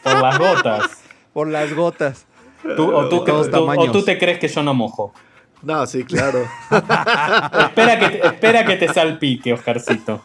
por 0.04 0.22
las 0.22 0.40
gotas. 0.40 0.92
Por 1.32 1.48
las 1.50 1.74
gotas. 1.74 2.26
Tú- 2.76 2.92
o, 2.92 3.10
tú, 3.10 3.24
o 3.28 3.92
tú 3.92 4.04
te 4.04 4.18
crees 4.18 4.40
que 4.40 4.48
yo 4.48 4.64
no 4.64 4.74
mojo. 4.74 5.14
No, 5.64 5.86
sí, 5.88 6.04
claro. 6.04 6.40
Espera 6.70 8.00
que, 8.00 8.10
te- 8.10 8.28
espera 8.28 8.66
que 8.66 8.76
te 8.76 8.94
salpique, 8.94 9.54
Oscarcito. 9.54 10.22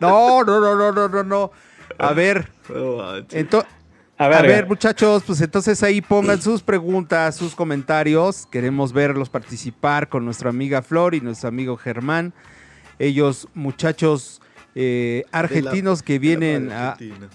No, 0.00 0.42
no, 0.44 0.60
no, 0.60 0.74
no, 0.76 0.92
no, 0.92 1.08
no, 1.08 1.22
no. 1.24 1.50
A 1.98 2.12
ver, 2.12 2.48
A 4.18 4.28
ver, 4.42 4.66
muchachos, 4.68 5.22
pues 5.26 5.40
entonces 5.40 5.82
ahí 5.82 6.00
pongan 6.00 6.40
sus 6.40 6.62
preguntas, 6.62 7.34
sus 7.36 7.54
comentarios. 7.56 8.46
Queremos 8.46 8.92
verlos 8.92 9.28
participar 9.28 10.08
con 10.08 10.24
nuestra 10.24 10.50
amiga 10.50 10.80
Flor 10.82 11.14
y 11.14 11.20
nuestro 11.20 11.48
amigo 11.48 11.76
Germán. 11.76 12.32
Ellos, 13.00 13.48
muchachos 13.54 14.40
eh, 14.76 15.24
argentinos 15.32 16.02
que 16.02 16.18
vienen 16.20 16.66
El 16.66 16.72
a, 16.72 16.90
Argentina. 16.92 17.28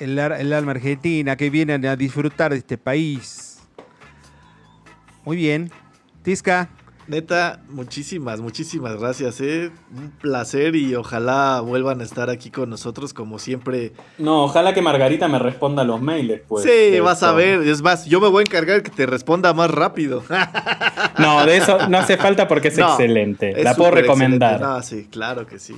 el, 0.00 0.18
ar- 0.18 0.32
el 0.40 0.52
alma 0.52 0.72
argentina, 0.72 1.36
que 1.36 1.50
vienen 1.50 1.86
a 1.86 1.94
disfrutar 1.96 2.50
de 2.52 2.58
este 2.58 2.78
país. 2.78 3.60
Muy 5.24 5.36
bien. 5.36 5.70
Tisca, 6.22 6.68
Neta, 7.08 7.60
muchísimas, 7.68 8.40
muchísimas 8.40 8.96
gracias, 8.98 9.40
eh. 9.40 9.72
Un 9.94 10.12
placer 10.12 10.76
y 10.76 10.94
ojalá 10.94 11.60
vuelvan 11.60 12.00
a 12.00 12.04
estar 12.04 12.30
aquí 12.30 12.48
con 12.50 12.70
nosotros 12.70 13.12
como 13.12 13.40
siempre. 13.40 13.92
no, 14.18 14.44
ojalá 14.44 14.72
que 14.72 14.82
Margarita 14.82 15.26
me 15.26 15.40
responda 15.40 15.82
los 15.82 16.00
mails, 16.00 16.42
pues. 16.46 16.62
sí, 16.64 17.00
vas 17.00 17.14
esto. 17.18 17.26
a 17.26 17.32
ver. 17.32 17.60
Es 17.62 17.82
más, 17.82 18.06
yo 18.06 18.20
me 18.20 18.28
voy 18.28 18.42
a 18.42 18.42
encargar 18.42 18.84
que 18.84 18.90
te 18.90 19.06
responda 19.06 19.52
más 19.52 19.70
rápido. 19.70 20.22
No, 21.18 21.44
de 21.44 21.56
eso 21.56 21.88
no 21.88 21.98
hace 21.98 22.16
falta 22.16 22.46
porque 22.46 22.68
es 22.68 22.78
No, 22.78 22.88
excelente. 22.90 23.50
Es 23.58 23.64
La 23.64 23.74
puedo 23.74 23.90
recomendar. 23.90 24.54
excelente. 24.54 24.76
No, 24.76 24.82
sí, 24.82 25.08
claro 25.10 25.46
que 25.46 25.58
sí. 25.58 25.74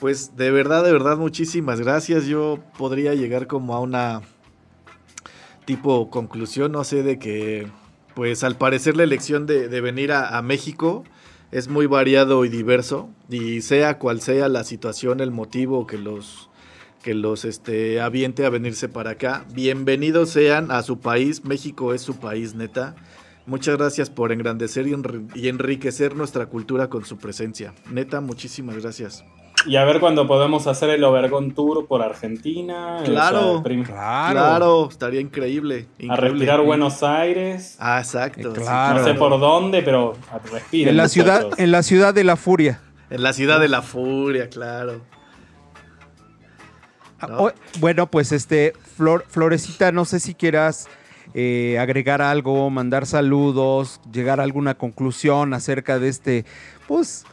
Pues 0.00 0.34
de 0.34 0.50
verdad, 0.50 0.82
de 0.82 0.92
verdad, 0.92 1.18
muchísimas 1.18 1.78
gracias. 1.80 2.24
Yo 2.26 2.58
podría 2.78 3.14
llegar 3.14 3.46
como 3.46 3.74
a 3.74 3.80
una 3.80 4.22
tipo 5.66 6.10
conclusión, 6.10 6.72
no 6.72 6.84
sé, 6.84 7.02
de 7.02 7.18
que, 7.18 7.68
pues 8.14 8.44
al 8.44 8.56
parecer 8.56 8.96
la 8.96 9.02
elección 9.04 9.46
de, 9.46 9.68
venir 9.80 10.12
a, 10.12 10.36
a 10.36 10.42
México 10.42 11.04
es 11.52 11.68
muy 11.68 11.86
variado 11.86 12.44
y 12.44 12.48
diverso. 12.48 13.10
Y 13.28 13.60
sea 13.60 13.98
cual 13.98 14.20
sea 14.20 14.48
la 14.48 14.64
situación, 14.64 15.20
el 15.20 15.30
motivo 15.30 15.86
que 15.86 15.98
los 15.98 16.50
que 17.04 17.14
los 17.14 17.44
este, 17.44 18.00
aviente 18.00 18.46
a 18.46 18.50
venirse 18.50 18.88
para 18.88 19.10
acá. 19.10 19.44
Bienvenidos 19.52 20.30
sean 20.30 20.70
a 20.70 20.82
su 20.82 21.00
país. 21.00 21.44
México 21.44 21.92
es 21.92 22.00
su 22.00 22.16
país, 22.16 22.54
neta. 22.54 22.96
Muchas 23.44 23.76
gracias 23.76 24.08
por 24.08 24.32
engrandecer 24.32 24.86
y 24.88 25.48
enriquecer 25.48 26.16
nuestra 26.16 26.46
cultura 26.46 26.88
con 26.88 27.04
su 27.04 27.18
presencia. 27.18 27.74
Neta, 27.90 28.22
muchísimas 28.22 28.78
gracias. 28.78 29.22
Y 29.66 29.76
a 29.76 29.84
ver 29.84 30.00
cuando 30.00 30.26
podemos 30.26 30.66
hacer 30.66 30.90
el 30.90 31.02
Overgon 31.04 31.54
Tour 31.54 31.86
por 31.86 32.02
Argentina. 32.02 32.98
Claro. 33.04 33.50
o 33.50 33.54
sea, 33.54 33.62
prim- 33.62 33.84
Claro, 33.84 34.88
estaría 34.90 35.20
increíble. 35.20 35.86
a 35.98 36.02
increíble. 36.02 36.28
respirar 36.30 36.60
Buenos 36.62 37.02
Aires. 37.02 37.76
Ah, 37.78 37.98
exacto. 38.00 38.50
Eh, 38.50 38.52
claro. 38.54 38.98
No 39.00 39.04
sé 39.04 39.14
por 39.14 39.38
dónde, 39.40 39.82
pero 39.82 40.14
respiren. 40.52 40.90
en 40.90 40.96
la 40.96 41.08
ciudad, 41.08 41.46
en 41.56 41.70
la 41.70 41.82
ciudad 41.82 42.12
de 42.12 42.24
la 42.24 42.36
furia. 42.36 42.80
En 43.10 43.22
la 43.22 43.32
ciudad 43.32 43.60
de 43.60 43.68
la 43.68 43.80
furia, 43.82 44.48
claro. 44.50 45.00
Ah, 47.20 47.52
bueno, 47.80 48.10
pues 48.10 48.32
este, 48.32 48.74
Flor, 48.96 49.24
Florecita, 49.28 49.92
no 49.92 50.04
sé 50.04 50.20
si 50.20 50.34
quieras 50.34 50.88
eh, 51.32 51.78
agregar 51.80 52.20
algo, 52.20 52.68
mandar 52.70 53.06
saludos, 53.06 54.00
llegar 54.12 54.40
a 54.40 54.42
alguna 54.42 54.74
conclusión 54.74 55.54
acerca 55.54 55.98
de 55.98 56.08
este, 56.08 56.44
pues, 56.86 57.24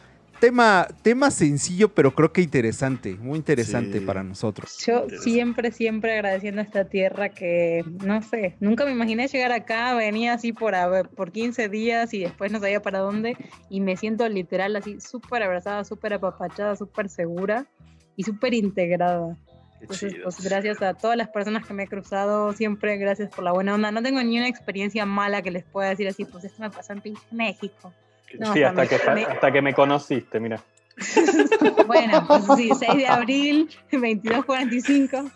tema, 0.42 0.88
tema 1.02 1.30
sencillo, 1.30 1.94
pero 1.94 2.12
creo 2.16 2.32
que 2.32 2.40
interesante, 2.40 3.14
muy 3.14 3.38
interesante 3.38 4.00
Sí. 4.00 4.04
para 4.04 4.24
nosotros. 4.24 4.76
Yo 4.84 5.06
siempre, 5.20 5.70
siempre 5.70 6.14
agradeciendo 6.14 6.60
a 6.60 6.64
esta 6.64 6.84
tierra 6.84 7.28
que, 7.28 7.84
no 8.04 8.20
sé, 8.22 8.56
nunca 8.58 8.84
me 8.84 8.90
imaginé 8.90 9.28
llegar 9.28 9.52
acá, 9.52 9.94
venía 9.94 10.32
así 10.32 10.52
por, 10.52 10.74
a 10.74 11.04
por 11.04 11.30
15 11.30 11.68
días 11.68 12.12
y 12.12 12.18
después 12.24 12.50
no 12.50 12.58
sabía 12.58 12.82
para 12.82 12.98
dónde 12.98 13.36
y 13.70 13.80
me 13.80 13.96
siento 13.96 14.28
literal 14.28 14.74
así 14.74 15.00
súper 15.00 15.44
abrazada, 15.44 15.84
súper 15.84 16.14
apapachada, 16.14 16.74
súper 16.74 17.08
segura 17.08 17.68
y 18.16 18.24
súper 18.24 18.52
integrada. 18.52 19.38
Entonces, 19.80 20.16
pues 20.24 20.42
gracias 20.42 20.82
a 20.82 20.94
todas 20.94 21.16
las 21.16 21.28
personas 21.28 21.64
que 21.64 21.72
me 21.72 21.84
he 21.84 21.86
cruzado, 21.86 22.52
siempre 22.52 22.96
gracias 22.96 23.30
por 23.30 23.44
la 23.44 23.52
buena 23.52 23.76
onda. 23.76 23.92
No 23.92 24.02
tengo 24.02 24.20
ni 24.24 24.38
una 24.38 24.48
experiencia 24.48 25.06
mala 25.06 25.40
que 25.40 25.52
les 25.52 25.62
pueda 25.62 25.90
decir 25.90 26.08
así, 26.08 26.24
pues 26.24 26.42
esto 26.42 26.60
me 26.62 26.70
pasó 26.70 26.94
en 26.94 27.00
pinche 27.00 27.22
México. 27.30 27.92
No, 28.38 28.52
sí, 28.52 28.62
hasta 28.62 28.86
que, 28.86 28.94
hasta 28.96 29.52
que 29.52 29.62
me 29.62 29.74
conociste, 29.74 30.40
mira. 30.40 30.60
Bueno, 31.86 32.24
pues 32.26 32.44
sí, 32.56 32.70
6 32.78 32.96
de 32.96 33.06
abril, 33.06 33.68
22.45. 33.90 35.30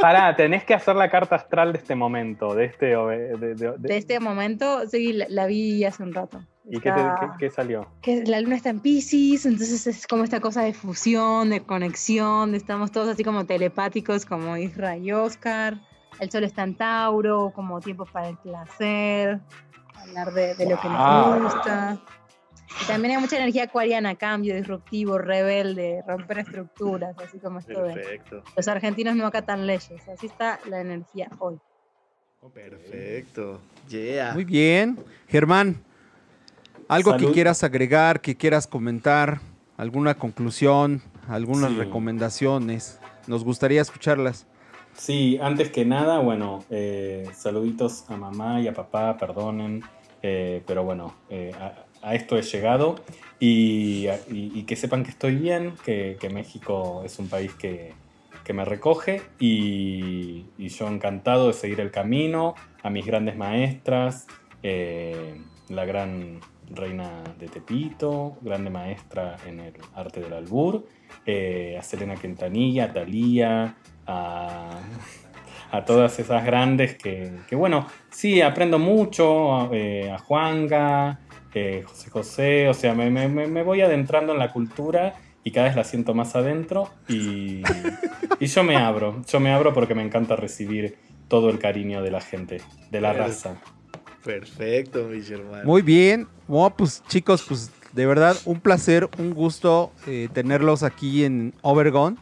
Pará, 0.00 0.34
tenés 0.36 0.64
que 0.64 0.74
hacer 0.74 0.94
la 0.96 1.10
carta 1.10 1.36
astral 1.36 1.72
de 1.72 1.78
este 1.78 1.94
momento, 1.94 2.54
de 2.54 2.66
este... 2.66 2.86
de- 2.86 3.36
de- 3.36 3.54
de- 3.54 3.74
De 3.78 3.96
este 3.96 4.20
momento, 4.20 4.86
sí, 4.88 5.12
la, 5.12 5.26
la 5.28 5.46
vi 5.46 5.84
hace 5.84 6.02
un 6.02 6.14
rato. 6.14 6.40
¿Y 6.70 6.80
qué, 6.80 6.90
te- 6.92 7.00
qué- 7.20 7.26
qué 7.38 7.50
salió? 7.50 7.86
que 8.02 8.24
la 8.24 8.40
luna 8.40 8.56
está 8.56 8.70
en 8.70 8.80
Pisces, 8.80 9.46
entonces 9.46 9.86
es 9.86 10.06
como 10.06 10.24
esta 10.24 10.40
cosa 10.40 10.62
de 10.62 10.74
fusión, 10.74 11.50
de 11.50 11.62
conexión, 11.62 12.54
estamos 12.54 12.92
todos 12.92 13.08
así 13.08 13.24
como 13.24 13.46
telepáticos, 13.46 14.24
como 14.26 14.56
Isra 14.56 14.96
y 14.96 15.12
Oscar. 15.12 15.78
El 16.20 16.30
sol 16.30 16.44
está 16.44 16.62
en 16.64 16.74
Tauro, 16.76 17.52
como 17.54 17.80
tiempo 17.80 18.04
para 18.04 18.28
el 18.28 18.36
placer, 18.38 19.40
hablar 20.02 20.32
de, 20.32 20.54
de 20.54 20.68
lo 20.68 20.80
que 20.80 20.88
nos 20.88 21.42
gusta. 21.42 21.98
Y 22.82 22.86
también 22.86 23.14
hay 23.16 23.20
mucha 23.20 23.36
energía 23.36 23.64
acuariana, 23.64 24.14
cambio, 24.14 24.54
disruptivo, 24.54 25.18
rebelde, 25.18 26.02
romper 26.06 26.38
estructuras, 26.40 27.16
así 27.18 27.38
como 27.38 27.58
esto 27.58 27.82
de 27.82 27.94
Perfecto. 27.94 28.42
los 28.56 28.68
argentinos 28.68 29.16
no 29.16 29.26
acatan 29.26 29.66
leyes. 29.66 30.06
Así 30.08 30.26
está 30.26 30.60
la 30.68 30.80
energía 30.80 31.30
hoy. 31.38 31.58
Perfecto. 32.54 33.60
Yeah. 33.88 34.32
Muy 34.34 34.44
bien. 34.44 34.98
Germán, 35.28 35.82
algo 36.88 37.16
que 37.16 37.30
quieras 37.32 37.64
agregar, 37.64 38.20
que 38.20 38.36
quieras 38.36 38.66
comentar, 38.66 39.40
alguna 39.76 40.14
conclusión, 40.14 41.02
algunas 41.28 41.70
Sí. 41.72 41.76
recomendaciones. 41.78 42.98
Nos 43.26 43.44
gustaría 43.44 43.82
escucharlas. 43.82 44.46
Sí, 44.98 45.38
antes 45.40 45.70
que 45.70 45.84
nada, 45.84 46.18
bueno, 46.18 46.64
eh, 46.70 47.30
saluditos 47.32 48.04
a 48.10 48.16
mamá 48.16 48.60
y 48.60 48.66
a 48.66 48.74
papá, 48.74 49.16
perdonen, 49.16 49.84
eh, 50.22 50.60
pero 50.66 50.82
bueno, 50.82 51.14
eh, 51.30 51.52
a, 52.02 52.14
esto 52.16 52.36
he 52.36 52.42
llegado. 52.42 52.96
Y, 53.38 54.08
que 54.66 54.74
sepan 54.74 55.04
que 55.04 55.10
estoy 55.10 55.36
bien, 55.36 55.74
que, 55.84 56.18
México 56.34 57.02
es 57.04 57.16
un 57.20 57.28
país 57.28 57.54
que, 57.54 57.94
me 58.52 58.64
recoge 58.64 59.22
y, 59.38 60.46
yo 60.58 60.88
encantado 60.88 61.46
de 61.46 61.52
seguir 61.52 61.80
el 61.80 61.92
camino, 61.92 62.54
a 62.82 62.90
mis 62.90 63.06
grandes 63.06 63.36
maestras, 63.36 64.26
la 64.62 65.84
gran 65.84 66.40
reina 66.70 67.22
de 67.38 67.46
Tepito, 67.46 68.36
grande 68.40 68.70
maestra 68.70 69.36
en 69.46 69.60
el 69.60 69.74
arte 69.94 70.20
del 70.20 70.32
albur, 70.32 70.86
a 71.78 71.82
Selena 71.82 72.16
Quintanilla, 72.16 72.86
a 72.86 72.92
Thalía, 72.92 73.76
a, 74.08 74.80
a 75.70 75.84
todas 75.84 76.18
esas 76.18 76.44
grandes 76.44 76.96
que, 76.96 77.40
que, 77.46 77.54
bueno, 77.54 77.86
sí, 78.10 78.40
aprendo 78.40 78.78
mucho, 78.78 79.72
eh, 79.72 80.10
a 80.10 80.18
Juanga, 80.18 81.20
eh, 81.54 81.84
José 81.86 82.10
José, 82.10 82.68
o 82.68 82.74
sea, 82.74 82.94
me, 82.94 83.10
me- 83.10 83.28
me- 83.28 83.62
voy 83.62 83.80
adentrando 83.82 84.32
en 84.32 84.38
la 84.38 84.52
cultura 84.52 85.14
y 85.44 85.52
cada 85.52 85.66
vez 85.68 85.76
la 85.76 85.84
siento 85.84 86.14
más 86.14 86.34
adentro 86.36 86.88
y, 87.06 87.62
y 88.40 88.46
yo 88.46 88.62
me 88.64 88.76
abro, 88.76 89.22
yo 89.26 89.40
me 89.40 89.52
abro 89.52 89.72
porque 89.74 89.94
me 89.94 90.02
encanta 90.02 90.36
recibir 90.36 90.96
todo 91.28 91.50
el 91.50 91.58
cariño 91.58 92.02
de 92.02 92.10
la 92.10 92.20
gente, 92.20 92.62
de 92.90 93.00
la 93.00 93.12
raza. 93.12 93.60
Perfecto, 94.24 95.04
mi 95.08 95.18
hermano. 95.26 95.64
Muy 95.64 95.82
bien. 95.82 96.28
Bueno, 96.46 96.74
pues 96.76 97.02
chicos, 97.08 97.44
pues 97.46 97.70
de 97.92 98.06
verdad 98.06 98.36
un 98.44 98.60
placer, 98.60 99.08
un 99.18 99.32
gusto 99.34 99.92
eh, 100.06 100.28
tenerlos 100.32 100.82
aquí 100.82 101.24
en 101.24 101.54
Overgon. 101.62 102.18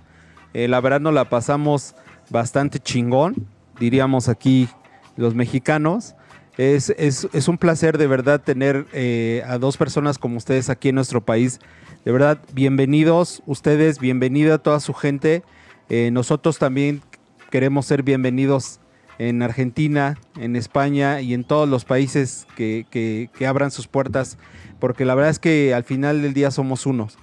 Eh, 0.57 0.69
la 0.69 0.81
verdad 0.81 1.01
nos 1.03 1.13
la 1.13 1.29
pasamos 1.29 1.95
bastante 2.31 2.79
chingón, 2.79 3.47
diríamos 3.79 4.31
aquí 4.31 4.71
los 5.19 5.35
mexicanos. 5.35 6.15
Es, 6.57 6.89
es- 6.97 7.29
es 7.35 7.49
un 7.49 7.59
placer 7.59 7.99
de 7.99 8.07
verdad 8.07 8.41
tener 8.41 8.87
eh, 8.95 9.43
a 9.47 9.59
dos 9.59 9.77
personas 9.77 10.17
como 10.17 10.39
ustedes 10.39 10.71
aquí 10.71 10.89
en 10.89 10.95
nuestro 10.95 11.23
país. 11.23 11.61
De 12.07 12.11
verdad, 12.11 12.39
bienvenidos 12.55 13.43
ustedes, 13.45 13.99
bienvenida 13.99 14.55
a 14.55 14.59
toda 14.59 14.81
su 14.81 14.95
gente. 14.95 15.43
Eh, 15.91 16.09
nosotros 16.11 16.57
también 16.59 17.03
queremos 17.51 17.85
ser 17.85 18.03
bienvenidos 18.03 18.81
en 19.19 19.43
Argentina, 19.43 20.17
en 20.39 20.57
España 20.57 21.21
y 21.21 21.35
en 21.35 21.45
todos 21.45 21.69
los 21.69 21.85
países 21.85 22.47
que, 22.57 22.87
que- 22.91 23.29
que 23.37 23.47
abran 23.47 23.71
sus 23.71 23.89
puertas, 23.89 24.39
porque 24.81 25.05
la 25.05 25.15
verdad 25.15 25.33
es 25.33 25.39
que 25.39 25.75
al 25.75 25.85
final 25.85 26.23
del 26.23 26.33
día 26.33 26.51
somos 26.51 26.87
unos. 26.87 27.19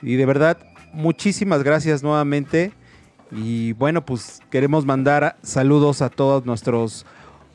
Y 0.00 0.14
de 0.16 0.24
verdad, 0.24 0.56
muchísimas 0.94 1.62
gracias 1.62 2.02
nuevamente. 2.02 2.72
Y 3.30 3.72
bueno, 3.74 4.04
pues 4.04 4.40
queremos 4.50 4.84
mandar 4.86 5.36
saludos 5.42 6.00
a 6.02 6.08
todos 6.08 6.46
nuestros, 6.46 7.04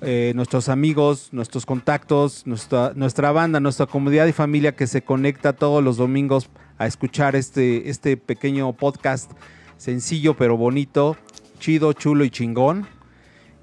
eh, 0.01 0.32
nuestros 0.36 0.69
amigos, 0.69 1.30
nuestros 1.32 1.65
contactos, 1.65 2.45
nuestra, 2.45 2.91
nuestra 2.95 3.32
banda, 3.32 3.59
nuestra 3.59 3.86
comunidad 3.88 4.28
y 4.28 4.34
familia 4.34 4.76
que 4.76 4.86
se 4.88 5.01
conecta 5.03 5.53
todos 5.53 5.84
los 5.84 5.97
domingos 5.97 6.49
a 6.78 6.86
escuchar 6.88 7.36
este, 7.36 7.89
este 7.89 8.17
pequeño 8.17 8.71
podcast 8.74 9.32
sencillo 9.78 10.36
pero 10.36 10.57
bonito, 10.57 11.17
chido, 11.59 11.93
chulo 11.93 12.24
y 12.24 12.30
chingón. 12.30 12.88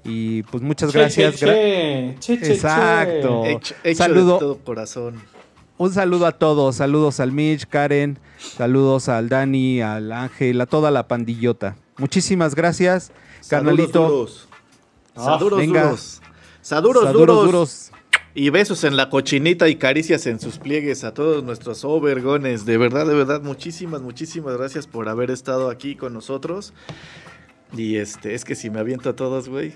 Y 0.03 0.41
pues 0.43 0.63
muchas 0.63 0.91
Che, 0.91 0.97
gracias. 0.99 1.35
che, 1.35 1.45
Gra- 1.45 2.19
che, 2.19 2.39
che, 2.39 2.53
Exacto. 2.53 3.45
Hecho, 3.45 3.75
hecho 3.83 3.97
Saludo. 3.97 4.33
de 4.33 4.39
todo 4.39 4.57
corazón. 4.57 5.21
Un 5.77 5.93
saludo 5.93 6.25
a 6.27 6.31
todos, 6.33 6.75
saludos 6.75 7.19
al 7.19 7.31
Mitch, 7.31 7.65
Karen, 7.67 8.19
saludos 8.37 9.09
al 9.09 9.29
Dani, 9.29 9.81
al 9.81 10.11
Ángel, 10.11 10.59
a 10.61 10.65
toda 10.65 10.91
la 10.91 11.07
pandillota. 11.07 11.75
Muchísimas 11.97 12.55
gracias, 12.55 13.11
carnalito. 13.49 14.01
Saduros, 14.03 14.47
Ah, 15.15 15.23
Saduros, 15.25 15.59
venga. 15.59 15.83
duros. 15.83 16.21
Saduros, 16.61 17.03
Saduros, 17.03 17.27
duros. 17.27 17.45
duros. 17.45 17.91
Y 18.33 18.49
besos 18.49 18.85
en 18.85 18.95
la 18.95 19.09
cochinita 19.09 19.67
y 19.67 19.75
caricias 19.75 20.25
en 20.25 20.39
sus 20.39 20.57
pliegues 20.57 21.03
a 21.03 21.13
todos 21.13 21.43
nuestros 21.43 21.83
overgones. 21.83 22.65
De 22.65 22.77
verdad, 22.77 23.05
de 23.05 23.13
verdad, 23.13 23.41
muchísimas, 23.41 24.01
muchísimas 24.01 24.55
gracias 24.57 24.87
por 24.87 25.09
haber 25.09 25.31
estado 25.31 25.69
aquí 25.69 25.95
con 25.97 26.13
nosotros. 26.13 26.73
Y 27.75 27.97
este, 27.97 28.33
es 28.33 28.45
que 28.45 28.55
si 28.55 28.69
me 28.69 28.79
aviento 28.79 29.09
a 29.09 29.15
todos, 29.17 29.49
güey, 29.49 29.73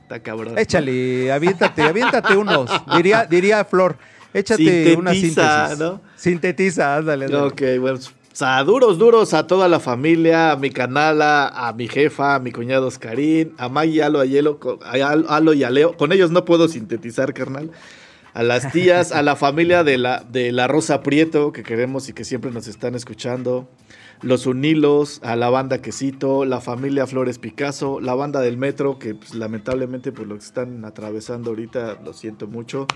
está 0.00 0.22
cabrón. 0.22 0.56
Échale, 0.58 1.30
aviéntate, 1.30 1.82
aviéntate 1.82 2.36
unos. 2.36 2.70
Diría, 2.96 3.26
diría 3.26 3.64
Flor, 3.66 3.98
échate 4.32 4.96
una 4.96 5.12
Sintetiza, 5.12 5.68
síntesis. 5.68 5.78
¿no? 5.78 6.00
Sintetiza, 6.16 6.96
ándale. 6.96 7.26
ándale. 7.26 7.44
Ok, 7.44 7.62
bueno. 7.80 7.98
Saduros 8.32 8.96
duros 8.98 9.34
a 9.34 9.46
toda 9.48 9.66
la 9.68 9.80
familia, 9.80 10.52
a 10.52 10.56
mi 10.56 10.70
canala, 10.70 11.48
a 11.48 11.72
mi 11.72 11.88
jefa, 11.88 12.36
a 12.36 12.38
mi 12.38 12.52
cuñado 12.52 12.86
Oscarín, 12.86 13.54
a 13.58 13.68
Maggie, 13.68 14.02
Alo, 14.04 14.20
a 14.20 14.24
Hielo, 14.24 14.60
co- 14.60 14.78
a 14.84 14.92
Al- 14.92 15.26
Alo 15.28 15.52
y 15.52 15.64
a 15.64 15.70
Leo. 15.70 15.96
Con 15.96 16.12
ellos 16.12 16.30
no 16.30 16.44
puedo 16.44 16.68
sintetizar, 16.68 17.34
carnal. 17.34 17.70
A 18.32 18.44
las 18.44 18.70
tías, 18.70 19.10
a 19.10 19.22
la 19.22 19.34
familia 19.34 19.82
de 19.82 19.98
la, 19.98 20.20
de 20.20 20.52
la 20.52 20.68
Rosa 20.68 21.02
Prieto, 21.02 21.50
que 21.50 21.64
queremos 21.64 22.08
y 22.08 22.12
que 22.12 22.24
siempre 22.24 22.52
nos 22.52 22.68
están 22.68 22.94
escuchando. 22.94 23.68
Los 24.22 24.46
Unilos, 24.46 25.18
a 25.24 25.34
la 25.34 25.50
banda 25.50 25.82
Quesito, 25.82 26.44
la 26.44 26.60
familia 26.60 27.08
Flores 27.08 27.38
Picasso, 27.40 27.98
la 28.00 28.14
banda 28.14 28.40
del 28.40 28.56
Metro, 28.56 28.98
que 29.00 29.16
pues, 29.16 29.34
lamentablemente 29.34 30.12
por 30.12 30.28
lo 30.28 30.36
que 30.36 30.44
están 30.44 30.84
atravesando 30.84 31.50
ahorita, 31.50 31.98
lo 32.04 32.12
siento 32.12 32.46
mucho. 32.46 32.86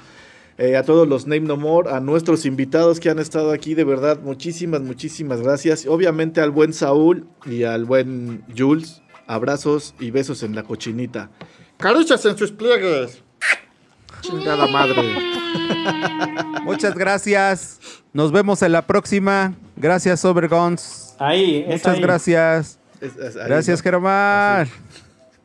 Eh, 0.57 0.77
a 0.77 0.85
todos 0.85 1.09
los 1.09 1.27
Name 1.27 1.41
No 1.41 1.57
More, 1.57 1.91
a 1.91 1.99
nuestros 2.01 2.45
invitados 2.47 3.01
que 3.01 3.11
han 3.11 3.19
estado 3.19 3.51
aquí, 3.53 3.75
de 3.75 3.83
verdad, 3.85 4.21
muchísimas, 4.21 4.81
muchísimas 4.83 5.41
gracias. 5.41 5.85
Obviamente 5.87 6.41
al 6.41 6.53
buen 6.53 6.73
Saúl 6.73 7.27
y 7.45 7.65
al 7.65 7.85
buen 7.85 8.45
Jules, 8.57 9.03
abrazos 9.27 9.95
y 9.99 10.13
besos 10.13 10.45
en 10.45 10.55
la 10.55 10.63
cochinita. 10.63 11.31
Caricias 11.79 12.25
en 12.27 12.39
sus 12.39 12.53
pliegues. 12.53 13.21
Chingada 14.21 14.69
madre. 14.69 15.03
Muchas 16.63 16.95
gracias. 16.95 17.81
Nos 18.13 18.31
vemos 18.31 18.63
en 18.63 18.71
la 18.73 18.83
próxima. 18.87 19.55
Gracias, 19.77 20.25
Overgons. 20.25 21.17
Ahí, 21.19 21.65
es 21.69 21.81
Muchas 21.83 21.95
ahí. 21.97 22.01
gracias. 22.01 22.79
Es- 23.01 23.17
es- 23.17 23.37
ahí, 23.37 23.43
Gracias, 23.49 23.81
¿no? 23.81 23.83
Germán. 23.83 24.69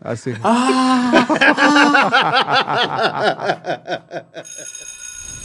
Así. 0.01 0.33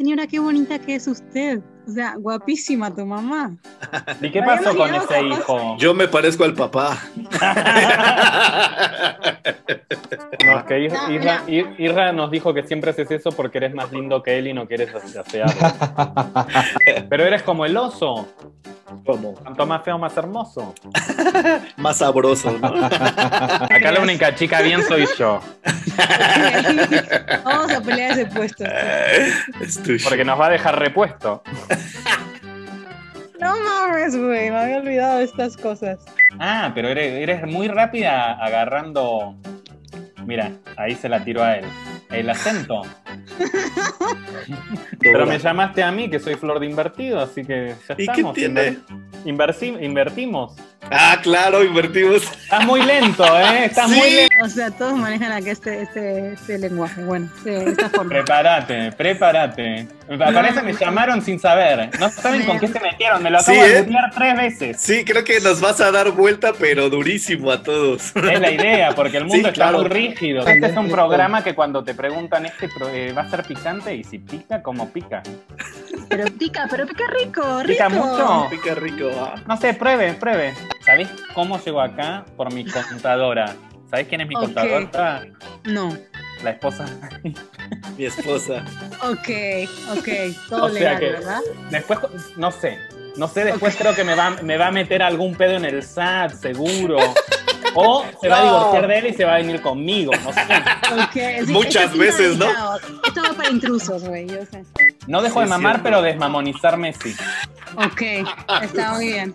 Señora, 0.00 0.26
qué 0.26 0.38
bonita 0.38 0.78
que 0.78 0.94
es 0.94 1.06
usted. 1.06 1.60
O 1.90 1.92
sea, 1.92 2.14
guapísima 2.16 2.94
tu 2.94 3.04
mamá. 3.04 3.56
¿Y 4.20 4.30
qué 4.30 4.40
pasó 4.42 4.76
con 4.76 4.94
ese 4.94 5.22
hijo? 5.22 5.76
Yo 5.78 5.92
me 5.92 6.06
parezco 6.06 6.44
al 6.44 6.54
papá. 6.54 6.96
No, 10.44 10.58
es 10.58 10.64
que 10.64 10.78
Ir- 10.78 10.92
No, 10.92 11.10
Irra, 11.12 11.42
Ir- 11.46 11.74
Irra 11.78 12.12
nos 12.12 12.30
dijo 12.30 12.52
que 12.54 12.62
siempre 12.66 12.90
haces 12.90 13.10
eso 13.10 13.30
porque 13.30 13.58
eres 13.58 13.74
más 13.74 13.92
lindo 13.92 14.22
que 14.22 14.38
él 14.38 14.48
y 14.48 14.54
no 14.54 14.66
quieres 14.66 14.90
asearlo. 14.94 15.52
Pero 17.08 17.24
eres 17.24 17.42
como 17.42 17.64
el 17.66 17.76
oso. 17.76 18.28
Como 19.06 19.34
Cuanto 19.34 19.66
más 19.66 19.84
feo, 19.84 19.98
más 19.98 20.16
hermoso. 20.16 20.74
más 21.76 21.98
sabroso, 21.98 22.50
¿no? 22.58 22.74
Acá 22.84 23.92
la 23.92 24.00
única 24.00 24.34
chica 24.34 24.60
bien 24.62 24.82
soy 24.82 25.06
yo. 25.16 25.40
Vamos 27.44 27.72
a 27.72 27.80
pelear 27.80 28.12
ese 28.12 28.26
puesto. 28.26 28.64
Es 29.60 29.80
tuyo. 29.82 30.04
Porque 30.08 30.24
nos 30.24 30.40
va 30.40 30.46
a 30.46 30.50
dejar 30.50 30.78
repuesto. 30.78 31.42
No 33.40 33.54
mames, 33.58 34.16
güey, 34.16 34.50
me 34.50 34.56
había 34.58 34.78
olvidado 34.78 35.18
de 35.18 35.24
estas 35.24 35.56
cosas. 35.56 35.98
Ah, 36.38 36.72
pero 36.74 36.88
eres, 36.88 37.12
eres 37.14 37.46
muy 37.46 37.68
rápida 37.68 38.32
agarrando. 38.34 39.34
Mira, 40.26 40.52
ahí 40.76 40.94
se 40.94 41.08
la 41.08 41.24
tiró 41.24 41.42
a 41.42 41.56
él. 41.56 41.64
El 42.10 42.28
acento. 42.30 42.82
Pero 45.00 45.26
me 45.26 45.38
llamaste 45.38 45.82
a 45.82 45.90
mí, 45.92 46.10
que 46.10 46.18
soy 46.18 46.34
flor 46.34 46.60
de 46.60 46.66
invertido, 46.66 47.20
así 47.20 47.44
que 47.44 47.74
ya 47.88 47.94
¿Y 47.94 47.96
qué 47.96 48.02
estamos. 48.04 48.34
tiene? 48.34 48.78
Inversi- 49.24 49.82
invertimos. 49.82 50.54
Ah, 50.90 51.18
claro, 51.22 51.62
invertimos. 51.62 52.22
Estás 52.22 52.64
muy 52.66 52.82
lento, 52.82 53.24
¿eh? 53.38 53.66
Estás 53.66 53.90
Sí. 53.90 53.96
muy 53.96 54.10
lento. 54.10 54.34
O 54.44 54.48
sea, 54.48 54.70
todos 54.72 54.94
manejan 54.98 55.30
acá 55.30 55.50
este, 55.50 55.82
este, 55.82 56.32
este 56.32 56.58
lenguaje. 56.58 57.04
Bueno, 57.04 57.28
de 57.44 57.64
esta 57.70 57.90
forma. 57.90 58.10
Prepárate, 58.10 58.90
prepárate. 58.92 59.86
Me 60.08 60.18
parece 60.18 60.54
que 60.60 60.62
me 60.62 60.72
llamaron 60.72 61.22
sin 61.22 61.38
saber. 61.38 61.90
No 62.00 62.08
saben 62.10 62.44
con 62.44 62.58
qué 62.58 62.66
se 62.66 62.80
metieron. 62.80 63.22
Me 63.22 63.30
lo 63.30 63.38
acabo 63.38 63.62
Sí, 63.62 63.68
de 63.70 63.78
¿eh? 63.78 63.82
mutear 63.82 64.10
tres 64.12 64.36
veces. 64.36 64.80
Sí, 64.80 65.04
creo 65.04 65.22
que 65.22 65.38
nos 65.40 65.60
vas 65.60 65.80
a 65.80 65.92
dar 65.92 66.10
vuelta, 66.10 66.52
pero 66.58 66.88
durísimo 66.90 67.52
a 67.52 67.62
todos. 67.62 68.16
Es 68.16 68.40
la 68.40 68.50
idea, 68.50 68.92
porque 68.96 69.18
el 69.18 69.24
mundo 69.26 69.34
Sí, 69.36 69.40
está 69.42 69.52
claro. 69.52 69.78
muy 69.80 69.88
rígido. 69.88 70.09
Este 70.12 70.66
es 70.66 70.76
un 70.76 70.90
programa 70.90 71.42
que 71.44 71.54
cuando 71.54 71.82
te 71.84 71.94
preguntan, 71.94 72.46
¿este 72.46 72.68
eh, 72.92 73.12
va 73.12 73.22
a 73.22 73.30
ser 73.30 73.44
picante? 73.44 73.94
Y 73.94 74.04
si 74.04 74.18
pica, 74.18 74.62
como 74.62 74.88
pica. 74.90 75.22
Pero 76.08 76.24
pica, 76.38 76.66
pero 76.70 76.86
pica 76.86 77.04
rico, 77.08 77.42
rico. 77.62 77.66
¿Pica 77.68 77.88
mucho? 77.88 78.46
Pica 78.50 78.74
rico. 78.74 79.10
ah. 79.18 79.34
No 79.46 79.56
sé, 79.56 79.74
pruebe, 79.74 80.12
pruebe. 80.14 80.54
¿Sabés 80.84 81.08
cómo 81.34 81.62
llego 81.62 81.80
acá? 81.80 82.24
Por 82.36 82.52
mi 82.52 82.64
contadora. 82.64 83.54
¿Sabés 83.88 84.06
quién 84.08 84.20
es 84.22 84.28
mi 84.28 84.34
Ok. 84.36 84.42
contadora? 84.42 85.26
No. 85.64 85.96
La 86.42 86.50
esposa. 86.50 86.86
Mi 87.98 88.04
esposa. 88.06 88.64
Ok, 89.02 89.28
ok. 89.98 90.08
Todo 90.48 90.64
O 90.66 90.68
sea 90.70 90.78
legal, 90.94 90.98
que- 91.00 91.10
¿verdad? 91.10 91.40
Después, 91.70 91.98
no 92.36 92.50
sé. 92.50 92.78
No 93.16 93.28
sé, 93.28 93.44
después 93.44 93.76
creo 93.76 93.94
que 93.94 94.04
me 94.04 94.14
va, 94.14 94.30
me 94.42 94.56
va 94.56 94.68
a 94.68 94.70
meter 94.70 95.02
algún 95.02 95.34
pedo 95.34 95.52
en 95.56 95.64
el 95.64 95.82
SAT, 95.82 96.32
seguro. 96.34 96.96
O 97.74 98.04
se 98.20 98.28
va 98.28 98.38
a 98.40 98.42
divorciar 98.42 98.86
de 98.88 98.98
él 98.98 99.06
y 99.06 99.12
se 99.14 99.24
va 99.24 99.34
a 99.34 99.36
venir 99.38 99.60
conmigo, 99.62 100.12
no 100.24 100.32
sé. 100.32 101.44
Sí, 101.46 101.52
Muchas 101.52 101.96
veces, 101.96 102.36
¿no? 102.36 102.46
Esto 103.06 103.22
va 103.22 103.32
para 103.34 103.50
intrusos, 103.50 104.04
güey, 104.04 104.26
yo 104.26 104.44
sé. 104.46 104.64
No 105.06 105.22
dejo 105.22 105.40
de 105.40 105.46
mamar, 105.46 105.74
cierto. 105.76 105.82
pero 105.84 106.02
desmamonizarme 106.02 106.92
sí. 106.94 107.14
Ok, 107.76 108.02
está 108.62 108.92
muy 108.94 109.06
bien. 109.12 109.34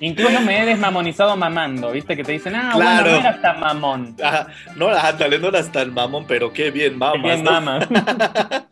Incluso 0.00 0.40
me 0.42 0.62
he 0.62 0.66
desmamonizado 0.66 1.36
mamando, 1.36 1.90
¿viste? 1.92 2.16
Que 2.16 2.22
te 2.24 2.32
dicen, 2.32 2.54
ah, 2.54 2.72
Claro. 2.74 3.02
bueno, 3.04 3.10
no 3.12 3.16
eras 3.28 3.40
tan 3.42 3.60
mamón. 3.60 4.16
Ah, 4.22 4.46
no, 4.74 4.88
ándale, 4.88 5.38
no 5.38 5.48
eras 5.48 5.72
tan 5.72 5.94
mamón, 5.94 6.26
pero 6.26 6.52
qué 6.52 6.70
bien 6.70 6.92
Qué 6.92 6.98
mamas. 6.98 7.22
bien 7.22 7.44
¿no? 7.44 7.50
mamas. 7.52 7.88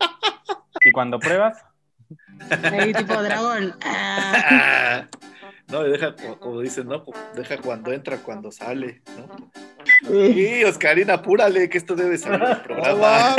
y 0.85 0.93
cuando 0.93 1.19
pruebas, 1.19 1.59
Ahí 2.71 2.93
tipo 2.93 3.23
dragón. 3.23 3.75
Ah, 3.87 5.05
no, 5.69 5.83
deja, 5.83 6.15
como, 6.41 6.61
dicen, 6.61 6.89
¿no? 6.89 7.05
Deja 7.35 7.59
cuando 7.59 7.93
entra, 7.93 8.19
cuando 8.19 8.53
sale, 8.53 9.01
¿no? 9.17 9.51
Sí, 10.07 10.63
Oscarina, 10.65 11.15
apúrale, 11.15 11.69
que 11.69 11.79
esto 11.79 11.95
debe 11.95 12.19
salir 12.19 12.47
del 12.47 12.57
programa. 12.63 13.37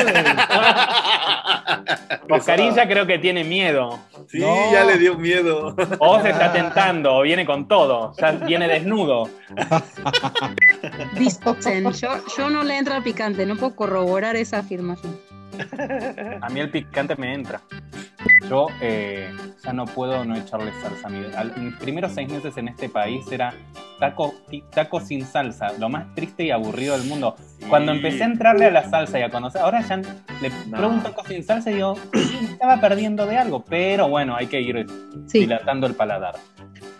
Oscarín 2.29 2.73
ya 2.73 2.87
creo 2.87 3.05
que 3.05 3.19
tiene 3.19 3.43
miedo. 3.43 3.99
Sí, 4.27 4.39
ya 4.39 4.83
le 4.85 4.97
dio 4.97 5.17
miedo. 5.17 5.75
O 5.99 6.21
se 6.21 6.31
está 6.31 6.51
tentando, 6.51 7.15
o 7.15 7.21
viene 7.21 7.45
con 7.45 7.67
todo. 7.67 8.13
Ya 8.17 8.31
viene 8.31 8.67
desnudo. 8.67 9.29
yo, 11.93 12.09
yo 12.37 12.49
no 12.49 12.63
le 12.63 12.77
entro 12.77 12.95
al 12.95 13.03
picante, 13.03 13.45
no 13.45 13.55
puedo 13.55 13.75
corroborar 13.75 14.35
esa 14.35 14.59
afirmación. 14.59 15.19
A 16.41 16.49
mí 16.49 16.59
el 16.59 16.69
picante 16.69 17.15
me 17.15 17.33
entra. 17.33 17.61
Yo 18.49 18.67
eh, 18.81 19.31
ya 19.63 19.73
no 19.73 19.85
puedo 19.85 20.23
no 20.25 20.35
echarle 20.35 20.71
salsa 20.81 21.07
a 21.07 21.09
mi... 21.09 21.25
al- 21.35 21.55
mis 21.57 21.73
primeros 21.75 22.11
seis 22.13 22.29
meses 22.31 22.55
en 22.57 22.67
este 22.67 22.89
país 22.89 23.25
era 23.31 23.53
taco, 23.99 24.35
taco 24.71 24.99
sin 24.99 25.25
salsa, 25.25 25.71
lo 25.79 25.89
más 25.89 26.13
triste 26.15 26.43
y 26.43 26.51
aburrido 26.51 26.97
del 26.97 27.07
mundo. 27.07 27.35
Cuando 27.69 27.91
empecé 27.91 28.23
a 28.23 28.27
entrarle 28.27 28.65
a 28.65 28.71
la 28.71 28.89
salsa 28.89 29.19
y 29.19 29.23
a 29.23 29.29
conocer, 29.29 29.61
ahora 29.61 29.81
ya 29.81 29.97
le 29.97 30.51
pruebo 30.69 30.89
un 30.93 31.01
taco 31.01 31.23
sin 31.25 31.43
salsa 31.43 31.71
y 31.71 31.75
"Sí, 32.13 32.37
estaba 32.51 32.79
perdiendo 32.79 33.25
de 33.25 33.37
algo, 33.37 33.63
pero 33.63 34.07
bueno, 34.09 34.35
hay 34.35 34.47
que 34.47 34.61
ir 34.61 34.85
Sí. 35.27 35.39
dilatando 35.39 35.87
el 35.87 35.95
paladar. 35.95 36.35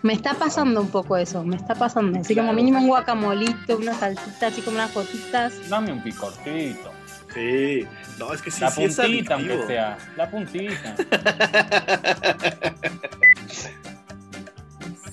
Me 0.02 0.12
está 0.12 0.34
pasando 0.34 0.80
un 0.80 0.88
poco 0.88 1.16
eso, 1.16 1.42
me 1.44 1.56
está 1.56 1.74
pasando. 1.74 2.18
Así 2.20 2.34
como 2.34 2.52
mínimo 2.52 2.78
un 2.78 2.88
guacamolito, 2.88 3.76
una 3.76 3.92
salsita, 3.94 4.48
así 4.48 4.62
como 4.62 4.76
unas 4.76 4.92
gotitas. 4.94 5.68
Dame 5.68 5.92
un 5.92 6.02
picorcito. 6.02 6.90
Sí, 7.36 7.86
no, 8.18 8.32
es 8.32 8.40
que 8.40 8.50
sí, 8.50 8.62
la 8.62 8.70
sí 8.70 8.84
es 8.84 8.96
puntita, 8.96 9.34
aunque 9.34 9.50
adictivo. 9.52 9.68
sea. 9.68 9.98
La 10.16 10.30
puntita. 10.30 10.94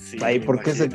Sí, 0.00 0.18
Ay, 0.22 0.38
¿por 0.38 0.62
qué 0.62 0.72
se-. 0.72 0.88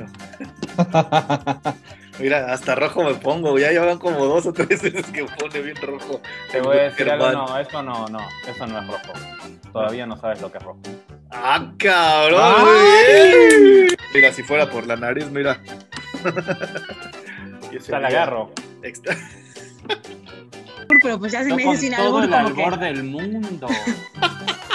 Mira, 2.20 2.54
hasta 2.54 2.76
rojo 2.76 3.04
me 3.04 3.16
pongo, 3.16 3.58
ya 3.60 3.72
llevan 3.72 3.98
como 4.00 4.26
dos 4.26 4.46
o 4.46 4.54
tres 4.54 4.82
veces 4.82 5.06
que 5.08 5.26
pone 5.26 5.60
bien 5.62 5.76
rojo. 5.82 6.22
Te 6.52 6.62
voy 6.62 6.78
a 6.78 6.82
decir 6.84 7.10
algo, 7.10 7.32
no, 7.32 7.58
eso 7.60 7.84
no, 7.84 8.08
no, 8.08 8.20
eso 8.48 8.66
no 8.68 8.80
es 8.80 8.88
rojo. 8.88 9.14
Todavía 9.74 10.06
no 10.06 10.16
sabes 10.18 10.40
lo 10.42 10.50
que 10.52 10.58
es 10.60 10.64
rojo. 10.64 10.80
¡Ah, 11.32 11.70
cabrón! 11.78 12.66
Ay. 12.66 13.88
Mira, 14.14 14.32
si 14.32 14.42
fuera 14.44 14.70
por 14.70 14.88
la 14.88 14.96
nariz, 14.96 15.30
mira. 15.30 15.60
Ya 17.88 18.00
la 18.00 18.08
agarro. 18.08 18.52
Extra- 18.82 19.16
Pero 21.02 21.20
pues 21.20 21.32
ya 21.32 21.44
se 21.44 21.50
Yo 21.50 21.56
me 21.56 21.64
con 21.64 21.74
dice 21.74 21.88
sin 21.88 21.96
todo 21.96 22.18
albur 22.18 22.24
el 22.24 22.30
como 22.32 22.56
que... 22.56 22.64
albor 22.64 22.80
del 22.80 23.04
mundo. 23.04 23.68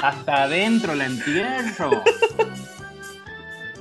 Hasta 0.03 0.43
adentro 0.45 0.95
la 0.95 1.07
entierro. 1.07 2.03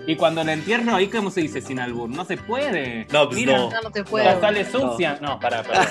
Y 0.08 0.16
cuando 0.16 0.44
la 0.44 0.54
entierro, 0.54 0.96
ahí 0.96 1.08
como 1.08 1.30
se 1.32 1.42
dice 1.42 1.62
sin 1.62 1.80
albur, 1.80 2.10
no 2.10 2.26
se 2.26 2.38
puede. 2.38 3.08
No, 3.12 3.28
pues 3.28 3.38
Mira, 3.40 3.58
no. 3.58 3.70
No, 3.70 3.82
no 3.84 3.92
te 3.92 4.04
puedo. 4.04 4.26
Ya 4.26 4.40
sale 4.40 4.70
sucia. 4.70 5.18
No, 5.22 5.40
pará, 5.40 5.64
pará. 5.64 5.88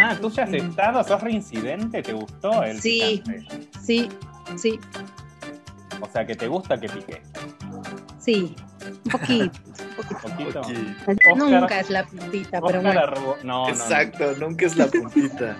Ah, 0.00 0.16
tú 0.20 0.30
ya 0.30 0.44
has 0.44 0.52
estado, 0.52 1.04
sos 1.04 1.20
reincidente, 1.22 2.02
¿te 2.02 2.12
gustó 2.12 2.62
el 2.64 2.80
Sí. 2.80 3.22
picante? 3.24 3.68
Sí, 3.84 4.08
sí, 4.56 4.80
O 6.00 6.08
sea, 6.12 6.26
que 6.26 6.34
te 6.34 6.48
gusta 6.48 6.78
que 6.80 6.88
pique. 6.88 7.22
sí. 8.18 8.54
Un 9.04 9.10
poquito. 9.12 9.58
Oscar- 9.98 11.36
Nunca 11.36 11.80
es 11.80 11.90
la 11.90 12.04
puntita, 12.04 12.60
pero 12.60 12.78
Oscar 12.78 12.82
bueno. 12.82 13.00
Arbo- 13.00 13.36
No, 13.42 13.44
no, 13.44 13.64
no. 13.64 13.68
Exacto, 13.68 14.32
nunca 14.38 14.66
es 14.66 14.76
la 14.76 14.86
puntita. 14.86 15.56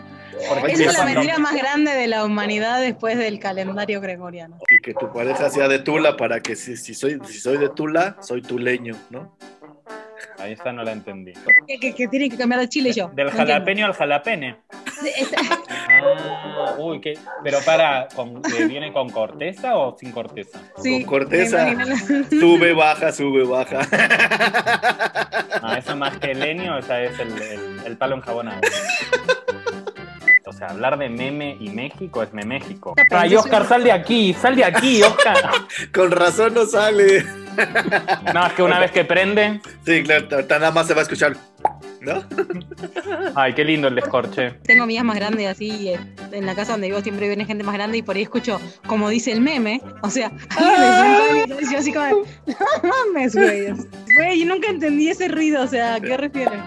Porque 0.49 0.73
Esa 0.73 0.85
es 0.85 0.99
la 0.99 1.05
mentira 1.05 1.39
más 1.39 1.55
grande 1.55 1.93
de 1.93 2.07
la 2.09 2.25
humanidad 2.25 2.81
después 2.81 3.19
del 3.19 3.39
calendario 3.39 4.01
gregoriano. 4.01 4.57
Y 4.71 4.81
que 4.81 4.95
tu 4.95 5.13
pareja 5.13 5.51
sea 5.51 5.69
de 5.69 5.79
Tula 5.79 6.17
para 6.17 6.41
que 6.41 6.57
si, 6.57 6.77
si 6.77 6.95
soy, 6.95 7.21
si 7.27 7.39
soy 7.39 7.59
de 7.59 7.69
Tula, 7.69 8.17
soy 8.21 8.41
tuleño, 8.43 8.97
¿no? 9.11 9.37
Ahí 10.43 10.53
está, 10.53 10.73
no 10.73 10.83
la 10.83 10.93
entendí. 10.93 11.33
Que, 11.69 11.79
que, 11.79 11.95
que 11.95 12.09
tiene 12.09 12.29
que 12.29 12.37
cambiar 12.37 12.61
de 12.61 12.69
chile 12.69 12.93
yo. 12.93 13.09
Del 13.15 13.27
No 13.27 13.31
entiendo. 13.31 13.53
jalapeño 13.53 13.87
al 13.87 13.93
jalapene. 13.95 14.57
Ah, 15.89 16.75
uy, 16.79 17.01
qué. 17.01 17.15
Pero 17.45 17.59
para, 17.65 18.09
con- 18.15 18.39
eh, 18.59 18.65
¿viene 18.67 18.93
con 18.93 19.09
corteza 19.11 19.77
o 19.77 19.97
sin 19.99 20.11
corteza? 20.13 20.59
Sí, 20.83 21.05
Con 21.05 21.19
corteza. 21.21 21.69
Sube, 22.31 22.73
baja, 22.73 23.13
sube, 23.13 23.45
baja. 23.45 23.81
Ah, 25.63 25.77
eso 25.79 25.97
más 25.97 26.17
que 26.19 26.33
el 26.33 26.41
leño, 26.41 26.77
esa 26.79 27.01
es 27.03 27.19
el, 27.21 27.33
el- 27.41 27.81
el 27.87 27.97
palo 27.97 28.17
enjabonado. 28.17 28.61
O 30.53 30.55
sea, 30.55 30.69
hablar 30.69 30.99
de 30.99 31.09
meme 31.09 31.57
y 31.59 31.71
México 31.71 32.23
es 32.23 32.35
Meméxico. 32.35 32.95
Ay, 33.11 33.35
Oscar, 33.35 33.67
sal 33.67 33.83
de 33.85 33.91
aquí, 33.91 34.35
sal 34.35 34.55
de 34.55 34.67
aquí, 34.67 35.03
Oscar. 35.03 35.51
Con 35.95 36.11
razón 36.11 36.53
no 36.53 36.67
sale. 36.67 37.25
No, 38.35 38.47
es 38.47 38.53
que 38.53 38.63
una 38.63 38.79
vez 38.79 38.91
que 38.91 39.03
prende. 39.03 39.63
Sí, 39.87 40.03
claro, 40.03 40.27
nada 40.51 40.71
más 40.71 40.87
se 40.87 40.93
va 40.93 41.01
a 41.01 41.03
escuchar. 41.05 41.39
¿No? 42.03 42.23
Ay, 43.35 43.55
qué 43.55 43.65
lindo 43.65 43.89
el 43.89 43.95
descorche. 43.95 44.51
Tengo 44.65 44.83
amigas 44.83 45.05
más 45.05 45.17
grandes 45.17 45.47
así, 45.47 45.89
eh, 45.89 46.01
en 46.33 46.45
la 46.45 46.55
casa 46.55 46.73
donde 46.73 46.89
vivo 46.89 47.01
siempre 47.01 47.29
viene 47.29 47.47
gente 47.47 47.65
más 47.65 47.75
grande 47.75 47.99
y 47.99 48.03
por 48.03 48.17
ahí 48.17 48.23
escucho, 48.23 48.61
como 48.87 49.09
dice 49.09 49.33
el 49.33 49.41
meme, 49.41 49.81
o 50.03 50.11
sea, 50.11 50.33
alguien 50.51 50.81
de 50.81 50.87
50 50.87 51.55
años, 51.55 51.63
y 51.63 51.73
yo 51.73 51.79
así 51.79 51.93
como, 51.93 52.07
no 52.07 52.91
mames, 53.07 53.35
güey. 53.35 53.73
Güey, 54.17 54.41
yo 54.41 54.47
nunca 54.47 54.69
entendí 54.69 55.09
ese 55.09 55.29
ruido, 55.29 55.63
o 55.63 55.67
sea, 55.69 55.95
¿a 55.95 56.01
qué 56.01 56.17
refiere? 56.17 56.59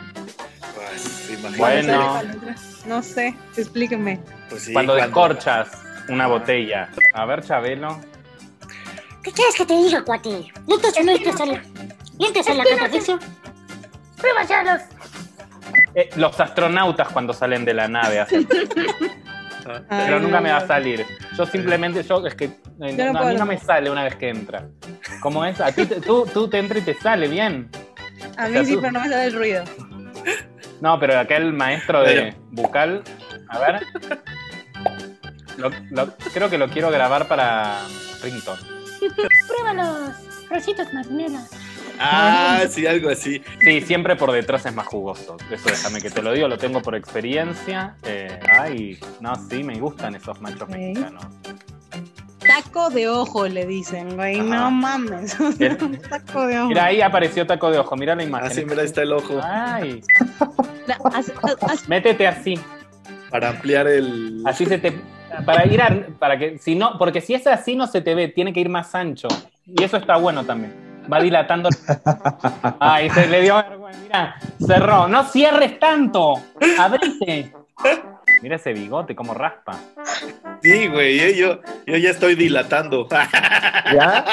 Imagínate. 1.30 1.58
Bueno. 1.58 2.24
No 2.86 3.02
sé, 3.04 3.36
explíquenme. 3.58 4.20
Pues 4.50 4.64
sí, 4.64 4.74
Cuando 4.74 4.96
descorchas 4.96 5.70
una 6.10 6.28
botella. 6.28 6.90
A 7.14 7.26
ver, 7.26 7.44
Chabelo. 7.44 8.00
¿Qué 9.24 9.32
quieres 9.32 9.56
que 9.56 9.66
te 9.66 9.74
diga, 9.76 10.04
cuate? 10.04 10.52
¿Listos 10.68 10.98
o 11.00 11.04
no 11.04 11.12
listos 11.14 11.42
a 11.42 11.46
la, 11.48 11.62
listos 12.20 12.48
a 12.48 12.54
la 12.54 12.64
contradicción? 12.64 13.20
¡Pruébaselos! 14.18 14.82
Eh, 15.96 16.10
los 16.16 16.40
astronautas 16.40 17.08
cuando 17.10 17.34
salen 17.34 17.66
de 17.66 17.74
la 17.74 17.88
nave 17.88 18.20
hacen. 18.20 18.48
Pero 19.90 20.20
nunca 20.20 20.42
me 20.42 20.52
va 20.52 20.58
a 20.58 20.68
salir. 20.68 21.06
Yo 21.36 21.46
simplemente, 21.48 22.04
yo 22.04 22.24
es 22.28 22.36
que 22.36 22.46
eh, 22.46 22.52
Yo 22.96 23.06
no 23.06 23.14
no, 23.14 23.20
a 23.20 23.26
mí 23.32 23.36
no 23.36 23.46
me 23.48 23.58
sale 23.58 23.90
una 23.90 24.04
vez 24.04 24.16
que 24.16 24.30
entra. 24.30 24.68
¿Cómo 25.22 25.44
es? 25.44 25.60
A 25.60 25.72
ti 25.72 25.88
te- 25.88 26.02
tú, 26.02 26.28
tú 26.32 26.48
te 26.48 26.60
entras 26.60 26.84
y 26.84 26.86
te 26.86 26.94
sale 26.94 27.28
bien. 27.28 27.68
A 28.38 28.46
O 28.46 28.48
mí 28.48 28.54
sea, 28.54 28.66
sí, 28.66 28.74
tú- 28.76 28.82
pero 28.82 28.92
no 28.94 29.00
me 29.02 29.10
sale 29.10 29.26
el 29.26 29.34
ruido. 29.34 29.64
No, 30.82 31.00
pero 31.00 31.18
acá 31.18 31.38
el 31.38 31.54
maestro 31.54 32.04
de 32.04 32.36
bucal, 32.52 33.04
a 33.50 33.60
ver. 33.60 33.82
Lo- 35.58 35.72
lo- 35.92 36.14
creo 36.34 36.50
que 36.50 36.58
lo 36.58 36.68
quiero 36.70 36.92
grabar 36.92 37.28
para 37.28 37.80
Rington. 38.22 38.58
¡Pruébalos! 39.48 40.16
Rositas 40.50 40.94
marineras. 40.94 41.50
Ah, 41.98 42.64
sí, 42.70 42.86
algo 42.86 43.10
así. 43.10 43.42
Sí, 43.62 43.80
siempre 43.82 44.18
por 44.18 44.32
detrás 44.34 44.66
es 44.66 44.74
más 44.76 44.86
jugoso. 44.86 45.38
Eso 45.50 45.70
déjame 45.70 46.02
que 46.02 46.10
te 46.10 46.22
lo 46.22 46.34
digo, 46.34 46.48
lo 46.50 46.58
tengo 46.58 46.82
por 46.82 46.94
experiencia. 46.96 47.96
Eh, 48.04 48.38
ay, 48.52 49.00
no, 49.22 49.34
sí, 49.50 49.64
me 49.64 49.80
gustan 49.80 50.14
esos 50.16 50.42
machos 50.42 50.68
mexicanos. 50.68 51.26
Taco 52.56 52.90
de 52.90 53.10
ojo 53.10 53.48
le 53.48 53.66
dicen, 53.66 54.16
güey, 54.16 54.40
no 54.40 54.72
mames. 54.72 55.38
Taco 56.10 56.48
de 56.48 56.60
ojo. 56.60 56.70
Mira, 56.70 56.86
ahí 56.86 57.02
apareció 57.02 57.46
taco 57.46 57.70
de 57.70 57.80
ojo, 57.80 57.96
mira 57.98 58.16
la 58.16 58.24
imagen. 58.24 58.48
Ah, 58.48 58.54
sí, 58.54 58.64
mira, 58.64 58.80
ahí 58.82 58.88
está 58.88 59.02
el 59.02 59.12
ojo. 59.12 59.40
Ay, 59.44 60.02
métete 61.88 62.28
así. 62.28 62.58
Para 63.30 63.50
ampliar 63.50 63.88
el. 63.88 64.42
Así 64.46 64.66
se 64.66 64.78
te. 64.78 64.94
Para 65.46 65.68
ir 65.68 65.82
a. 65.82 66.08
Para 66.18 66.38
que. 66.38 66.58
Si 66.60 66.76
no. 66.76 66.98
Porque 66.98 67.20
si 67.20 67.34
es 67.34 67.46
así 67.46 67.76
no 67.76 67.88
se 67.88 68.00
te 68.00 68.16
ve, 68.16 68.30
tiene 68.30 68.54
que 68.54 68.62
ir 68.62 68.70
más 68.70 68.96
ancho. 68.96 69.28
Y 69.66 69.84
eso 69.84 69.98
está 69.98 70.16
bueno 70.16 70.46
también. 70.46 70.74
Va 71.12 71.20
dilatando. 71.20 71.70
Ay, 72.80 73.10
se 73.10 73.28
le 73.28 73.42
dio 73.42 73.56
vergüenza. 73.56 74.00
Mira, 74.02 74.36
cerró. 74.66 75.08
No 75.10 75.26
cierres 75.26 75.78
tanto. 75.78 76.36
Abrite. 76.80 77.52
Mira 78.46 78.58
ese 78.58 78.74
bigote, 78.74 79.16
como 79.16 79.34
raspa. 79.34 79.74
Sí, 80.62 80.86
güey, 80.86 81.36
yo, 81.36 81.62
yo 81.88 81.98
ya 81.98 82.12
estoy 82.12 82.36
dilatando. 82.36 83.08
¿Ya? 83.92 84.24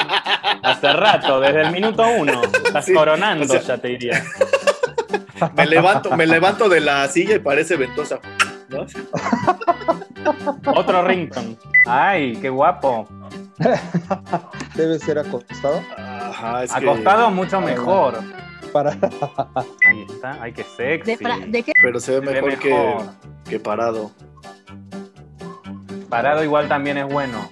Hace 0.61 0.93
rato, 0.93 1.39
desde 1.39 1.61
el 1.61 1.71
minuto 1.71 2.05
uno. 2.19 2.43
Estás 2.63 2.85
Sí, 2.85 2.93
coronando, 2.93 3.45
o 3.45 3.47
sea- 3.47 3.61
ya 3.61 3.77
te 3.79 3.87
diría. 3.87 4.23
Me 5.57 5.65
levanto, 5.65 6.15
me 6.15 6.27
levanto 6.27 6.69
de 6.69 6.79
la 6.81 7.07
silla 7.07 7.37
y 7.37 7.39
parece 7.39 7.75
ventosa. 7.75 8.19
¿no? 8.69 8.85
Otro 10.75 11.01
rington. 11.07 11.57
Ay, 11.87 12.35
qué 12.35 12.49
guapo. 12.49 13.07
Debe 14.75 14.99
ser 14.99 15.17
acostado. 15.17 15.81
Ajá, 15.97 16.65
es 16.65 16.71
que- 16.71 16.77
Acostado 16.87 17.31
mucho 17.31 17.59
mejor. 17.61 18.19
Para... 18.73 18.91
Ahí 19.87 20.05
está. 20.09 20.37
Ay, 20.41 20.51
qué 20.51 20.63
sexy. 20.63 21.11
de, 21.11 21.17
fra- 21.17 21.37
¿de 21.45 21.63
qué? 21.63 21.71
Pero 21.81 21.99
se 21.99 22.19
ve 22.19 22.25
Se 22.27 22.33
ve 22.33 22.41
mejor, 22.41 22.59
que, 22.59 23.49
que 23.51 23.59
parado. 23.59 24.11
Parado 26.09 26.43
igual 26.43 26.67
también 26.67 26.97
es 26.97 27.05
bueno. 27.05 27.51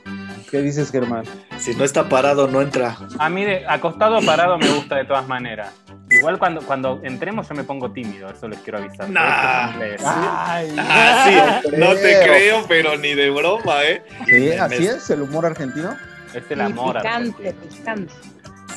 ¿Qué 0.49 0.61
dices, 0.61 0.91
Germán? 0.91 1.23
Si 1.59 1.73
no 1.75 1.83
está 1.83 2.09
parado, 2.09 2.47
no 2.47 2.61
entra. 2.61 2.97
A 3.19 3.29
mí 3.29 3.45
de 3.45 3.65
acostado 3.67 4.17
o 4.17 4.21
parado 4.21 4.57
me 4.57 4.67
gusta 4.69 4.97
de 4.97 5.05
todas 5.05 5.27
maneras. 5.27 5.71
Igual 6.09 6.37
cuando, 6.39 6.61
cuando 6.61 6.99
entremos 7.03 7.47
yo 7.47 7.55
me 7.55 7.63
pongo 7.63 7.91
tímido, 7.91 8.29
eso 8.29 8.47
les 8.49 8.59
quiero 8.59 8.79
avisar. 8.79 9.09
Nah. 9.09 9.81
Es. 9.81 10.01
Ay, 10.05 10.75
Ah, 10.77 11.61
sí, 11.63 11.69
no 11.77 11.93
te 11.95 12.19
creo. 12.23 12.65
pero 12.67 12.97
ni 12.97 13.13
de 13.13 13.29
broma, 13.29 13.83
¿eh? 13.85 14.03
Sí, 14.25 14.51
así 14.51 14.79
me- 14.79 14.85
es 14.87 15.09
el 15.09 15.21
humor 15.21 15.45
argentino. 15.45 15.95
Es 16.33 16.43
el 16.49 16.59
amor. 16.61 16.97
picante, 16.97 17.47
argentino. 17.49 17.71
picante. 17.77 18.13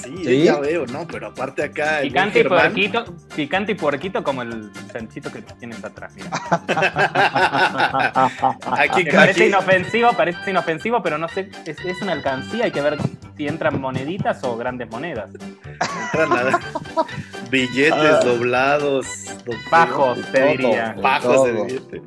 Sí, 0.04 0.24
¿Sí? 0.24 0.42
ya 0.44 0.58
veo, 0.58 0.86
¿no? 0.86 1.06
Pero 1.06 1.28
aparte 1.28 1.62
acá. 1.64 2.00
el 2.00 2.08
Picante 2.08 2.40
y 2.40 2.44
puerquito, 2.44 3.04
picante 3.34 3.72
y 3.72 3.74
puerquito 3.74 4.22
como 4.22 4.42
el 4.42 4.70
chanchito 4.92 5.30
que 5.32 5.42
tienes 5.42 5.82
atrás. 5.84 6.12
Mira. 6.14 6.30
aquí, 8.78 9.04
Que 9.04 9.12
parece 9.12 9.40
aquí- 9.42 9.48
inofensivo, 9.48 10.12
parece 10.12 10.50
inofensivo, 10.50 11.02
pero 11.02 11.18
no 11.18 11.28
sé, 11.28 11.50
es, 11.66 11.78
es 11.84 12.02
una 12.02 12.12
alcancía, 12.12 12.64
hay 12.66 12.70
que 12.70 12.80
ver 12.80 12.98
si 13.36 13.46
entran 13.46 13.80
moneditas 13.80 14.42
o 14.44 14.56
grandes 14.56 14.88
monedas. 14.90 15.30
entran 15.32 16.30
nada. 16.30 16.60
Billetes 17.50 17.92
Ah. 17.92 18.20
doblados. 18.24 19.06
do- 19.44 19.52
Bajos, 19.70 20.18
te 20.32 20.42
diría. 20.48 20.94
Bajos 21.00 21.44
de 21.46 21.52
billete. 21.52 22.02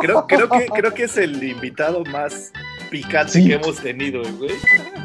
Creo, 0.00 0.26
creo, 0.26 0.48
que, 0.48 0.66
creo 0.66 0.94
que 0.94 1.04
es 1.04 1.16
el 1.16 1.42
invitado 1.42 2.04
más 2.06 2.52
picante 2.90 3.32
Sí. 3.32 3.48
que 3.48 3.54
hemos 3.54 3.76
tenido, 3.76 4.22
güey. 4.38 4.52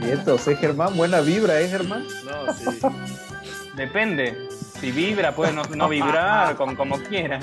Nietos, 0.01 0.47
eh, 0.47 0.55
Germán, 0.55 0.95
buena 0.95 1.21
vibra, 1.21 1.59
¿eh, 1.59 1.69
Germán? 1.69 2.03
No, 2.25 2.53
sí. 2.53 2.79
Depende. 3.75 4.47
Si 4.79 4.91
vibra, 4.91 5.33
puede 5.35 5.53
no, 5.53 5.63
no 5.63 5.89
vibrar, 5.89 6.55
como, 6.57 6.75
como 6.75 6.97
quiera. 7.03 7.39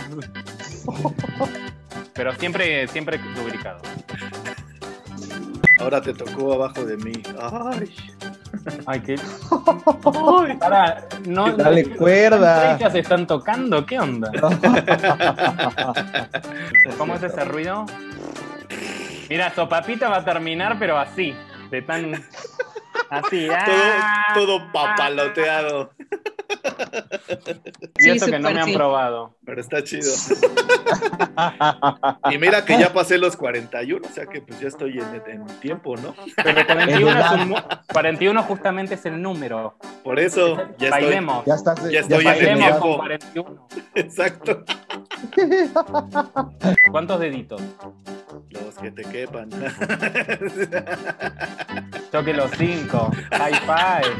Pero 2.14 2.34
siempre, 2.36 2.88
siempre 2.88 3.18
lubricado. 3.36 3.80
Ahora 5.80 6.00
te 6.00 6.12
tocó 6.12 6.54
abajo 6.54 6.84
de 6.84 6.96
mí. 6.96 7.12
Ay. 7.40 7.94
Ay, 8.86 9.00
qué. 9.00 9.16
Pará, 10.58 11.06
no. 11.26 11.52
Dale 11.56 11.84
no- 11.84 11.96
cuerda. 11.96 12.76
¿Las 12.78 12.92
se 12.92 12.98
están 12.98 13.26
tocando? 13.26 13.86
¿Qué 13.86 13.98
onda? 14.00 14.30
¿Cómo 16.98 17.14
es 17.14 17.22
ese 17.22 17.44
ruido? 17.44 17.86
Mira, 19.28 19.50
Sopapita 19.54 20.08
va 20.08 20.18
a 20.18 20.24
terminar, 20.24 20.78
pero 20.78 20.98
así. 20.98 21.34
De 21.70 21.82
tan. 21.82 22.14
Así. 23.10 23.46
Todo, 23.46 23.56
¡ah! 23.56 24.26
todo 24.34 24.72
papaloteado. 24.72 25.90
Y 27.98 28.02
Sí, 28.04 28.10
eso 28.10 28.26
que 28.26 28.38
no 28.38 28.50
me 28.50 28.60
han 28.60 28.66
sí. 28.66 28.74
probado. 28.74 29.34
Pero 29.44 29.60
está 29.60 29.82
chido. 29.84 30.10
Y 32.30 32.38
mira 32.38 32.64
que 32.64 32.78
ya 32.78 32.92
pasé 32.92 33.18
los 33.18 33.36
41, 33.36 34.06
o 34.08 34.12
sea 34.12 34.26
que 34.26 34.40
pues 34.40 34.58
ya 34.60 34.68
estoy 34.68 34.98
en, 34.98 35.22
en 35.26 35.46
tiempo, 35.60 35.96
¿no? 35.96 36.14
Pero 36.42 36.66
41, 36.66 37.20
es 37.20 37.30
un 37.32 37.48
nu- 37.50 37.56
41 37.92 38.42
justamente 38.44 38.94
es 38.94 39.04
el 39.06 39.20
número. 39.20 39.76
Por 40.02 40.18
eso 40.18 40.56
ya 40.78 40.88
estoy, 40.88 41.02
Bailemos. 41.04 41.44
Ya 41.44 41.54
estás. 41.54 41.90
ya 41.90 42.00
estoy 42.00 42.26
en 42.26 42.62
el 42.62 42.78
con 42.78 42.80
tiempo. 42.80 42.96
41. 42.98 43.68
Exacto. 43.94 44.64
¿Cuántos 46.90 47.20
deditos? 47.20 47.60
Los 48.50 48.74
que 48.80 48.90
te 48.90 49.02
quepan. 49.02 49.50
Choque 52.12 52.32
los 52.32 52.50
5. 52.52 53.10
High 53.32 53.54
five. 53.60 54.14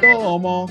Tomo 0.00 0.66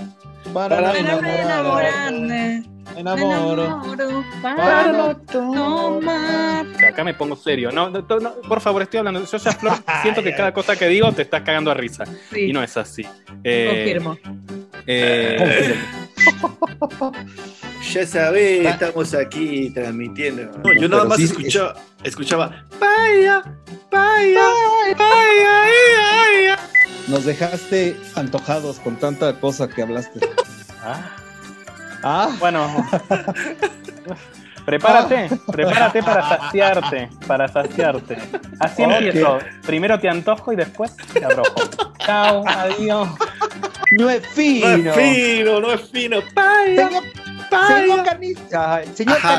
para, 0.54 0.76
Para 0.76 0.98
enamorar. 1.00 1.40
enamorarme. 1.42 2.64
Me 2.86 2.94
Me 2.94 3.00
enamoro. 3.02 3.64
enamoro 3.66 4.24
para 4.42 4.92
no 4.92 5.18
tomar. 5.18 6.66
O 6.68 6.78
sea, 6.80 6.90
acá 6.90 7.04
me 7.04 7.14
pongo 7.14 7.36
serio. 7.36 7.72
No, 7.72 7.90
no, 7.90 8.02
no, 8.20 8.34
por 8.48 8.62
favor, 8.62 8.82
estoy 8.84 9.00
hablando. 9.00 9.26
Yo 9.26 9.38
ya, 9.38 9.52
Flor, 9.52 9.74
siento 10.02 10.24
que 10.24 10.34
cada 10.36 10.54
cosa 10.54 10.76
que 10.76 10.88
digo 10.88 11.12
te 11.12 11.24
estás 11.24 11.42
cagando 11.42 11.72
a 11.72 11.74
risa. 11.74 12.06
Sí, 12.32 12.50
Y 12.50 12.54
no 12.54 12.64
es 12.64 12.78
así. 12.78 13.06
Eh, 13.44 13.68
confirmo. 14.02 14.18
eh, 14.88 15.76
Ya 17.94 18.06
sabés, 18.08 18.66
estamos 18.66 19.14
aquí 19.14 19.70
transmitiendo. 19.72 20.44
No, 20.64 20.74
yo 20.74 20.88
nada 20.90 21.06
más 21.06 21.18
sí, 21.18 21.26
escuchaba, 21.26 21.76
escuchaba, 22.04 22.66
vaya, 22.80 23.44
vaya, 23.92 24.42
vaya, 24.98 24.98
vaya. 24.98 26.60
Nos 27.08 27.26
dejaste 27.26 27.96
antojados 28.16 28.80
con 28.80 28.96
tanta 28.98 29.40
cosa 29.40 29.68
que 29.68 29.82
hablaste. 29.84 30.20
ah, 30.84 31.02
Ah, 32.04 32.30
bueno. 32.40 32.68
Prepárate, 34.66 35.30
prepárate 35.48 36.02
para 36.02 36.28
saciarte, 36.28 37.10
para 37.28 37.48
saciarte. 37.48 38.18
Así 38.60 38.82
empiezo. 38.84 39.38
Primero 39.66 40.00
te 40.00 40.10
antojo 40.10 40.54
y 40.54 40.56
después 40.56 40.96
te 41.14 41.24
abrojo. 41.24 41.54
Chao, 42.00 42.44
adiós. 42.48 43.10
no 43.92 44.10
es 44.10 44.22
No 44.24 44.30
fino. 44.30 44.92
es 44.92 44.96
fino, 44.96 45.60
no 45.62 45.72
es 45.72 45.82
fino. 45.92 46.18
Señor, 46.22 47.04
vaya. 47.52 47.78
señor, 47.78 48.04
carni- 48.06 48.38
Ay, 48.58 48.90
señor 48.96 49.18
Ajá. 49.18 49.38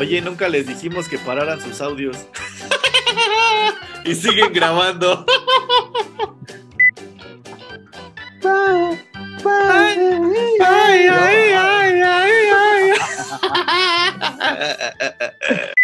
Oye, 0.00 0.20
nunca 0.20 0.48
les 0.48 0.66
dijimos 0.66 1.08
que 1.08 1.18
pararan 1.18 1.60
sus 1.60 1.80
audios. 1.80 2.16
y 4.04 4.14
siguen 4.14 4.52
grabando. 4.52 5.24
ay, 8.44 8.98
ay, 10.60 11.08
ay, 11.08 11.52
ay, 11.52 12.02
ay. 12.02 12.92